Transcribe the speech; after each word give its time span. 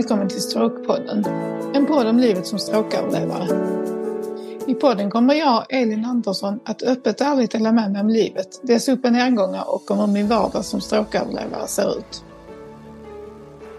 välkommen 0.00 0.28
till 0.28 0.42
Strokepodden. 0.42 1.24
En 1.74 1.86
podd 1.86 2.06
om 2.06 2.18
livet 2.18 2.46
som 2.46 2.58
stråköverlevare. 2.58 3.46
I 4.66 4.74
podden 4.74 5.10
kommer 5.10 5.34
jag, 5.34 5.64
Elin 5.68 6.04
Andersson, 6.04 6.60
att 6.64 6.82
öppet 6.82 7.20
och 7.20 7.26
ärligt 7.26 7.50
dela 7.50 7.72
med 7.72 7.92
mig 7.92 8.00
om 8.00 8.08
livet, 8.08 8.60
dess 8.62 8.88
upp 8.88 9.04
och 9.04 9.12
nedgångar 9.12 9.74
och 9.74 9.90
om 9.90 9.98
hur 9.98 10.06
min 10.06 10.28
vardag 10.28 10.64
som 10.64 10.80
stråköverlevare 10.80 11.66
ser 11.66 11.98
ut. 11.98 12.24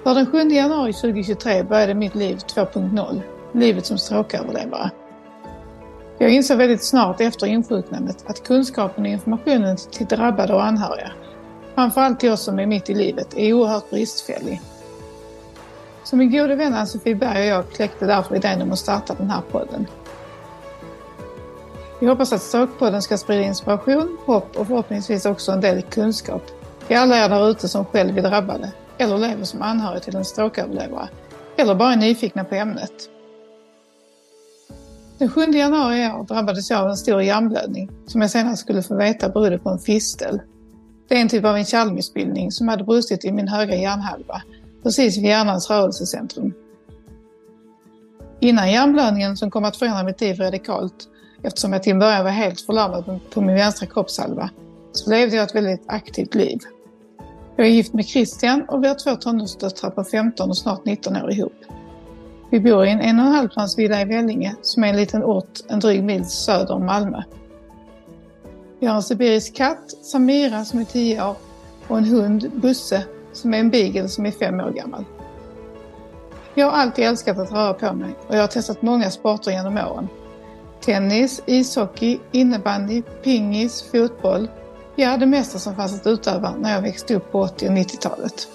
För 0.04 0.16
den 0.16 0.26
7 0.26 0.38
januari 0.38 0.94
2023 0.94 1.64
började 1.64 1.94
mitt 1.94 2.16
liv 2.16 2.36
2.0, 2.36 3.22
livet 3.54 3.86
som 3.86 3.98
stråköverlevare. 3.98 4.92
Jag 6.20 6.30
insåg 6.30 6.58
väldigt 6.58 6.84
snart 6.84 7.22
efter 7.22 7.48
insjuknandet 7.48 8.24
att 8.28 8.44
kunskapen 8.44 9.04
och 9.04 9.10
informationen 9.10 9.78
till 9.92 10.06
drabbade 10.08 10.54
och 10.54 10.66
anhöriga, 10.66 11.12
framförallt 11.76 12.20
till 12.20 12.32
oss 12.32 12.42
som 12.44 12.60
är 12.60 12.66
mitt 12.66 12.90
i 12.90 12.94
livet, 12.94 13.38
är 13.38 13.54
oerhört 13.54 13.90
bristfällig. 13.90 14.62
Så 16.12 16.18
min 16.18 16.32
gode 16.32 16.56
vän 16.56 16.74
Ann-Sofie 16.74 17.16
Berg 17.16 17.42
och 17.42 17.58
jag 17.58 17.72
kläckte 17.72 18.06
därför 18.06 18.36
idén 18.36 18.62
om 18.62 18.72
att 18.72 18.80
starta 18.80 19.14
den 19.14 19.30
här 19.30 19.42
podden. 19.52 19.88
Vi 22.00 22.08
hoppas 22.08 22.34
att 22.34 22.42
Stråkpodden 22.42 23.02
ska 23.02 23.18
sprida 23.18 23.42
inspiration, 23.42 24.18
hopp 24.26 24.58
och 24.58 24.68
förhoppningsvis 24.68 25.26
också 25.26 25.52
en 25.52 25.62
del 25.62 25.82
kunskap 25.82 26.42
till 26.88 26.98
alla 26.98 27.26
er 27.26 27.30
där 27.30 27.50
ute 27.50 27.68
som 27.68 27.86
själv 27.86 28.18
är 28.18 28.22
drabbade 28.22 28.72
eller 28.98 29.18
lever 29.18 29.44
som 29.44 29.62
anhörig 29.62 30.04
till 30.04 30.16
en 30.16 30.26
strokeöverlevare 30.26 31.10
eller 31.58 31.76
bara 31.76 31.94
är 31.94 31.98
nyfikna 31.98 32.44
på 32.44 32.56
ämnet. 32.56 33.10
Den 35.18 35.30
7 35.30 35.42
januari 35.42 36.06
i 36.06 36.12
år 36.12 36.24
drabbades 36.24 36.70
jag 36.70 36.82
av 36.82 36.90
en 36.90 36.98
stor 36.98 37.22
hjärnblödning 37.22 37.92
som 38.08 38.22
jag 38.22 38.32
senare 38.32 38.58
skulle 38.58 38.84
få 38.84 38.96
veta 38.96 39.30
berodde 39.30 39.60
på 39.60 39.70
en 39.70 39.80
fistel. 39.80 40.42
Det 41.08 41.18
är 41.18 41.22
en 41.22 41.30
typ 41.30 41.46
av 41.46 41.56
en 41.56 41.66
kärlmissbildning 41.66 42.52
som 42.52 42.68
hade 42.68 42.84
brustit 42.84 43.26
i 43.26 43.32
min 43.32 43.48
högra 43.48 43.76
hjärnhalva 43.76 44.42
precis 44.84 45.18
vid 45.18 45.26
hjärnans 45.26 45.70
rörelsecentrum. 45.70 46.54
Innan 48.40 48.72
hjärnblödningen 48.72 49.38
som 49.38 49.52
kom 49.52 49.64
att 49.64 49.78
förändra 49.78 50.04
mitt 50.04 50.22
liv 50.22 50.40
radikalt, 50.40 51.08
eftersom 51.44 51.74
jag 51.74 51.84
till 51.84 51.92
en 51.92 52.00
början 52.00 52.24
var 52.24 52.32
helt 52.32 52.62
förlamad 52.62 53.20
på 53.34 53.42
min 53.42 53.56
vänstra 53.56 53.88
kroppshalva, 53.88 54.50
så 54.92 55.10
levde 55.10 55.36
jag 55.36 55.44
ett 55.44 55.56
väldigt 55.56 55.84
aktivt 55.86 56.36
liv. 56.36 56.60
Jag 57.56 57.68
är 57.68 57.72
gift 57.72 57.94
med 57.94 58.06
Christian 58.06 58.66
och 58.68 58.84
vi 58.84 58.88
har 58.88 58.96
två 58.96 59.16
tonårsdöttrar 59.16 59.90
på 59.90 60.04
15 60.04 60.50
och 60.50 60.58
snart 60.58 60.86
19 60.86 61.16
år 61.16 61.32
ihop. 61.32 61.56
Vi 62.52 62.60
bor 62.60 62.86
i 62.86 62.90
en 62.90 63.00
en 63.00 63.20
och 63.20 63.26
en 63.26 63.32
halv 63.32 63.50
plans 63.50 63.78
villa 63.78 64.02
i 64.02 64.06
Vellinge 64.06 64.56
som 64.62 64.84
är 64.84 64.88
en 64.88 64.98
liten 64.98 65.24
ort 65.24 65.60
en 65.70 65.80
dryg 65.80 66.04
mil 66.04 66.26
söder 66.26 66.74
om 66.74 66.86
Malmö. 66.86 67.24
Vi 68.80 68.88
har 68.88 68.96
en 68.96 69.04
sibirisk 69.04 69.56
katt, 69.56 69.92
Samira, 70.04 70.66
som 70.66 70.80
är 70.80 70.86
10 70.86 71.24
år 71.24 71.36
och 71.88 71.98
en 71.98 72.06
hund, 72.06 72.52
Busse, 72.54 73.04
som 73.42 73.54
är 73.54 73.60
en 73.60 73.70
beagle 73.70 74.08
som 74.08 74.26
är 74.26 74.32
fem 74.32 74.60
år 74.60 74.72
gammal. 74.72 75.06
Jag 76.54 76.66
har 76.66 76.78
alltid 76.78 77.06
älskat 77.06 77.40
att 77.40 77.52
röra 77.52 77.74
på 77.74 77.94
mig 77.94 78.16
och 78.28 78.36
jag 78.36 78.42
har 78.42 78.48
testat 78.48 78.82
många 78.82 79.12
sporter 79.12 79.52
genom 79.52 79.78
åren. 79.78 80.08
Tennis, 80.82 81.42
ishockey, 81.46 82.20
innebandy, 82.32 83.02
pingis, 83.24 83.84
fotboll. 83.92 84.50
Ja, 84.96 85.18
det 85.18 85.26
mesta 85.26 85.60
som 85.60 85.76
fanns 85.76 86.02
att 86.02 86.08
utöva 86.08 86.54
när 86.60 86.74
jag 86.74 86.82
växte 86.82 87.16
upp 87.16 87.32
på 87.32 87.42
80 87.42 87.68
och 87.68 87.74
90-talet. 87.74 88.48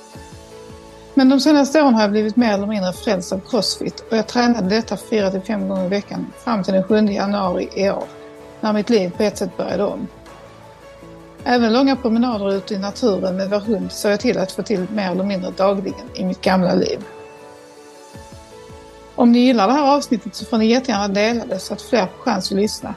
Men 1.15 1.29
de 1.29 1.41
senaste 1.41 1.83
åren 1.83 1.95
har 1.95 2.03
jag 2.03 2.11
blivit 2.11 2.37
mer 2.37 2.55
eller 2.55 2.67
mindre 2.67 2.93
frälst 2.93 3.33
av 3.33 3.41
crossfit 3.51 4.05
och 4.11 4.17
jag 4.17 4.27
tränade 4.27 4.69
detta 4.69 4.95
4-5 4.95 5.69
gånger 5.69 5.85
i 5.85 5.89
veckan 5.89 6.27
fram 6.45 6.63
till 6.63 6.75
den 6.75 6.85
7 6.85 6.97
januari 6.97 7.69
i 7.75 7.91
år, 7.91 8.05
när 8.61 8.73
mitt 8.73 8.91
liv 8.91 9.13
på 9.17 9.23
ett 9.23 9.39
sätt 9.39 9.57
började 9.57 9.85
om. 9.85 10.07
Även 11.49 11.73
långa 11.73 11.97
promenader 11.97 12.55
ute 12.55 12.75
i 12.75 12.79
naturen 12.79 13.37
med 13.37 13.51
vår 13.51 13.61
hund 13.61 13.93
såg 13.93 14.13
jag 14.13 14.21
till 14.21 14.39
att 14.39 14.53
få 14.53 14.63
till 14.63 14.87
mer 14.95 15.11
eller 15.11 15.25
mindre 15.25 15.51
dagligen 15.51 16.07
i 16.15 16.25
mitt 16.25 16.41
gamla 16.41 16.75
liv. 16.75 17.05
Om 19.15 19.33
ni 19.33 19.39
gillar 19.39 19.67
det 19.67 19.73
här 19.73 19.97
avsnittet 19.97 20.35
så 20.35 20.45
får 20.45 20.59
ni 20.59 20.67
jättegärna 20.67 21.09
dela 21.09 21.47
det 21.47 21.59
så 21.59 21.75
att 21.75 21.83
fler 21.83 22.07
får 22.07 22.23
chans 22.23 22.53
att 22.53 22.57
lyssna. 22.57 22.95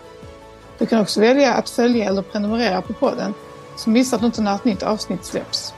Du 0.77 0.85
kan 0.85 1.01
också 1.01 1.19
välja 1.19 1.53
att 1.53 1.69
följa 1.69 2.05
eller 2.05 2.21
prenumerera 2.21 2.81
på 2.81 2.93
podden 2.93 3.33
så 3.77 3.89
missar 3.89 4.17
du 4.17 4.25
inte 4.25 4.41
när 4.41 4.55
ett 4.55 4.65
nytt 4.65 4.83
avsnitt 4.83 5.25
släpps. 5.25 5.73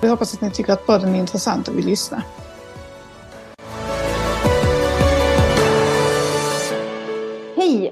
Vi 0.00 0.08
hoppas 0.08 0.34
att 0.34 0.40
ni 0.40 0.50
tycker 0.50 0.72
att 0.72 0.86
podden 0.86 1.14
är 1.14 1.18
intressant 1.18 1.68
och 1.68 1.78
vill 1.78 1.86
lyssna. 1.86 2.22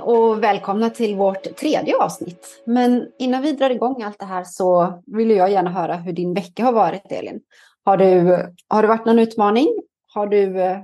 Hej 0.01 0.07
och 0.07 0.43
välkomna 0.43 0.91
till 0.91 1.17
vårt 1.17 1.57
tredje 1.57 1.97
avsnitt. 1.97 2.63
Men 2.65 3.09
innan 3.19 3.43
vi 3.43 3.53
drar 3.53 3.71
igång 3.71 4.03
allt 4.03 4.19
det 4.19 4.25
här 4.25 4.45
så 4.45 5.03
vill 5.07 5.31
jag 5.31 5.51
gärna 5.51 5.71
höra 5.71 5.97
hur 5.97 6.13
din 6.13 6.35
vecka 6.35 6.65
har 6.65 6.73
varit, 6.73 7.13
Elin. 7.13 7.41
Har, 7.85 7.97
du, 7.97 8.37
har 8.69 8.83
det 8.83 8.89
varit 8.89 9.05
någon 9.05 9.19
utmaning? 9.19 9.69
Har 10.15 10.27
du 10.27 10.61
eh, 10.61 10.79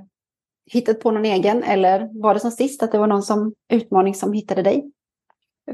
hittat 0.71 0.99
på 0.99 1.11
någon 1.11 1.25
egen 1.25 1.63
eller 1.63 2.21
var 2.21 2.33
det 2.33 2.39
som 2.39 2.51
sist 2.51 2.83
att 2.83 2.91
det 2.91 2.97
var 2.97 3.07
någon 3.07 3.23
som, 3.23 3.53
utmaning 3.73 4.15
som 4.15 4.33
hittade 4.33 4.61
dig? 4.61 4.91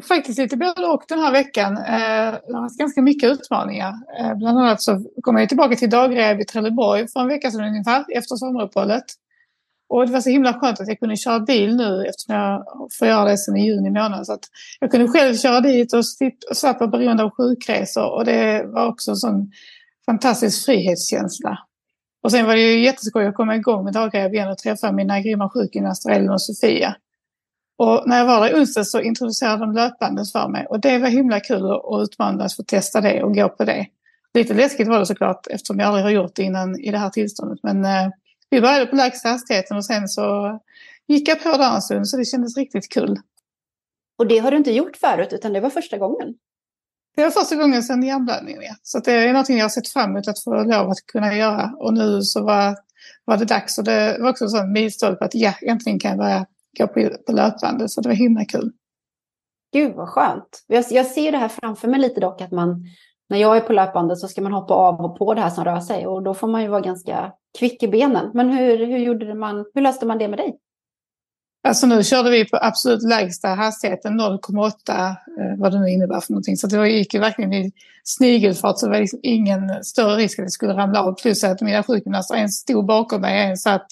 Faktiskt 0.01 0.39
lite 0.39 0.57
både 0.57 0.87
och 0.87 1.03
den 1.07 1.19
här 1.19 1.31
veckan. 1.31 1.77
Eh, 1.77 2.33
det 2.47 2.53
har 2.53 2.61
varit 2.61 2.77
ganska 2.77 3.01
mycket 3.01 3.29
utmaningar. 3.29 3.93
Eh, 4.19 4.35
bland 4.35 4.59
annat 4.59 4.81
så 4.81 5.05
kom 5.21 5.37
jag 5.37 5.49
tillbaka 5.49 5.75
till 5.75 5.89
dagrev 5.89 6.41
i 6.41 6.45
Trelleborg 6.45 7.07
för 7.07 7.19
en 7.19 7.27
vecka 7.27 7.51
sedan 7.51 7.67
ungefär 7.67 8.05
efter 8.09 8.35
sommaruppehållet. 8.35 9.05
Och 9.89 10.07
det 10.07 10.13
var 10.13 10.21
så 10.21 10.29
himla 10.29 10.53
skönt 10.53 10.79
att 10.79 10.88
jag 10.88 10.99
kunde 10.99 11.17
köra 11.17 11.39
bil 11.39 11.75
nu 11.75 12.05
eftersom 12.05 12.35
jag 12.35 12.66
får 12.99 13.07
göra 13.07 13.29
det 13.29 13.38
sedan 13.38 13.57
i 13.57 13.66
juni 13.66 13.89
månad. 13.89 14.25
Så 14.25 14.33
att 14.33 14.45
jag 14.79 14.91
kunde 14.91 15.07
själv 15.07 15.35
köra 15.35 15.61
dit 15.61 15.94
och 15.94 16.05
slapp 16.55 16.79
vara 16.79 16.89
beroende 16.89 17.23
av 17.23 17.29
sjukresor. 17.29 18.11
Och 18.11 18.25
det 18.25 18.63
var 18.66 18.88
också 18.88 19.11
en 19.11 19.17
sån 19.17 19.51
fantastisk 20.05 20.66
frihetskänsla. 20.66 21.57
Och 22.23 22.31
sen 22.31 22.45
var 22.45 22.55
det 22.55 22.61
ju 22.61 22.83
jätteskoj 22.83 23.25
att 23.25 23.35
komma 23.35 23.55
igång 23.55 23.83
med 23.83 23.93
dagrehab 23.93 24.33
igen 24.33 24.49
och 24.49 24.57
träffa 24.57 24.91
mina 24.91 25.22
grymma 25.22 25.49
sjukgymnaster 25.49 26.09
Ellen 26.09 26.29
och 26.29 26.41
Sofia. 26.41 26.95
Och 27.77 28.03
när 28.05 28.17
jag 28.17 28.25
var 28.25 28.41
där 28.41 28.57
i 28.57 28.59
onsdags 28.59 28.91
så 28.91 29.01
introducerade 29.01 29.59
de 29.59 29.72
löpbandet 29.72 30.31
för 30.31 30.47
mig. 30.47 30.66
Och 30.69 30.79
det 30.79 30.97
var 30.97 31.07
himla 31.07 31.39
kul 31.39 31.63
och 31.63 32.01
utmanande 32.01 32.43
att 32.45 32.53
få 32.53 32.63
testa 32.63 33.01
det 33.01 33.23
och 33.23 33.35
gå 33.35 33.49
på 33.49 33.66
det. 33.66 33.88
Lite 34.33 34.53
läskigt 34.53 34.88
var 34.88 34.99
det 34.99 35.05
såklart 35.05 35.47
eftersom 35.47 35.79
jag 35.79 35.88
aldrig 35.88 36.03
har 36.03 36.11
gjort 36.11 36.35
det 36.35 36.43
innan 36.43 36.79
i 36.79 36.91
det 36.91 36.97
här 36.97 37.09
tillståndet. 37.09 37.59
Men 37.63 37.85
eh, 37.85 38.09
vi 38.53 38.62
började 38.62 38.86
på 38.86 38.96
lägsta 38.96 39.30
hastigheten 39.30 39.78
och 39.78 39.86
sen 39.86 40.08
så 40.08 40.59
gick 41.08 41.28
jag 41.28 41.44
på 41.44 41.58
där 41.58 41.75
en 41.75 41.81
stund 41.81 42.08
så 42.08 42.18
det 42.18 42.25
kändes 42.25 42.58
riktigt 42.58 42.94
kul. 42.94 43.19
Och 44.18 44.28
det 44.28 44.38
har 44.38 44.52
du 44.52 44.58
inte 44.58 44.72
gjort 44.72 44.97
förut 44.97 45.34
utan 45.34 45.53
det 45.53 45.59
var 45.59 45.69
första 45.69 45.97
gången? 45.97 46.34
Det 47.16 47.24
var 47.24 47.31
första 47.31 47.56
gången 47.56 47.84
sedan 47.84 48.03
hjärnblödningen. 48.03 48.62
Ja. 48.64 48.75
Så 48.84 49.00
det 49.00 49.12
är 49.12 49.28
någonting 49.28 49.58
jag 49.58 49.64
har 49.64 49.69
sett 49.69 49.88
fram 49.88 50.09
emot 50.09 50.28
att 50.28 50.44
få 50.44 50.64
lov 50.64 50.90
att 50.90 51.06
kunna 51.06 51.36
göra. 51.36 51.74
Och 51.78 51.94
nu 51.94 52.22
så 52.22 52.44
var, 52.44 52.78
var 53.25 53.38
det 53.38 53.46
dags. 53.46 53.78
Och 53.78 53.84
det 53.84 54.18
var 54.19 54.30
också 54.30 54.44
en 54.44 54.50
sån 54.50 54.72
milstolpe 54.72 55.25
att 55.25 55.35
ja, 55.35 55.53
äntligen 55.62 56.00
kan 56.00 56.12
jag 56.12 56.18
börja 56.18 56.46
gå 56.78 56.88
på, 56.88 57.09
på 57.25 57.31
löpbandet. 57.31 57.91
Så 57.91 58.02
det 58.02 58.09
var 58.09 58.16
himla 58.16 58.46
kul. 58.46 58.72
Gud 59.74 59.96
vad 59.96 60.09
skönt. 60.09 60.64
Jag, 60.68 60.85
jag 60.90 61.06
ser 61.06 61.31
det 61.31 61.38
här 61.38 61.47
framför 61.47 61.88
mig 61.88 62.00
lite 62.00 62.20
dock 62.20 62.41
att 62.41 62.52
man 62.52 62.85
när 63.33 63.39
jag 63.39 63.57
är 63.57 63.61
på 63.61 63.73
löpbandet 63.73 64.17
så 64.17 64.27
ska 64.27 64.41
man 64.41 64.53
hoppa 64.53 64.73
av 64.73 65.01
och 65.01 65.17
på 65.17 65.33
det 65.33 65.41
här 65.41 65.49
som 65.49 65.63
rör 65.63 65.79
sig 65.79 66.07
och 66.07 66.23
då 66.23 66.33
får 66.33 66.47
man 66.47 66.61
ju 66.61 66.67
vara 66.67 66.81
ganska 66.81 67.31
kvick 67.59 67.83
i 67.83 67.88
benen. 67.88 68.31
Men 68.33 68.49
hur, 68.49 68.77
hur, 68.77 68.97
gjorde 68.97 69.33
man, 69.33 69.66
hur 69.73 69.81
löste 69.81 70.05
man 70.05 70.17
det 70.17 70.27
med 70.27 70.39
dig? 70.39 70.57
Alltså 71.67 71.88
nu 71.88 72.03
körde 72.03 72.29
vi 72.29 72.49
på 72.49 72.57
absolut 72.61 73.03
lägsta 73.03 73.47
hastigheten, 73.47 74.22
0,8 74.22 75.09
eh, 75.09 75.16
vad 75.57 75.72
det 75.72 75.79
nu 75.79 75.89
innebär 75.89 76.19
för 76.19 76.31
någonting. 76.31 76.57
Så 76.57 76.67
det 76.67 76.89
gick 76.89 77.13
ju 77.13 77.19
verkligen 77.19 77.53
i 77.53 77.72
snigelfart 78.03 78.79
så 78.79 78.85
det 78.85 78.91
var 78.91 78.99
liksom 78.99 79.19
ingen 79.23 79.83
större 79.83 80.16
risk 80.16 80.39
att 80.39 80.45
det 80.45 80.51
skulle 80.51 80.73
ramla 80.73 81.03
av. 81.03 81.13
Plus 81.13 81.43
att 81.43 81.61
mina 81.61 81.83
sjukgymnaster, 81.83 82.35
en 82.35 82.49
stod 82.49 82.85
bakom 82.85 83.22
mig, 83.22 83.49
en 83.49 83.57
satt 83.57 83.88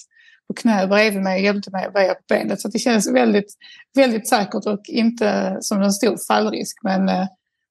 på 0.47 0.53
knä 0.53 0.87
bredvid 0.87 1.21
mig 1.21 1.39
och 1.39 1.45
hjälpte 1.45 1.71
mig 1.71 1.85
att 1.85 1.93
böja 1.93 2.13
på 2.13 2.21
benet. 2.29 2.61
Så 2.61 2.67
det 2.67 2.79
kändes 2.79 3.11
väldigt, 3.11 3.53
väldigt 3.95 4.29
säkert 4.29 4.65
och 4.65 4.81
inte 4.87 5.57
som 5.61 5.81
en 5.81 5.91
stor 5.91 6.17
fallrisk. 6.27 6.77
Men 6.83 7.09
eh, 7.09 7.27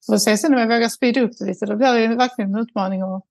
får 0.07 0.17
se 0.17 0.37
sen 0.37 0.55
om 0.55 0.61
jag 0.61 0.69
vågar 0.69 0.89
speeda 0.89 1.21
upp 1.21 1.39
det 1.39 1.45
lite. 1.45 1.67
Då 1.67 1.77
blir 1.77 2.09
det 2.09 2.15
verkligen 2.15 2.55
en 2.55 2.61
utmaning 2.61 3.03
att 3.03 3.25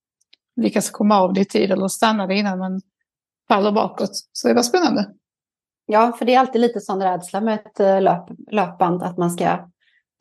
lyckas 0.55 0.89
komma 0.89 1.19
av 1.19 1.33
det 1.33 1.41
i 1.41 1.45
tid 1.45 1.71
eller 1.71 1.87
stanna 1.87 2.27
det 2.27 2.35
innan 2.35 2.59
man 2.59 2.81
faller 3.47 3.71
bakåt. 3.71 4.11
Så 4.33 4.47
det 4.47 4.53
var 4.53 4.63
spännande. 4.63 5.13
Ja, 5.85 6.15
för 6.19 6.25
det 6.25 6.35
är 6.35 6.39
alltid 6.39 6.61
lite 6.61 6.79
sån 6.79 7.03
rädsla 7.03 7.41
med 7.41 7.55
ett 7.55 7.79
eh, 7.79 8.01
löp, 8.01 8.29
löpband 8.51 9.03
att 9.03 9.17
man 9.17 9.31
ska 9.31 9.69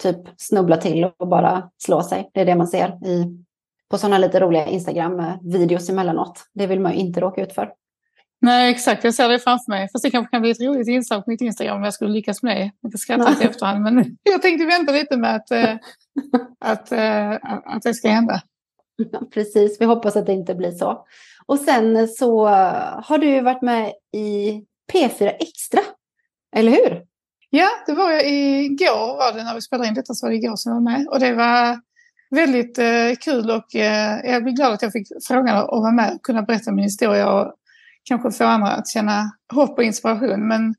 typ 0.02 0.20
snubbla 0.36 0.76
till 0.76 1.04
och 1.04 1.28
bara 1.28 1.70
slå 1.78 2.02
sig. 2.02 2.30
Det 2.34 2.40
är 2.40 2.46
det 2.46 2.54
man 2.54 2.68
ser 2.68 3.06
i, 3.06 3.44
på 3.90 3.98
sådana 3.98 4.18
lite 4.18 4.40
roliga 4.40 4.66
Instagram-videos 4.66 5.88
eh, 5.88 5.92
emellanåt. 5.92 6.44
Det 6.54 6.66
vill 6.66 6.80
man 6.80 6.92
ju 6.92 6.98
inte 6.98 7.20
råka 7.20 7.42
ut 7.42 7.52
för. 7.52 7.72
Nej, 8.40 8.70
exakt. 8.70 9.04
Jag 9.04 9.14
ser 9.14 9.28
det 9.28 9.38
framför 9.38 9.72
mig. 9.72 9.88
Fast 9.92 10.04
det 10.04 10.10
kanske 10.10 10.30
kan 10.30 10.42
bli 10.42 10.50
ett 10.50 10.60
roligt 10.60 10.88
inslag 10.88 11.24
på 11.24 11.30
mitt 11.30 11.40
Instagram 11.40 11.76
om 11.76 11.84
jag 11.84 11.94
skulle 11.94 12.10
lyckas 12.10 12.42
med 12.42 12.56
det. 12.56 12.70
Jag 12.80 12.92
kan 12.92 12.98
skratta 12.98 13.44
efterhand. 13.44 13.82
Men 13.82 14.16
jag 14.22 14.42
tänkte 14.42 14.66
vänta 14.66 14.92
lite 14.92 15.16
med 15.16 15.36
att, 15.36 15.50
äh, 15.50 15.74
att, 16.64 16.92
äh, 16.92 17.32
att 17.64 17.82
det 17.82 17.94
ska 17.94 18.08
hända. 18.08 18.42
Precis, 19.34 19.80
vi 19.80 19.84
hoppas 19.84 20.16
att 20.16 20.26
det 20.26 20.32
inte 20.32 20.54
blir 20.54 20.70
så. 20.70 21.06
Och 21.46 21.58
sen 21.58 22.08
så 22.08 22.46
har 23.02 23.18
du 23.18 23.40
varit 23.40 23.62
med 23.62 23.92
i 24.12 24.62
P4 24.92 25.32
Extra, 25.40 25.80
eller 26.56 26.72
hur? 26.72 27.02
Ja, 27.50 27.68
det 27.86 27.92
var 27.92 28.10
jag 28.10 28.28
igår 28.28 29.16
var 29.16 29.32
det 29.32 29.44
när 29.44 29.54
vi 29.54 29.60
spelade 29.60 29.88
in 29.88 29.94
detta 29.94 30.14
så 30.14 30.26
var 30.26 30.30
det 30.30 30.36
igår 30.36 30.56
som 30.56 30.72
jag 30.72 30.76
var 30.76 30.92
med. 30.92 31.08
Och 31.08 31.20
det 31.20 31.34
var 31.34 31.80
väldigt 32.30 32.78
eh, 32.78 33.14
kul 33.20 33.50
och 33.50 33.76
eh, 33.76 34.20
jag 34.24 34.42
blir 34.42 34.52
glad 34.52 34.72
att 34.72 34.82
jag 34.82 34.92
fick 34.92 35.08
frågan 35.28 35.56
att 35.56 35.68
vara 35.68 35.90
med 35.90 36.14
och 36.14 36.22
kunna 36.22 36.42
berätta 36.42 36.72
min 36.72 36.84
historia 36.84 37.32
och 37.32 37.54
kanske 38.08 38.30
få 38.30 38.44
andra 38.44 38.68
att 38.68 38.88
känna 38.88 39.30
hopp 39.54 39.78
och 39.78 39.84
inspiration. 39.84 40.48
Men 40.48 40.74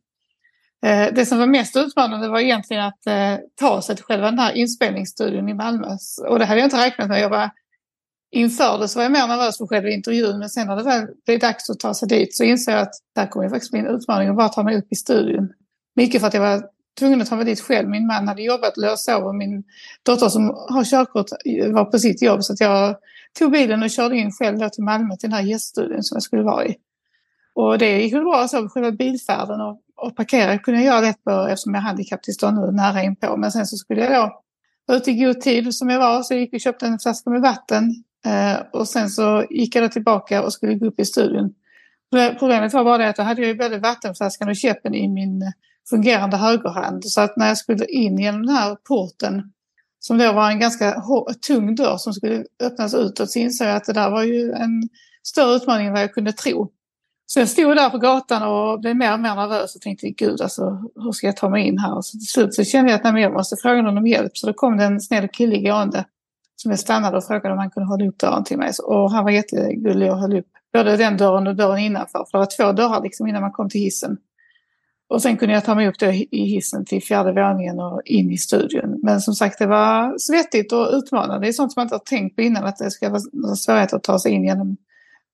eh, 0.86 1.14
det 1.14 1.26
som 1.26 1.40
var 1.40 1.48
mest 1.48 1.78
utmanande 1.78 2.28
var 2.28 2.40
egentligen 2.40 2.84
att 2.86 3.08
eh, 3.08 3.36
ta 3.60 3.82
sig 3.82 3.96
till 3.96 4.06
själva 4.06 4.26
den 4.26 4.40
här 4.40 4.54
inspelningsstudion 4.54 5.50
i 5.50 5.54
Malmö. 5.54 5.98
Och 6.28 6.40
det 6.40 6.46
hade 6.46 6.60
jag 6.60 6.66
inte 6.66 6.86
räknat 6.86 7.08
med. 7.08 7.22
Jag 7.22 7.30
var, 7.30 7.50
inför 8.32 8.78
det 8.78 8.88
så 8.88 9.00
var 9.00 9.04
jag 9.04 9.12
mer 9.12 9.28
nervös 9.28 9.58
för 9.58 9.68
själva 9.68 9.90
intervjun. 9.90 10.40
Men 10.40 10.50
sen 10.50 10.68
när 10.68 10.76
det 10.76 10.84
väl 10.84 11.08
blev 11.26 11.40
dags 11.40 11.70
att 11.70 11.80
ta 11.80 11.94
sig 11.94 12.08
dit 12.08 12.36
så 12.36 12.44
insåg 12.44 12.74
jag 12.74 12.82
att 12.82 12.94
det 13.16 13.22
här 13.22 13.28
kommer 13.28 13.50
faktiskt 13.50 13.72
bli 13.72 13.80
en 13.80 13.88
utmaning 13.88 14.30
att 14.30 14.38
bara 14.38 14.50
ta 14.50 14.64
mig 14.64 14.78
upp 14.78 14.88
i 14.92 14.96
studion. 14.96 15.50
Mycket 15.96 16.22
för 16.22 16.28
att 16.28 16.34
jag 16.34 16.42
var 16.42 16.64
tvungen 17.00 17.22
att 17.22 17.30
ta 17.30 17.36
mig 17.36 17.46
dit 17.46 17.62
själv. 17.62 17.90
Min 17.90 18.08
man 18.08 18.28
hade 18.28 18.42
jobbat 18.42 18.78
lös 18.78 19.08
och 19.08 19.36
min 19.36 19.64
dotter 20.04 20.30
som 20.30 20.50
har 20.50 20.84
körkort 20.84 21.26
var 21.74 21.86
på 21.86 22.00
sitt 22.00 22.22
jobb. 22.22 22.44
Så 22.44 22.54
att 22.54 22.60
jag 22.60 22.96
tog 23.40 23.52
bilen 23.52 23.84
och 23.84 23.90
körde 23.90 24.18
in 24.18 24.32
själv 24.32 24.70
till 24.70 24.84
Malmö 24.84 25.16
till 25.18 25.30
den 25.30 25.38
här 25.38 25.46
gäststudion 25.46 26.04
som 26.04 26.16
jag 26.16 26.24
skulle 26.24 26.44
vara 26.44 26.66
i. 26.66 26.76
Och 27.62 27.78
det 27.78 28.02
gick 28.02 28.14
väl 28.14 28.24
bra 28.24 28.48
så, 28.48 28.70
själva 28.70 28.92
bilfärden 28.92 29.62
och, 29.62 29.82
och 29.96 30.16
parkera 30.16 30.58
kunde 30.58 30.80
jag 30.80 30.88
göra 30.88 31.02
lätt 31.02 31.24
på 31.24 31.32
eftersom 31.32 31.74
jag 31.74 31.82
handikapptillstånd 31.82 32.58
nu 32.58 32.72
nära 32.72 33.04
inpå. 33.04 33.38
Men 33.38 33.52
sen 33.52 33.66
så 33.66 33.78
skulle 33.78 34.02
jag 34.02 34.12
då 34.12 34.42
vara 34.86 34.98
ute 34.98 35.12
i 35.12 35.14
god 35.14 35.42
tid 35.42 35.76
som 35.76 35.90
jag 35.90 36.00
var 36.00 36.24
så 36.24 36.34
jag 36.34 36.42
gick 36.42 36.54
och 36.54 36.60
köpte 36.60 36.86
en 36.86 37.00
flaska 37.00 37.30
med 37.30 37.42
vatten. 37.42 38.04
Eh, 38.26 38.60
och 38.74 38.88
sen 38.88 39.10
så 39.10 39.46
gick 39.50 39.76
jag 39.76 39.84
då 39.84 39.90
tillbaka 39.90 40.44
och 40.44 40.54
skulle 40.54 40.74
gå 40.74 40.86
upp 40.86 41.00
i 41.00 41.06
studion. 41.06 41.54
Problemet 42.40 42.74
var 42.74 42.84
bara 42.84 42.98
det 42.98 43.10
att 43.10 43.16
då 43.16 43.24
hade 43.24 43.42
jag 43.42 43.48
ju 43.48 43.56
både 43.56 43.80
vattenflaskan 43.80 44.50
och 44.50 44.56
käppen 44.56 44.96
i 44.96 45.08
min 45.08 45.52
fungerande 45.90 46.38
högerhand. 46.38 47.06
Så 47.06 47.22
att 47.22 47.38
när 47.38 47.48
jag 47.48 47.58
skulle 47.58 47.86
in 47.86 48.20
genom 48.20 48.46
den 48.46 48.56
här 48.56 48.76
porten 48.76 49.52
som 50.00 50.18
då 50.18 50.32
var 50.32 50.52
en 50.52 50.60
ganska 50.60 51.04
tung 51.48 51.76
dörr 51.76 51.98
som 51.98 52.14
skulle 52.14 52.44
öppnas 52.64 52.94
utåt 52.94 53.32
så 53.32 53.40
insåg 53.40 53.68
jag 53.68 53.76
att 53.76 53.86
det 53.86 53.94
där 53.94 54.10
var 54.10 54.24
ju 54.24 54.52
en 54.52 54.90
större 55.24 55.56
utmaning 55.56 55.88
än 55.88 55.94
vad 55.94 56.02
jag 56.02 56.14
kunde 56.14 56.32
tro. 56.32 56.72
Så 57.32 57.40
jag 57.40 57.50
stod 57.50 57.76
där 57.76 57.90
på 57.90 57.98
gatan 57.98 58.44
och 58.44 58.80
blev 58.80 58.96
mer 58.96 59.14
och 59.14 59.20
mer 59.20 59.36
nervös 59.36 59.76
och 59.76 59.82
tänkte 59.82 60.10
gud 60.10 60.42
alltså 60.42 60.90
hur 60.96 61.12
ska 61.12 61.28
jag 61.28 61.38
ta 61.38 61.50
mig 61.50 61.68
in 61.68 61.78
här? 61.78 61.96
Och 61.96 62.06
så 62.06 62.18
till 62.18 62.28
slut 62.28 62.54
så 62.54 62.64
kände 62.64 62.92
jag 62.92 62.98
att 62.98 63.14
nej, 63.14 63.24
jag 63.24 63.34
måste 63.34 63.56
fråga 63.56 63.82
någon 63.82 63.98
om 63.98 64.08
hjälp. 64.08 64.38
Så 64.38 64.48
då 64.48 64.54
kom 64.54 64.78
det 64.78 64.84
en 64.84 65.02
snäll 65.02 65.28
kille 65.28 65.58
gående 65.58 66.06
som 66.56 66.72
jag 66.72 66.80
stannade 66.80 67.18
och 67.18 67.24
frågade 67.24 67.52
om 67.52 67.58
han 67.58 67.70
kunde 67.70 67.90
hålla 67.90 68.08
upp 68.08 68.20
dörren 68.20 68.44
till 68.44 68.58
mig. 68.58 68.72
Och 68.84 69.12
han 69.12 69.24
var 69.24 69.32
jättegullig 69.32 70.12
och 70.12 70.18
höll 70.18 70.38
upp 70.38 70.48
både 70.74 70.98
den 70.98 71.18
dörren 71.18 71.48
och 71.48 71.56
dörren 71.56 71.80
innanför. 71.80 72.26
För 72.32 72.38
det 72.38 72.38
var 72.38 72.58
två 72.58 72.72
dörrar 72.72 73.04
liksom 73.04 73.28
innan 73.28 73.42
man 73.42 73.52
kom 73.52 73.70
till 73.70 73.82
hissen. 73.82 74.18
Och 75.10 75.22
sen 75.22 75.38
kunde 75.38 75.54
jag 75.54 75.66
ta 75.66 75.76
mig 75.76 75.88
upp 75.88 76.00
då 76.00 76.06
i 76.12 76.46
hissen 76.46 76.86
till 76.86 77.04
fjärde 77.04 77.34
våningen 77.34 77.80
och 77.80 78.02
in 78.06 78.32
i 78.32 78.38
studion. 78.38 79.00
Men 79.04 79.22
som 79.22 79.34
sagt, 79.34 79.60
det 79.60 79.68
var 79.68 80.18
svettigt 80.18 80.74
och 80.74 80.90
utmanande. 80.92 81.46
Det 81.46 81.50
är 81.50 81.54
sånt 81.54 81.74
som 81.74 81.80
man 81.80 81.86
inte 81.86 81.96
har 81.96 82.00
tänkt 82.00 82.36
på 82.36 82.42
innan, 82.42 82.66
att 82.66 82.78
det 82.78 82.92
ska 82.92 83.10
vara 83.10 83.56
svårigheter 83.56 83.98
att 83.98 84.04
ta 84.04 84.20
sig 84.20 84.32
in 84.32 84.44
genom 84.44 84.78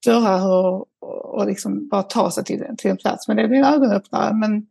dörrar 0.05 0.47
och, 0.47 0.87
och 1.35 1.45
liksom 1.45 1.87
bara 1.87 2.03
ta 2.03 2.31
sig 2.31 2.43
till, 2.43 2.65
till 2.77 2.91
en 2.91 2.97
plats. 2.97 3.27
Men 3.27 3.37
det 3.37 3.47
blev 3.47 3.63
en 3.63 3.73
ögonöppnare. 3.73 4.33
Men 4.33 4.65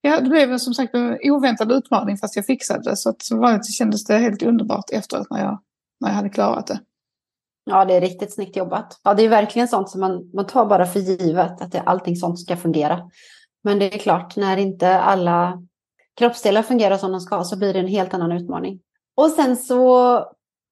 ja, 0.00 0.20
det 0.20 0.28
blev 0.28 0.58
som 0.58 0.74
sagt 0.74 0.94
en 0.94 1.18
oväntad 1.22 1.72
utmaning 1.72 2.16
fast 2.16 2.36
jag 2.36 2.46
fixade 2.46 2.90
det. 2.90 2.96
Så 2.96 3.10
att 3.10 3.22
som 3.22 3.38
vanligt 3.38 3.66
så 3.66 3.72
kändes 3.72 4.04
det 4.04 4.18
helt 4.18 4.42
underbart 4.42 4.90
efteråt 4.90 5.30
när 5.30 5.38
jag, 5.38 5.58
när 6.00 6.08
jag 6.08 6.16
hade 6.16 6.28
klarat 6.28 6.66
det. 6.66 6.80
Ja, 7.64 7.84
det 7.84 7.94
är 7.94 8.00
riktigt 8.00 8.34
snyggt 8.34 8.56
jobbat. 8.56 9.00
Ja, 9.02 9.14
det 9.14 9.22
är 9.22 9.28
verkligen 9.28 9.68
sånt 9.68 9.90
som 9.90 10.00
man, 10.00 10.30
man 10.34 10.46
tar 10.46 10.66
bara 10.66 10.86
för 10.86 11.00
givet, 11.00 11.60
att 11.60 11.72
det, 11.72 11.80
allting 11.80 12.16
sånt 12.16 12.40
ska 12.40 12.56
fungera. 12.56 13.10
Men 13.64 13.78
det 13.78 13.94
är 13.94 13.98
klart, 13.98 14.36
när 14.36 14.56
inte 14.56 15.00
alla 15.00 15.62
kroppsdelar 16.16 16.62
fungerar 16.62 16.96
som 16.96 17.12
de 17.12 17.20
ska 17.20 17.44
så 17.44 17.58
blir 17.58 17.72
det 17.72 17.78
en 17.78 17.88
helt 17.88 18.14
annan 18.14 18.32
utmaning. 18.32 18.80
Och 19.16 19.30
sen 19.30 19.56
så 19.56 20.18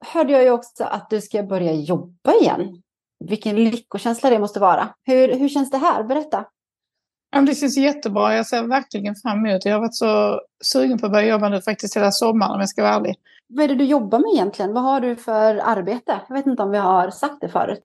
hörde 0.04 0.32
jag 0.32 0.42
ju 0.42 0.50
också 0.50 0.84
att 0.84 1.10
du 1.10 1.20
ska 1.20 1.42
börja 1.42 1.72
jobba 1.72 2.34
igen. 2.40 2.82
Vilken 3.24 3.64
lyckokänsla 3.64 4.30
det 4.30 4.38
måste 4.38 4.60
vara. 4.60 4.88
Hur, 5.04 5.38
hur 5.38 5.48
känns 5.48 5.70
det 5.70 5.78
här? 5.78 6.04
Berätta. 6.04 6.44
Det 7.46 7.54
känns 7.54 7.76
jättebra. 7.76 8.36
Jag 8.36 8.46
ser 8.46 8.62
verkligen 8.62 9.14
fram 9.14 9.46
emot 9.46 9.62
det. 9.62 9.68
Jag 9.68 9.76
har 9.76 9.80
varit 9.80 9.94
så 9.94 10.40
sugen 10.64 10.98
på 10.98 11.06
att 11.06 11.12
börja 11.12 11.26
jobba 11.26 11.48
nu 11.48 11.60
faktiskt 11.60 11.96
hela 11.96 12.10
sommaren 12.10 12.52
om 12.52 12.60
jag 12.60 12.68
ska 12.68 12.82
vara 12.82 12.94
ärlig. 12.94 13.14
Vad 13.48 13.64
är 13.64 13.68
det 13.68 13.74
du 13.74 13.84
jobbar 13.84 14.18
med 14.18 14.30
egentligen? 14.34 14.72
Vad 14.72 14.82
har 14.82 15.00
du 15.00 15.16
för 15.16 15.60
arbete? 15.64 16.20
Jag 16.28 16.36
vet 16.36 16.46
inte 16.46 16.62
om 16.62 16.70
vi 16.70 16.78
har 16.78 17.10
sagt 17.10 17.40
det 17.40 17.48
förut. 17.48 17.80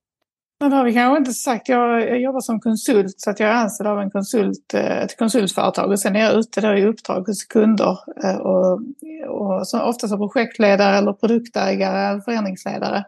Men 0.60 0.69
det 0.69 0.75
har 0.75 0.83
vi 0.83 0.94
kanske 0.94 1.18
inte 1.18 1.34
sagt. 1.34 1.69
Jag, 1.69 2.01
jag 2.01 2.22
jobbar 2.22 2.39
som 2.39 2.60
konsult 2.60 3.13
så 3.18 3.30
att 3.30 3.39
jag 3.39 3.50
är 3.50 3.54
anställd 3.54 3.89
av 3.89 4.00
en 4.00 4.12
konsult, 4.12 4.74
eh, 4.74 5.01
ett 5.01 5.18
konsultföretag 5.18 5.92
och 5.92 6.00
sen 6.00 6.16
är 6.16 6.19
jag 6.19 6.34
ute 6.34 6.62
då 6.62 6.74
i 6.74 6.86
uppdrag 6.86 7.27
hos 7.27 7.44
kunder 7.44 8.00
eh, 8.24 8.36
och, 8.36 8.81
och 9.27 9.68
så, 9.68 9.81
ofta 9.81 10.07
som 10.07 10.19
projektledare 10.19 10.98
eller 10.98 11.13
produktägare 11.13 12.10
eller 12.10 12.22
förändringsledare. 12.22 13.06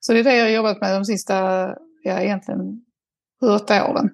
Så 0.00 0.12
det 0.12 0.18
är 0.18 0.24
det 0.24 0.36
jag 0.36 0.44
har 0.44 0.50
jobbat 0.50 0.80
med 0.80 0.94
de 0.94 1.04
sista, 1.04 1.34
ja 2.02 2.20
egentligen 2.20 2.80
sju, 3.40 3.46
åtta 3.46 3.90
åren. 3.90 4.10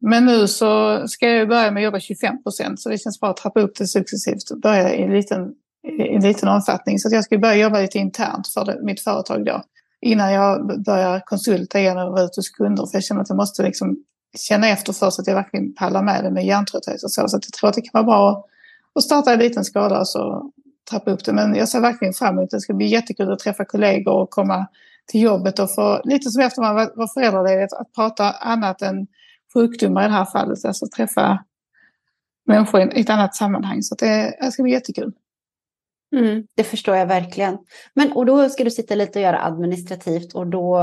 Men 0.00 0.26
nu 0.26 0.48
så 0.48 1.02
ska 1.08 1.28
jag 1.28 1.48
börja 1.48 1.70
med 1.70 1.80
att 1.80 1.84
jobba 1.84 2.00
25 2.00 2.42
procent 2.42 2.80
så 2.80 2.88
det 2.88 2.98
känns 2.98 3.20
bra 3.20 3.30
att 3.30 3.36
trappa 3.36 3.60
upp 3.60 3.76
det 3.78 3.86
successivt 3.86 4.50
och 4.50 4.60
börja 4.60 4.94
i 4.94 5.02
en 5.02 5.12
liten, 5.12 5.52
i 5.98 6.14
en 6.14 6.22
liten 6.22 6.48
omfattning. 6.48 6.98
Så 6.98 7.08
att 7.08 7.14
jag 7.14 7.24
ska 7.24 7.38
börja 7.38 7.56
jobba 7.56 7.80
lite 7.80 7.98
internt 7.98 8.48
för 8.48 8.64
det, 8.64 8.78
mitt 8.82 9.00
företag 9.00 9.44
då 9.44 9.62
innan 10.00 10.32
jag 10.32 10.82
börjar 10.84 11.20
konsulta 11.20 11.80
igen 11.80 11.98
och 11.98 12.12
vara 12.12 12.22
ute 12.22 12.38
hos 12.38 12.50
kunder. 12.50 12.86
För 12.86 12.96
jag 12.96 13.04
känner 13.04 13.20
att 13.20 13.28
jag 13.28 13.36
måste 13.36 13.62
liksom 13.62 13.96
känna 14.38 14.68
efter 14.68 14.92
först 14.92 15.18
att 15.18 15.26
jag 15.26 15.34
verkligen 15.34 15.74
pallar 15.74 16.02
med 16.02 16.24
det 16.24 16.30
med 16.30 16.46
hjärntrötthet 16.46 17.02
och 17.02 17.12
så. 17.12 17.28
Så 17.28 17.36
jag 17.36 17.42
tror 17.42 17.68
att 17.68 17.74
det 17.74 17.80
kan 17.80 17.90
vara 17.92 18.04
bra 18.04 18.44
att 18.94 19.02
starta 19.02 19.34
i 19.34 19.36
liten 19.36 19.64
skala 19.64 20.00
och 20.00 20.08
så 20.08 20.50
trappa 20.90 21.10
upp 21.10 21.24
det. 21.24 21.32
Men 21.32 21.54
jag 21.54 21.68
ser 21.68 21.80
verkligen 21.80 22.14
fram 22.14 22.38
emot 22.38 22.50
det. 22.50 22.56
Det 22.56 22.60
ska 22.60 22.74
bli 22.74 22.86
jättekul 22.86 23.32
att 23.32 23.38
träffa 23.38 23.64
kollegor 23.64 24.14
och 24.14 24.30
komma 24.30 24.66
till 25.06 25.22
jobbet 25.22 25.58
och 25.58 25.74
få, 25.74 26.00
lite 26.04 26.30
som 26.30 26.42
efter 26.42 26.62
man 26.62 26.74
var 26.74 27.14
föräldraledig, 27.14 27.62
att 27.64 27.92
prata 27.94 28.30
annat 28.32 28.82
än 28.82 29.06
sjukdomar 29.54 30.04
i 30.04 30.06
det 30.06 30.12
här 30.14 30.24
fallet. 30.24 30.64
Alltså 30.64 30.86
träffa 30.96 31.44
människor 32.46 32.96
i 32.96 33.00
ett 33.00 33.10
annat 33.10 33.34
sammanhang. 33.34 33.82
Så 33.82 33.94
det, 33.94 34.36
det 34.40 34.52
ska 34.52 34.62
bli 34.62 34.72
jättekul. 34.72 35.12
Mm, 36.16 36.46
det 36.54 36.64
förstår 36.64 36.96
jag 36.96 37.06
verkligen. 37.06 37.58
Men 37.94 38.12
och 38.12 38.26
då 38.26 38.48
ska 38.48 38.64
du 38.64 38.70
sitta 38.70 38.94
lite 38.94 39.18
och 39.18 39.22
göra 39.22 39.44
administrativt 39.44 40.34
och 40.34 40.46
då 40.46 40.78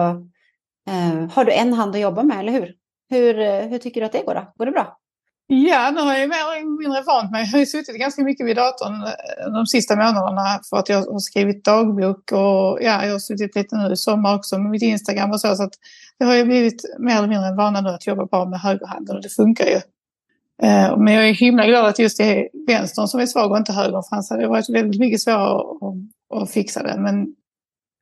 eh, 0.89 1.29
har 1.31 1.45
du 1.45 1.51
en 1.51 1.73
hand 1.73 1.95
att 1.95 2.01
jobba 2.01 2.23
med, 2.23 2.39
eller 2.39 2.51
hur? 2.51 2.75
hur? 3.09 3.39
Eh, 3.39 3.67
hur 3.67 3.77
tycker 3.77 4.01
du 4.01 4.05
att 4.05 4.11
det 4.11 4.23
går 4.25 4.35
då? 4.35 4.53
Går 4.55 4.65
det 4.65 4.71
bra? 4.71 4.99
Ja, 5.47 5.91
nu 5.91 6.01
har 6.01 6.13
jag 6.13 6.29
mer 6.29 6.35
eller 6.35 6.77
mindre 6.79 7.01
vant 7.01 7.31
mig. 7.31 7.43
Jag 7.43 7.51
har 7.51 7.59
ju 7.59 7.65
suttit 7.65 7.95
ganska 7.95 8.23
mycket 8.23 8.47
vid 8.47 8.55
datorn 8.55 8.93
eh, 8.93 9.53
de 9.53 9.65
sista 9.65 9.95
månaderna 9.95 10.59
för 10.69 10.77
att 10.77 10.89
jag 10.89 10.97
har 10.97 11.19
skrivit 11.19 11.65
dagbok 11.65 12.31
och 12.31 12.79
ja, 12.81 13.05
jag 13.05 13.11
har 13.11 13.19
suttit 13.19 13.55
lite 13.55 13.75
nu 13.75 13.93
i 13.93 13.95
sommar 13.95 14.35
också 14.35 14.57
med 14.57 14.71
mitt 14.71 14.81
Instagram 14.81 15.31
och 15.31 15.41
så. 15.41 15.55
Så 15.55 15.63
att 15.63 15.73
det 16.19 16.25
har 16.25 16.35
ju 16.35 16.43
blivit 16.43 16.81
mer 16.99 17.17
eller 17.17 17.27
mindre 17.27 17.47
en 17.47 17.55
vana 17.55 17.81
nu 17.81 17.89
att 17.89 18.07
jobba 18.07 18.25
bara 18.25 18.45
med 18.45 18.59
högerhanden 18.59 19.15
och 19.15 19.21
det 19.21 19.29
funkar 19.29 19.65
ju. 19.65 19.81
Eh, 20.63 20.97
men 20.97 21.13
jag 21.13 21.29
är 21.29 21.33
himla 21.33 21.65
glad 21.65 21.85
att 21.85 21.99
just 21.99 22.17
det 22.17 22.23
är 22.23 22.49
vänstern 22.67 23.07
som 23.07 23.19
är 23.19 23.25
svag 23.25 23.51
och 23.51 23.57
inte 23.57 23.73
högern. 23.73 24.03
För 24.03 24.15
Det 24.15 24.35
hade 24.35 24.47
varit 24.47 24.69
väldigt 24.69 24.99
mycket 24.99 25.21
svårare 25.21 25.59
att, 25.59 26.41
att 26.41 26.51
fixa 26.51 26.83
det. 26.83 26.97
Men 26.97 27.27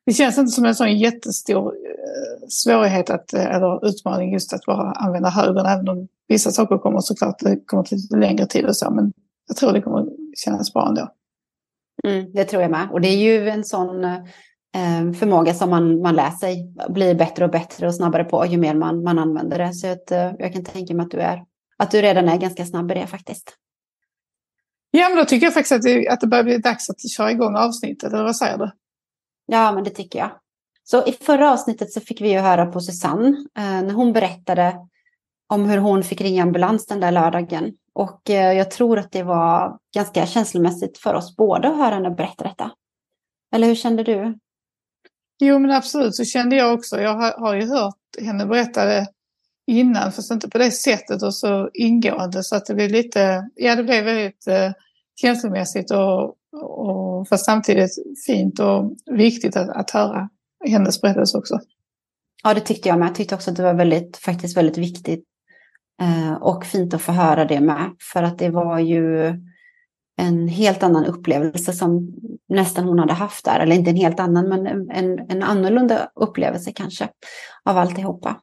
det 0.06 0.12
känns 0.12 0.38
inte 0.38 0.50
som 0.50 0.64
en 0.64 0.74
sån 0.74 0.98
jättestor 0.98 1.66
eh, 1.66 2.46
svårighet 2.48 3.10
att, 3.10 3.34
eh, 3.34 3.54
eller 3.54 3.88
utmaning 3.88 4.32
just 4.32 4.52
att 4.52 4.64
bara 4.66 4.92
använda 4.92 5.28
högern. 5.28 5.66
Även 5.66 5.88
om 5.88 6.08
vissa 6.28 6.50
saker 6.50 6.78
kommer 6.78 7.00
såklart 7.00 7.38
det 7.38 7.66
kommer 7.66 7.82
till 7.82 7.98
lite 7.98 8.16
längre 8.16 8.46
tid 8.46 8.64
och 8.64 8.76
så. 8.76 8.90
Men 8.90 9.12
jag 9.48 9.56
tror 9.56 9.72
det 9.72 9.82
kommer 9.82 10.06
kännas 10.36 10.72
bra 10.72 10.88
ändå. 10.88 11.08
Mm, 12.04 12.32
det 12.32 12.44
tror 12.44 12.62
jag 12.62 12.70
med. 12.70 12.88
Och 12.92 13.00
det 13.00 13.08
är 13.08 13.16
ju 13.16 13.48
en 13.48 13.64
sån 13.64 14.04
eh, 14.04 15.12
förmåga 15.18 15.54
som 15.54 15.70
man, 15.70 16.00
man 16.00 16.14
lär 16.16 16.30
sig 16.30 16.74
blir 16.88 17.14
bättre 17.14 17.44
och 17.44 17.50
bättre 17.50 17.86
och 17.86 17.94
snabbare 17.94 18.24
på 18.24 18.46
ju 18.46 18.58
mer 18.58 18.74
man, 18.74 19.02
man 19.02 19.18
använder 19.18 19.58
det. 19.58 19.74
Så 19.74 19.86
att, 19.86 20.10
eh, 20.10 20.32
jag 20.38 20.52
kan 20.52 20.64
tänka 20.64 20.94
mig 20.94 21.04
att 21.04 21.10
du 21.10 21.18
är 21.18 21.44
att 21.82 21.90
du 21.90 22.02
redan 22.02 22.28
är 22.28 22.38
ganska 22.38 22.64
snabb 22.64 22.90
i 22.90 22.94
det 22.94 23.06
faktiskt. 23.06 23.56
Ja, 24.90 25.08
men 25.08 25.18
då 25.18 25.24
tycker 25.24 25.46
jag 25.46 25.54
faktiskt 25.54 25.72
att 25.72 25.82
det, 25.82 26.08
att 26.08 26.20
det 26.20 26.26
börjar 26.26 26.44
bli 26.44 26.58
dags 26.58 26.90
att 26.90 27.10
köra 27.10 27.30
igång 27.30 27.56
avsnittet, 27.56 28.12
eller 28.12 28.24
vad 28.24 28.36
säger 28.36 28.58
du? 28.58 28.70
Ja, 29.46 29.72
men 29.72 29.84
det 29.84 29.90
tycker 29.90 30.18
jag. 30.18 30.30
Så 30.84 31.06
i 31.06 31.12
förra 31.12 31.52
avsnittet 31.52 31.92
så 31.92 32.00
fick 32.00 32.20
vi 32.20 32.32
ju 32.32 32.38
höra 32.38 32.66
på 32.66 32.80
Susanne 32.80 33.28
eh, 33.58 33.82
när 33.82 33.92
hon 33.92 34.12
berättade 34.12 34.76
om 35.48 35.64
hur 35.64 35.78
hon 35.78 36.02
fick 36.02 36.20
ringa 36.20 36.42
ambulans 36.42 36.86
den 36.86 37.00
där 37.00 37.12
lördagen. 37.12 37.72
Och 37.94 38.30
eh, 38.30 38.52
jag 38.52 38.70
tror 38.70 38.98
att 38.98 39.12
det 39.12 39.22
var 39.22 39.78
ganska 39.94 40.26
känslomässigt 40.26 40.98
för 40.98 41.14
oss 41.14 41.36
båda 41.36 41.68
att 41.68 41.76
höra 41.76 41.94
henne 41.94 42.10
berätta 42.10 42.44
detta. 42.44 42.70
Eller 43.54 43.66
hur 43.66 43.74
kände 43.74 44.02
du? 44.02 44.38
Jo, 45.38 45.58
men 45.58 45.70
absolut 45.70 46.14
så 46.14 46.24
kände 46.24 46.56
jag 46.56 46.74
också. 46.74 47.00
Jag 47.00 47.14
har, 47.14 47.32
har 47.32 47.54
ju 47.54 47.68
hört 47.68 47.94
henne 48.20 48.46
berätta 48.46 48.84
det 48.84 49.06
innan, 49.66 50.12
fast 50.12 50.30
inte 50.30 50.50
på 50.50 50.58
det 50.58 50.70
sättet 50.70 51.22
och 51.22 51.34
så 51.34 51.70
ingående. 51.74 52.42
Så 52.42 52.56
att 52.56 52.66
det 52.66 52.74
blev 52.74 52.90
lite, 52.90 53.48
ja 53.54 53.76
det 53.76 53.84
blev 53.84 54.04
väldigt 54.04 54.46
eh, 54.46 54.72
känslomässigt 55.20 55.90
och, 55.90 56.36
och 56.52 57.28
fast 57.28 57.44
samtidigt 57.44 57.90
fint 58.26 58.60
och 58.60 58.96
viktigt 59.06 59.56
att, 59.56 59.68
att 59.68 59.90
höra 59.90 60.28
hennes 60.68 61.00
berättelse 61.00 61.38
också. 61.38 61.60
Ja, 62.42 62.54
det 62.54 62.60
tyckte 62.60 62.88
jag 62.88 62.98
med. 62.98 63.08
Jag 63.08 63.14
tyckte 63.14 63.34
också 63.34 63.50
att 63.50 63.56
det 63.56 63.62
var 63.62 63.74
väldigt, 63.74 64.16
faktiskt 64.16 64.56
väldigt 64.56 64.78
viktigt 64.78 65.24
eh, 66.02 66.32
och 66.32 66.64
fint 66.64 66.94
att 66.94 67.02
få 67.02 67.12
höra 67.12 67.44
det 67.44 67.60
med. 67.60 67.90
För 68.12 68.22
att 68.22 68.38
det 68.38 68.50
var 68.50 68.78
ju 68.78 69.34
en 70.16 70.48
helt 70.48 70.82
annan 70.82 71.04
upplevelse 71.04 71.72
som 71.72 72.14
nästan 72.48 72.84
hon 72.84 72.98
hade 72.98 73.12
haft 73.12 73.44
där. 73.44 73.60
Eller 73.60 73.76
inte 73.76 73.90
en 73.90 73.96
helt 73.96 74.20
annan, 74.20 74.48
men 74.48 74.90
en, 74.90 75.18
en 75.30 75.42
annorlunda 75.42 76.10
upplevelse 76.14 76.72
kanske 76.72 77.08
av 77.64 77.78
alltihopa. 77.78 78.40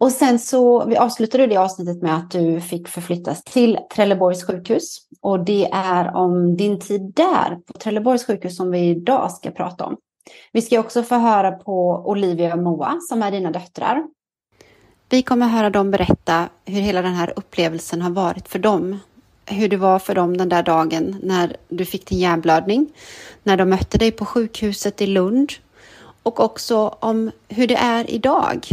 Och 0.00 0.12
sen 0.12 0.38
så 0.38 0.84
vi 0.84 0.96
avslutade 0.96 1.46
det 1.46 1.56
avsnittet 1.56 2.02
med 2.02 2.16
att 2.16 2.30
du 2.30 2.60
fick 2.60 2.88
förflyttas 2.88 3.44
till 3.44 3.78
Trelleborgs 3.94 4.44
sjukhus. 4.44 4.98
Och 5.20 5.44
det 5.44 5.68
är 5.72 6.16
om 6.16 6.56
din 6.56 6.80
tid 6.80 7.12
där 7.16 7.58
på 7.66 7.78
Trelleborgs 7.78 8.26
sjukhus 8.26 8.56
som 8.56 8.70
vi 8.70 8.78
idag 8.78 9.32
ska 9.32 9.50
prata 9.50 9.84
om. 9.84 9.96
Vi 10.52 10.62
ska 10.62 10.80
också 10.80 11.02
få 11.02 11.14
höra 11.14 11.52
på 11.52 12.02
Olivia 12.06 12.54
och 12.54 12.62
Moa 12.62 12.98
som 13.08 13.22
är 13.22 13.30
dina 13.30 13.50
döttrar. 13.50 14.04
Vi 15.08 15.22
kommer 15.22 15.46
höra 15.46 15.70
dem 15.70 15.90
berätta 15.90 16.48
hur 16.64 16.80
hela 16.80 17.02
den 17.02 17.14
här 17.14 17.32
upplevelsen 17.36 18.02
har 18.02 18.10
varit 18.10 18.48
för 18.48 18.58
dem. 18.58 18.98
Hur 19.46 19.68
det 19.68 19.76
var 19.76 19.98
för 19.98 20.14
dem 20.14 20.36
den 20.36 20.48
där 20.48 20.62
dagen 20.62 21.16
när 21.22 21.56
du 21.68 21.84
fick 21.84 22.06
din 22.06 22.18
hjärnblödning, 22.18 22.92
när 23.42 23.56
de 23.56 23.70
mötte 23.70 23.98
dig 23.98 24.12
på 24.12 24.24
sjukhuset 24.24 25.02
i 25.02 25.06
Lund 25.06 25.52
och 26.22 26.40
också 26.40 26.96
om 27.00 27.30
hur 27.48 27.66
det 27.66 27.76
är 27.76 28.10
idag 28.10 28.68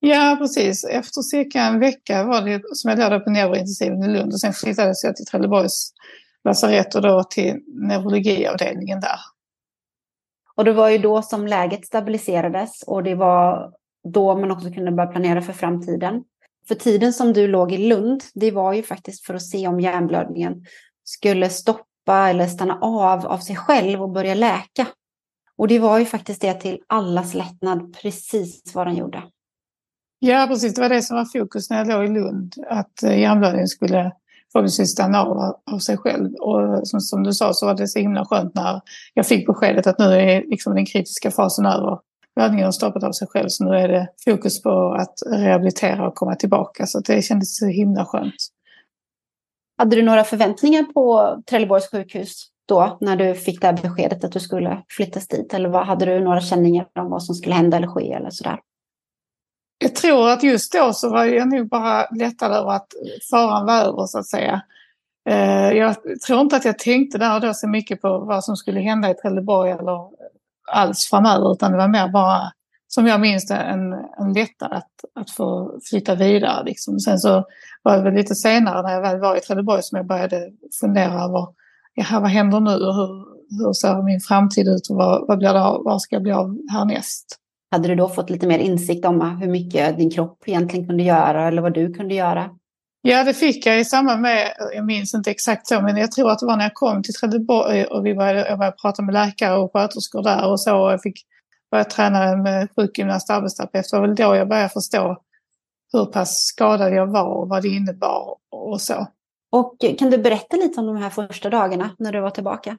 Ja, 0.00 0.36
precis. 0.38 0.84
Efter 0.84 1.22
cirka 1.22 1.60
en 1.60 1.80
vecka 1.80 2.24
var 2.24 2.42
det 2.42 2.62
som 2.76 2.90
jag 2.90 3.12
låg 3.12 3.24
på 3.24 3.30
neurointensiven 3.30 4.02
i 4.02 4.08
Lund 4.08 4.32
och 4.32 4.40
sen 4.40 4.52
flyttades 4.52 5.04
jag 5.04 5.16
till 5.16 5.26
Trelleborgs 5.26 5.92
lasarett 6.44 6.94
och 6.94 7.02
då 7.02 7.24
till 7.24 7.62
neurologiavdelningen 7.66 9.00
där. 9.00 9.18
Och 10.56 10.64
det 10.64 10.72
var 10.72 10.88
ju 10.88 10.98
då 10.98 11.22
som 11.22 11.46
läget 11.46 11.86
stabiliserades 11.86 12.82
och 12.82 13.02
det 13.02 13.14
var 13.14 13.72
då 14.08 14.36
man 14.36 14.50
också 14.50 14.70
kunde 14.70 14.92
börja 14.92 15.10
planera 15.10 15.42
för 15.42 15.52
framtiden. 15.52 16.24
För 16.68 16.74
tiden 16.74 17.12
som 17.12 17.32
du 17.32 17.46
låg 17.46 17.72
i 17.72 17.78
Lund, 17.78 18.22
det 18.34 18.50
var 18.50 18.72
ju 18.72 18.82
faktiskt 18.82 19.26
för 19.26 19.34
att 19.34 19.42
se 19.42 19.68
om 19.68 19.80
hjärnblödningen 19.80 20.64
skulle 21.04 21.48
stoppa 21.48 22.28
eller 22.28 22.46
stanna 22.46 22.78
av 22.80 23.26
av 23.26 23.38
sig 23.38 23.56
själv 23.56 24.02
och 24.02 24.10
börja 24.10 24.34
läka. 24.34 24.86
Och 25.56 25.68
det 25.68 25.78
var 25.78 25.98
ju 25.98 26.04
faktiskt 26.04 26.40
det 26.40 26.54
till 26.54 26.78
allas 26.86 27.34
lättnad 27.34 27.96
precis 28.02 28.74
vad 28.74 28.86
den 28.86 28.96
gjorde. 28.96 29.22
Ja, 30.22 30.46
precis. 30.48 30.74
Det 30.74 30.80
var 30.80 30.88
det 30.88 31.02
som 31.02 31.16
var 31.16 31.24
fokus 31.24 31.70
när 31.70 31.78
jag 31.78 31.88
låg 31.88 32.04
i 32.04 32.08
Lund. 32.08 32.54
Att 32.68 33.02
eh, 33.02 33.20
hjärnblödningen 33.20 33.68
skulle 33.68 34.12
förhoppningsvis 34.52 34.90
stanna 34.90 35.22
av 35.22 35.60
av 35.72 35.78
sig 35.78 35.96
själv. 35.96 36.34
Och 36.34 36.88
som, 36.88 37.00
som, 37.00 37.22
du 37.22 37.32
sa 37.32 37.52
så 37.52 37.66
var 37.66 37.74
det 37.74 37.88
så 37.88 37.98
himla 37.98 38.24
skönt 38.24 38.54
när 38.54 38.80
jag 39.14 39.26
fick 39.26 39.46
beskedet 39.46 39.86
att 39.86 39.98
nu 39.98 40.04
är 40.04 40.44
liksom 40.46 40.74
den 40.74 40.86
kritiska 40.86 41.30
fasen 41.30 41.66
över. 41.66 41.98
Blödningen 42.34 42.64
har 42.64 42.72
stoppat 42.72 43.04
av 43.04 43.12
sig 43.12 43.28
själv 43.28 43.48
så 43.48 43.64
nu 43.64 43.76
är 43.76 43.88
det 43.88 44.08
fokus 44.24 44.62
på 44.62 44.92
att 44.98 45.14
rehabilitera 45.26 46.08
och 46.08 46.14
komma 46.14 46.34
tillbaka. 46.34 46.86
Så 46.86 47.00
det 47.00 47.22
kändes 47.22 47.56
så 47.56 47.66
himla 47.66 48.04
skönt. 48.04 48.34
Hade 49.78 49.96
du 49.96 50.02
några 50.02 50.24
förväntningar 50.24 50.82
på 50.82 51.36
Trelleborgs 51.50 51.90
sjukhus 51.90 52.46
då 52.68 52.98
när 53.00 53.16
du 53.16 53.34
fick 53.34 53.60
det 53.60 53.66
här 53.66 53.78
beskedet 53.82 54.24
att 54.24 54.32
du 54.32 54.40
skulle 54.40 54.82
flyttas 54.88 55.28
dit? 55.28 55.54
Eller 55.54 55.68
vad, 55.68 55.86
hade 55.86 56.04
du 56.04 56.20
några 56.20 56.40
känningar 56.40 56.86
om 56.98 57.10
vad 57.10 57.22
som 57.22 57.34
skulle 57.34 57.54
hända 57.54 57.76
eller 57.76 57.88
ske 57.88 58.12
eller 58.12 58.30
sådär? 58.30 58.58
Jag 60.02 60.12
tror 60.12 60.28
att 60.28 60.42
just 60.42 60.72
då 60.72 60.92
så 60.92 61.10
var 61.10 61.24
jag 61.24 61.48
nog 61.48 61.68
bara 61.68 62.06
lättad 62.10 62.52
över 62.52 62.70
att 62.70 62.86
faran 63.30 63.66
var 63.66 63.80
över 63.80 64.06
så 64.06 64.18
att 64.18 64.26
säga. 64.26 64.62
Eh, 65.28 65.72
jag 65.72 65.96
tror 66.26 66.40
inte 66.40 66.56
att 66.56 66.64
jag 66.64 66.78
tänkte 66.78 67.18
där 67.18 67.34
och 67.34 67.40
då 67.40 67.54
så 67.54 67.68
mycket 67.68 68.02
på 68.02 68.18
vad 68.18 68.44
som 68.44 68.56
skulle 68.56 68.80
hända 68.80 69.10
i 69.10 69.14
Trelleborg 69.14 69.70
eller 69.70 69.98
alls 70.72 71.08
framöver 71.10 71.52
utan 71.52 71.72
det 71.72 71.78
var 71.78 71.88
mer 71.88 72.08
bara 72.08 72.52
som 72.88 73.06
jag 73.06 73.20
minns 73.20 73.46
det 73.46 73.54
en, 73.54 73.92
en 73.92 74.32
lättnad 74.34 74.72
att, 74.72 74.90
att 75.14 75.30
få 75.30 75.78
flytta 75.90 76.14
vidare. 76.14 76.64
Liksom. 76.64 77.00
Sen 77.00 77.18
så 77.18 77.44
var 77.82 77.96
det 77.96 78.02
väl 78.02 78.14
lite 78.14 78.34
senare 78.34 78.82
när 78.82 78.92
jag 78.92 79.02
väl 79.02 79.20
var 79.20 79.36
i 79.36 79.40
Trelleborg 79.40 79.82
som 79.82 79.96
jag 79.96 80.06
började 80.06 80.50
fundera 80.80 81.12
över 81.12 81.46
jaha, 81.94 82.20
vad 82.20 82.30
händer 82.30 82.60
nu 82.60 82.74
och 82.74 82.94
hur, 82.94 83.24
hur 83.58 83.72
ser 83.72 84.02
min 84.02 84.20
framtid 84.20 84.68
ut 84.68 84.90
och 84.90 84.96
vad, 84.96 85.28
vad 85.28 85.38
blir 85.38 85.52
det, 85.52 85.60
vad 85.60 86.02
ska 86.02 86.16
jag 86.16 86.22
bli 86.22 86.32
av 86.32 86.58
härnäst? 86.72 87.36
Hade 87.70 87.88
du 87.88 87.94
då 87.94 88.08
fått 88.08 88.30
lite 88.30 88.46
mer 88.46 88.58
insikt 88.58 89.04
om 89.04 89.38
hur 89.40 89.48
mycket 89.48 89.98
din 89.98 90.10
kropp 90.10 90.42
egentligen 90.46 90.86
kunde 90.86 91.02
göra 91.02 91.48
eller 91.48 91.62
vad 91.62 91.74
du 91.74 91.94
kunde 91.94 92.14
göra? 92.14 92.50
Ja, 93.02 93.24
det 93.24 93.34
fick 93.34 93.66
jag 93.66 93.80
i 93.80 93.84
samband 93.84 94.22
med, 94.22 94.54
jag 94.74 94.86
minns 94.86 95.14
inte 95.14 95.30
exakt 95.30 95.66
så, 95.66 95.80
men 95.80 95.96
jag 95.96 96.12
tror 96.12 96.30
att 96.30 96.38
det 96.38 96.46
var 96.46 96.56
när 96.56 96.64
jag 96.64 96.74
kom 96.74 97.02
till 97.02 97.14
Trelleborg 97.14 97.84
och 97.84 98.06
vi 98.06 98.14
började, 98.14 98.48
jag 98.48 98.58
började 98.58 98.76
prata 98.76 99.02
med 99.02 99.12
läkare 99.12 99.56
och 99.56 99.72
sköterskor 99.72 100.22
där 100.22 100.50
och 100.50 100.60
så. 100.60 100.76
Och 100.76 100.92
jag 100.92 101.02
fick 101.02 101.26
börja 101.70 101.84
träna 101.84 102.36
med 102.36 102.68
sjukgymnast 102.76 103.30
och 103.30 103.36
arbetsterapeut. 103.36 103.90
Det 103.90 103.96
var 103.96 104.06
väl 104.06 104.16
då 104.16 104.36
jag 104.36 104.48
började 104.48 104.68
förstå 104.68 105.16
hur 105.92 106.04
pass 106.04 106.44
skadad 106.44 106.94
jag 106.94 107.06
var 107.06 107.24
och 107.24 107.48
vad 107.48 107.62
det 107.62 107.68
innebar 107.68 108.36
och 108.50 108.80
så. 108.80 109.06
Och 109.52 109.76
kan 109.98 110.10
du 110.10 110.18
berätta 110.18 110.56
lite 110.56 110.80
om 110.80 110.86
de 110.86 110.96
här 110.96 111.10
första 111.10 111.50
dagarna 111.50 111.90
när 111.98 112.12
du 112.12 112.20
var 112.20 112.30
tillbaka 112.30 112.78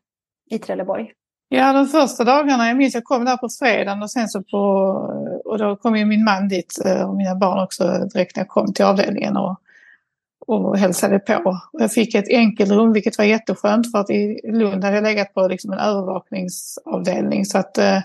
i 0.49 0.59
Trelleborg? 0.59 1.11
Ja, 1.53 1.73
de 1.73 1.87
första 1.87 2.23
dagarna, 2.23 2.67
jag 2.67 2.77
minns 2.77 2.93
jag 2.93 3.03
kom 3.03 3.25
där 3.25 3.37
på 3.37 3.49
fredagen 3.49 4.03
och 4.03 4.11
sen 4.11 4.27
så 4.27 4.43
på, 4.43 4.57
och 5.45 5.57
då 5.57 5.75
kom 5.75 5.95
ju 5.95 6.05
min 6.05 6.23
man 6.23 6.47
dit 6.47 6.81
eh, 6.85 7.09
och 7.09 7.15
mina 7.15 7.35
barn 7.35 7.63
också 7.63 7.83
direkt 8.13 8.35
när 8.35 8.43
jag 8.43 8.47
kom 8.47 8.73
till 8.73 8.85
avdelningen 8.85 9.37
och, 9.37 9.55
och 10.47 10.77
hälsade 10.77 11.19
på. 11.19 11.59
Och 11.73 11.81
jag 11.81 11.91
fick 11.91 12.15
ett 12.15 12.29
enkelrum 12.29 12.93
vilket 12.93 13.17
var 13.17 13.25
jätteskönt 13.25 13.91
för 13.91 13.99
att 13.99 14.09
i 14.09 14.39
Lund 14.43 14.83
hade 14.83 14.95
jag 14.95 15.03
legat 15.03 15.33
på 15.33 15.47
liksom 15.47 15.73
en 15.73 15.79
övervakningsavdelning 15.79 17.45
så 17.45 17.57
att 17.57 17.77
eh, 17.77 17.99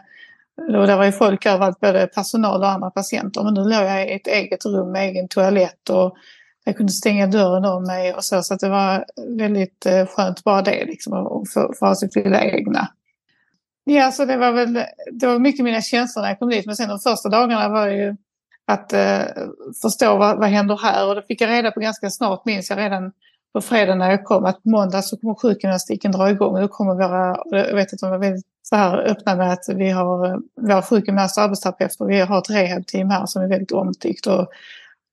då 0.73 0.87
där 0.87 0.97
var 0.97 1.05
ju 1.05 1.13
folk 1.13 1.47
överallt, 1.47 1.81
både 1.81 2.07
personal 2.07 2.61
och 2.61 2.71
andra 2.71 2.91
patienter. 2.91 3.45
Men 3.45 3.55
nu 3.55 3.61
låg 3.61 3.85
jag 3.85 4.09
i 4.09 4.15
ett 4.15 4.27
eget 4.27 4.65
rum 4.65 4.93
med 4.93 5.09
egen 5.09 5.29
toalett 5.29 5.91
och 5.91 6.17
jag 6.65 6.77
kunde 6.77 6.93
stänga 6.93 7.27
dörren 7.27 7.65
om 7.65 7.83
mig 7.83 8.15
och 8.15 8.25
så. 8.25 8.43
Så 8.43 8.55
att 8.55 8.61
det 8.61 8.69
var 8.69 9.05
väldigt 9.39 9.87
eh, 9.87 10.07
skönt 10.07 10.45
bara 10.45 10.63
det 10.63 10.85
liksom, 10.85 11.13
att 11.13 11.79
få 11.79 11.87
ha 11.87 11.95
sitt 11.95 12.17
lilla 12.17 12.45
egna. 12.45 12.89
Ja, 13.89 14.13
så 14.13 14.25
det 14.25 14.37
var 14.37 14.53
väl 14.53 14.85
det 15.13 15.27
var 15.27 15.39
mycket 15.39 15.65
mina 15.65 15.81
känslor 15.81 16.23
när 16.23 16.29
jag 16.29 16.39
kom 16.39 16.51
dit. 16.51 16.67
Men 16.67 16.77
sen 16.77 16.89
de 16.89 16.99
första 16.99 17.29
dagarna 17.29 17.69
var 17.69 17.89
ju 17.89 18.17
att 18.67 18.93
eh, 18.93 19.23
förstå 19.83 20.17
vad, 20.17 20.39
vad 20.39 20.49
händer 20.49 20.77
här. 20.77 21.09
Och 21.09 21.15
det 21.15 21.23
fick 21.23 21.41
jag 21.41 21.51
reda 21.51 21.71
på 21.71 21.81
ganska 21.81 22.11
snart, 22.11 22.45
minns 22.45 22.71
jag 22.71 22.79
redan 22.79 23.13
på 23.53 23.61
fredag 23.61 23.95
när 23.95 24.11
jag 24.11 24.25
kom, 24.25 24.45
att 24.45 24.63
på 24.63 24.69
måndag 24.69 25.03
så 25.03 25.17
kommer 25.17 25.35
sjukgymnastiken 25.35 26.13
dra 26.13 26.31
igång. 26.31 26.55
Och 26.55 26.61
då 26.61 26.69
kommer 26.69 26.95
våra, 26.95 27.37
jag 27.51 27.75
vet 27.75 27.93
att 27.93 27.99
de 27.99 28.11
var 28.11 28.19
väldigt 28.19 28.47
så 28.63 28.77
här 28.77 28.99
öppna 28.99 29.37
med 29.37 29.53
att 29.53 29.65
vi 29.69 29.91
har 29.91 30.41
våra 30.61 30.83
sjukgymnaster 30.83 31.41
och 31.41 31.45
arbetsterapeuter. 31.45 32.05
Vi 32.05 32.21
har 32.21 32.39
ett 32.39 32.51
rehabteam 32.51 33.11
här 33.11 33.27
som 33.27 33.43
är 33.43 33.49
väldigt 33.49 33.73
omtyckt. 33.73 34.27
Och 34.27 34.49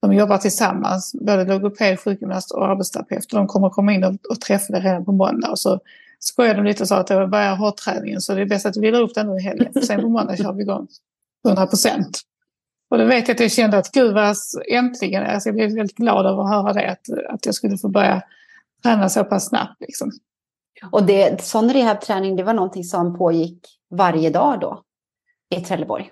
de 0.02 0.12
jobbar 0.12 0.38
tillsammans, 0.38 1.14
både 1.20 1.44
logoped, 1.44 2.00
sjukgymnast 2.00 2.50
och 2.50 2.66
arbetsterapeut. 2.66 3.30
De 3.30 3.46
kommer 3.46 3.70
komma 3.70 3.92
in 3.92 4.04
och, 4.04 4.14
och 4.30 4.40
träffa 4.40 4.72
dig 4.72 4.82
redan 4.82 5.04
på 5.04 5.12
måndag. 5.12 5.50
Och 5.50 5.58
så 5.58 5.80
skojade 6.24 6.54
de 6.54 6.64
lite 6.64 6.82
och 6.82 6.88
sa 6.88 6.96
att 6.96 7.06
det 7.06 7.26
börjar 7.26 7.56
hårdträningen 7.56 8.20
så 8.20 8.34
det 8.34 8.40
är 8.40 8.46
bäst 8.46 8.66
att 8.66 8.76
vi 8.76 8.80
vilar 8.80 9.00
upp 9.00 9.14
den 9.14 9.26
nu 9.26 9.36
i 9.36 9.42
helgen. 9.42 9.72
Sen 9.82 10.00
på 10.00 10.08
måndag 10.08 10.36
kör 10.36 10.52
vi 10.52 10.62
igång 10.62 10.86
100 11.46 11.66
procent. 11.66 12.20
Och 12.90 12.98
då 12.98 13.04
vet 13.04 13.28
jag 13.28 13.34
att 13.34 13.40
jag 13.40 13.52
kände 13.52 13.78
att 13.78 13.92
gud 13.92 14.14
vad 14.14 14.36
äntligen, 14.70 15.22
alltså 15.26 15.48
jag 15.48 15.56
blev 15.56 15.74
väldigt 15.74 15.96
glad 15.96 16.26
över 16.26 16.42
att 16.42 16.48
höra 16.48 16.72
det, 16.72 16.90
att, 16.90 17.34
att 17.34 17.46
jag 17.46 17.54
skulle 17.54 17.78
få 17.78 17.88
börja 17.88 18.22
träna 18.82 19.08
så 19.08 19.24
pass 19.24 19.48
snabbt. 19.48 19.80
Liksom. 19.80 20.10
Och 20.92 21.06
det, 21.06 21.42
sån 21.42 21.72
rehabträning, 21.72 22.36
det 22.36 22.42
var 22.42 22.54
någonting 22.54 22.84
som 22.84 23.18
pågick 23.18 23.58
varje 23.90 24.30
dag 24.30 24.60
då 24.60 24.82
i 25.56 25.60
Trelleborg? 25.60 26.10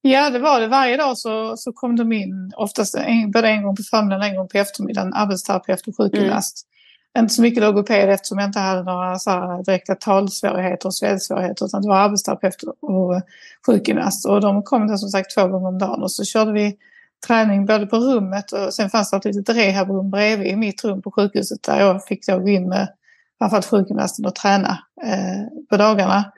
Ja, 0.00 0.30
det 0.30 0.38
var 0.38 0.60
det. 0.60 0.66
Varje 0.66 0.96
dag 0.96 1.18
så, 1.18 1.56
så 1.56 1.72
kom 1.72 1.96
de 1.96 2.12
in, 2.12 2.52
oftast 2.56 2.94
en, 2.94 3.30
både 3.30 3.48
en 3.48 3.62
gång 3.62 3.76
på 3.76 3.82
förmiddagen 3.82 4.20
och 4.20 4.26
en 4.26 4.36
gång 4.36 4.48
på 4.48 4.58
eftermiddagen, 4.58 5.14
arbetsterapeut 5.14 5.88
och 5.88 5.96
sjukgymnast. 5.96 6.66
Mm 6.66 6.75
inte 7.18 7.34
så 7.34 7.42
mycket 7.42 7.62
logoped 7.62 8.10
eftersom 8.10 8.38
jag 8.38 8.48
inte 8.48 8.58
hade 8.58 8.82
några 8.82 9.18
så 9.18 9.30
här 9.30 9.62
direkta 9.62 9.94
talsvårigheter 9.94 10.86
och 10.86 10.94
svällsvårigheter 10.94 11.66
utan 11.66 11.82
det 11.82 11.88
var 11.88 11.96
arbetsterapeut 11.96 12.62
och 12.80 13.22
sjukgymnast. 13.66 14.26
Och 14.26 14.40
de 14.40 14.62
kom 14.62 14.86
där 14.86 14.96
som 14.96 15.08
sagt 15.08 15.34
två 15.34 15.48
gånger 15.48 15.68
om 15.68 15.78
dagen 15.78 16.02
och 16.02 16.12
så 16.12 16.24
körde 16.24 16.52
vi 16.52 16.76
träning 17.26 17.66
både 17.66 17.86
på 17.86 17.96
rummet 17.96 18.52
och 18.52 18.74
sen 18.74 18.90
fanns 18.90 19.10
det 19.10 19.16
ett 19.16 19.24
litet 19.24 19.56
rehabrum 19.56 20.10
bredvid 20.10 20.46
i 20.46 20.56
mitt 20.56 20.84
rum 20.84 21.02
på 21.02 21.10
sjukhuset 21.10 21.62
där 21.62 21.80
jag 21.80 22.04
fick 22.04 22.26
då 22.26 22.38
gå 22.38 22.48
in 22.48 22.68
med 22.68 22.88
framförallt 23.38 23.66
sjukgymnasten 23.66 24.26
och 24.26 24.34
träna 24.34 24.78
eh, 25.04 25.66
på 25.70 25.76
dagarna. 25.76 26.32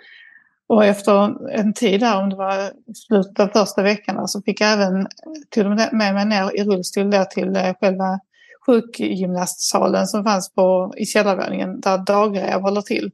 Och 0.68 0.84
efter 0.84 1.34
en 1.50 1.72
tid 1.72 2.00
där, 2.00 2.22
om 2.22 2.30
det 2.30 2.36
var 2.36 2.72
slutet 2.94 3.40
av 3.40 3.48
första 3.48 3.82
veckan, 3.82 4.28
så 4.28 4.42
fick 4.42 4.60
jag 4.60 4.72
även 4.72 5.06
till 5.50 5.68
med 5.68 6.14
mig 6.14 6.24
ner 6.24 6.56
i 6.56 6.64
rullstol 6.64 7.10
där 7.10 7.24
till 7.24 7.56
eh, 7.56 7.74
själva 7.80 8.20
sjukgymnastsalen 8.66 10.06
som 10.06 10.24
fanns 10.24 10.54
på, 10.54 10.94
i 10.96 11.06
källarvåningen 11.06 11.80
där 11.80 11.98
dagrev 11.98 12.60
håller 12.60 12.82
till. 12.82 13.10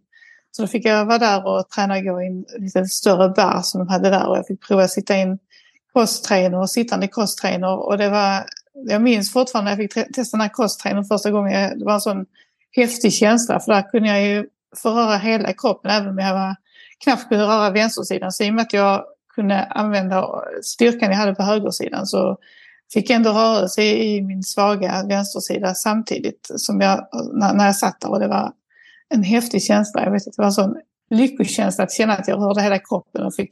Så 0.50 0.62
då 0.62 0.68
fick 0.68 0.86
jag 0.86 1.06
vara 1.06 1.18
där 1.18 1.46
och 1.46 1.68
träna 1.68 1.96
och 1.96 2.04
gå 2.04 2.22
i 2.22 2.26
en 2.26 2.44
lite 2.58 2.84
större 2.84 3.28
bar 3.28 3.60
som 3.62 3.78
de 3.78 3.88
hade 3.88 4.10
där 4.10 4.28
och 4.28 4.36
jag 4.36 4.46
fick 4.46 4.66
prova 4.66 4.82
att 4.84 4.90
sitta 4.90 5.16
in 5.16 5.38
crosstrainer 5.92 6.58
och 6.58 6.70
sittande 6.70 7.08
crosstrainer 7.08 7.78
och 7.78 7.98
det 7.98 8.10
var, 8.10 8.44
jag 8.72 9.02
minns 9.02 9.32
fortfarande 9.32 9.70
när 9.70 9.82
jag 9.82 9.92
fick 9.92 10.14
testa 10.14 10.36
den 10.36 10.40
här 10.40 10.54
crosstrainern 10.54 11.04
första 11.04 11.30
gången, 11.30 11.78
det 11.78 11.84
var 11.84 11.94
en 11.94 12.00
sån 12.00 12.26
häftig 12.76 13.12
känsla 13.12 13.60
för 13.60 13.72
där 13.72 13.90
kunde 13.90 14.08
jag 14.08 14.22
ju 14.22 14.46
få 14.82 14.90
röra 14.90 15.16
hela 15.16 15.52
kroppen 15.52 15.90
även 15.90 16.08
om 16.08 16.18
jag 16.18 16.34
var, 16.34 16.56
knappt 17.04 17.28
kunde 17.28 17.44
röra 17.44 17.70
vänstersidan. 17.70 18.32
Så 18.32 18.44
i 18.44 18.50
och 18.50 18.54
med 18.54 18.62
att 18.62 18.72
jag 18.72 19.04
kunde 19.34 19.64
använda 19.64 20.28
styrkan 20.62 21.10
jag 21.10 21.18
hade 21.18 21.34
på 21.34 21.42
högersidan 21.42 22.06
så 22.06 22.38
fick 22.92 23.10
ändå 23.10 23.30
rörelse 23.30 23.82
i 23.82 24.22
min 24.22 24.42
svaga 24.42 25.04
vänstersida 25.08 25.74
samtidigt 25.74 26.50
som 26.56 26.80
jag, 26.80 27.08
när 27.32 27.66
jag 27.66 27.76
satt 27.76 28.00
där 28.00 28.10
och 28.10 28.20
det 28.20 28.28
var 28.28 28.52
en 29.08 29.22
häftig 29.22 29.62
känsla. 29.62 30.04
Jag 30.04 30.12
vet 30.12 30.26
att 30.26 30.34
det 30.36 30.42
var 30.42 30.46
en 30.46 30.52
sån 30.52 30.76
lyckokänsla 31.10 31.84
att 31.84 31.92
känna 31.92 32.12
att 32.12 32.28
jag 32.28 32.38
rörde 32.38 32.62
hela 32.62 32.78
kroppen 32.78 33.22
och 33.22 33.34
fick 33.34 33.50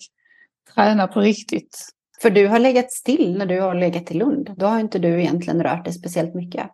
träna 0.74 1.06
på 1.06 1.20
riktigt. 1.20 1.78
För 2.22 2.30
du 2.30 2.48
har 2.48 2.58
legat 2.58 2.92
still 2.92 3.38
när 3.38 3.46
du 3.46 3.60
har 3.60 3.74
legat 3.74 4.10
i 4.10 4.14
Lund. 4.14 4.50
Då 4.56 4.66
har 4.66 4.80
inte 4.80 4.98
du 4.98 5.20
egentligen 5.20 5.62
rört 5.62 5.84
dig 5.84 5.94
speciellt 5.94 6.34
mycket. 6.34 6.66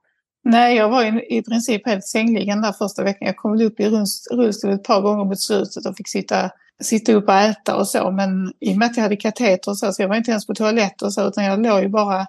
Nej, 0.44 0.76
jag 0.76 0.88
var 0.88 1.04
i, 1.04 1.38
i 1.38 1.42
princip 1.42 1.86
helt 1.86 2.04
sängliggande 2.04 2.68
där 2.68 2.72
första 2.72 3.04
veckan. 3.04 3.26
Jag 3.26 3.36
kom 3.36 3.60
upp 3.60 3.80
i 3.80 3.88
rullstol 4.30 4.72
ett 4.72 4.84
par 4.84 5.00
gånger 5.00 5.24
mot 5.24 5.40
slutet 5.40 5.86
och 5.86 5.96
fick 5.96 6.08
sitta, 6.08 6.50
sitta 6.80 7.12
upp 7.12 7.28
och 7.28 7.34
äta 7.34 7.76
och 7.76 7.88
så. 7.88 8.10
Men 8.10 8.52
i 8.60 8.72
och 8.72 8.76
med 8.76 8.86
att 8.86 8.96
jag 8.96 9.02
hade 9.02 9.16
kateter 9.16 9.70
och 9.70 9.78
så, 9.78 9.92
så 9.92 10.02
jag 10.02 10.08
var 10.08 10.16
inte 10.16 10.30
ens 10.30 10.46
på 10.46 10.54
toalett 10.54 11.02
och 11.02 11.14
så, 11.14 11.28
utan 11.28 11.44
jag 11.44 11.62
låg 11.62 11.82
ju 11.82 11.88
bara 11.88 12.26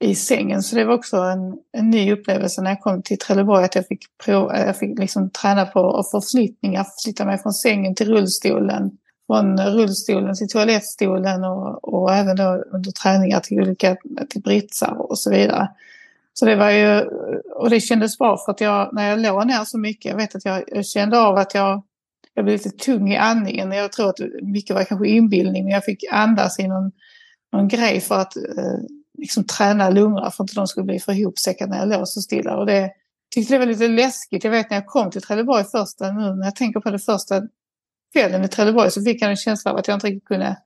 i 0.00 0.14
sängen. 0.14 0.62
Så 0.62 0.76
det 0.76 0.84
var 0.84 0.94
också 0.94 1.16
en, 1.16 1.58
en 1.72 1.90
ny 1.90 2.12
upplevelse 2.12 2.62
när 2.62 2.70
jag 2.70 2.80
kom 2.80 3.02
till 3.02 3.18
Trelleborg, 3.18 3.64
att 3.64 3.74
jag 3.74 3.86
fick, 3.86 4.04
prova, 4.24 4.66
jag 4.66 4.76
fick 4.76 4.98
liksom 4.98 5.30
träna 5.30 5.66
på 5.66 6.04
förflyttningar, 6.10 6.86
flytta 7.04 7.24
mig 7.24 7.38
från 7.38 7.52
sängen 7.52 7.94
till 7.94 8.08
rullstolen, 8.08 8.90
från 9.26 9.60
rullstolen 9.60 10.34
till 10.34 10.48
toalettstolen 10.48 11.44
och, 11.44 11.94
och 11.94 12.14
även 12.14 12.36
då 12.36 12.64
under 12.72 12.90
träningar 12.90 13.40
till 13.40 13.60
olika 13.60 13.96
till 14.28 14.42
britsar 14.42 15.10
och 15.10 15.18
så 15.18 15.30
vidare. 15.30 15.68
Så 16.32 16.46
det 16.46 16.56
var 16.56 16.70
ju, 16.70 17.00
och 17.54 17.70
det 17.70 17.80
kändes 17.80 18.18
bra 18.18 18.38
för 18.44 18.52
att 18.52 18.60
jag, 18.60 18.88
när 18.92 19.08
jag 19.08 19.18
låg 19.18 19.46
ner 19.46 19.64
så 19.64 19.78
mycket, 19.78 20.10
jag 20.10 20.16
vet 20.16 20.34
att 20.34 20.44
jag, 20.44 20.64
jag 20.66 20.86
kände 20.86 21.18
av 21.20 21.36
att 21.36 21.54
jag, 21.54 21.82
jag 22.34 22.44
blev 22.44 22.56
lite 22.56 22.70
tung 22.70 23.12
i 23.12 23.16
andningen. 23.16 23.72
Jag 23.72 23.92
tror 23.92 24.08
att 24.08 24.18
mycket 24.42 24.76
var 24.76 24.84
kanske 24.84 25.08
inbildning, 25.08 25.64
men 25.64 25.72
jag 25.72 25.84
fick 25.84 26.04
andas 26.10 26.58
i 26.58 26.68
någon, 26.68 26.92
någon 27.52 27.68
grej 27.68 28.00
för 28.00 28.14
att 28.14 28.36
eh, 28.36 28.42
liksom 29.24 29.44
träna 29.44 29.90
lungorna 29.90 30.30
för 30.30 30.44
att 30.44 30.50
inte 30.50 30.60
de 30.60 30.66
skulle 30.66 30.84
bli 30.84 31.00
för 31.00 31.12
ihopsäckade 31.12 31.70
när 31.70 31.78
jag 31.78 31.88
låg 31.88 32.08
så 32.08 32.20
stilla. 32.20 32.56
Och 32.56 32.66
det 32.66 32.90
tyckte 33.34 33.54
det 33.54 33.58
var 33.58 33.66
lite 33.66 33.88
läskigt. 33.88 34.44
Jag 34.44 34.50
vet 34.50 34.70
när 34.70 34.76
jag 34.76 34.86
kom 34.86 35.10
till 35.10 35.22
Trelleborg 35.22 35.64
första, 35.64 36.12
nu 36.12 36.34
när 36.34 36.44
jag 36.44 36.56
tänker 36.56 36.80
på 36.80 36.90
det 36.90 36.98
första 36.98 37.42
kvällen 38.12 38.44
i 38.44 38.48
Trelleborg 38.48 38.90
så 38.90 39.02
fick 39.02 39.22
jag 39.22 39.30
en 39.30 39.36
känsla 39.36 39.70
av 39.70 39.76
att 39.76 39.88
jag 39.88 39.96
inte 39.96 40.06
riktigt 40.06 40.28
kunde 40.28 40.56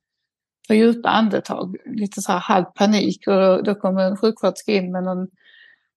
ta 0.69 0.75
djupa 0.75 1.09
andetag. 1.09 1.77
Lite 1.87 2.23
så 2.23 2.33
här 2.33 2.39
halv 2.39 2.65
panik 2.65 3.29
och 3.29 3.35
då, 3.35 3.61
då 3.63 3.75
kom 3.75 3.99
en 3.99 4.17
sjuksköterska 4.17 4.73
in 4.73 4.93
med 4.93 5.05
någon 5.05 5.29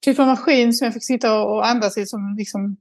typ 0.01 0.20
av 0.20 0.27
maskin 0.27 0.74
som 0.74 0.86
jag 0.86 0.94
fick 0.94 1.06
sitta 1.06 1.41
och 1.41 1.68
andas 1.68 1.98
i 1.98 2.06
som 2.06 2.36
liksom 2.38 2.77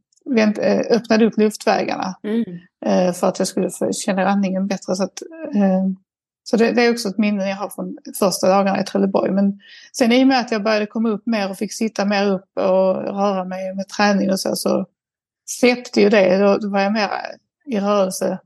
eh, 0.60 0.80
öppnade 0.90 1.26
upp 1.26 1.36
luftvägarna. 1.36 2.14
Mm. 2.22 2.44
Eh, 2.86 3.12
för 3.12 3.26
att 3.26 3.38
jag 3.38 3.48
skulle 3.48 3.70
få 3.70 3.92
känna 3.92 4.26
andningen 4.26 4.66
bättre. 4.66 4.96
Så, 4.96 5.02
att, 5.02 5.22
eh, 5.54 5.84
så 6.42 6.56
det, 6.56 6.72
det, 6.72 6.82
är 6.82 6.90
också 6.90 7.08
ett 7.08 7.18
minne 7.18 7.48
jag 7.48 7.56
har 7.56 7.68
från 7.68 7.96
första 8.18 8.48
dagarna 8.48 8.80
i 8.80 8.84
Trelleborg. 8.84 9.32
Men 9.32 9.60
sen 9.92 10.12
i 10.12 10.24
och 10.24 10.28
med 10.28 10.40
att 10.40 10.52
jag 10.52 10.62
började 10.62 10.86
komma 10.86 11.08
upp 11.08 11.26
mer 11.26 11.50
och 11.50 11.56
fick 11.56 11.72
sitta 11.72 12.04
mer 12.04 12.26
upp 12.26 12.48
och 12.54 12.94
röra 12.94 13.44
mig 13.44 13.74
med 13.74 13.88
träning 13.88 14.30
och 14.30 14.40
så, 14.40 14.56
så 14.56 14.86
släppte 15.46 16.00
ju 16.00 16.08
det. 16.08 16.38
Då, 16.38 16.58
då 16.58 16.70
var 16.70 16.80
jag 16.80 16.92
mer 16.92 17.10
i 17.66 17.80
rörelse 17.80 18.38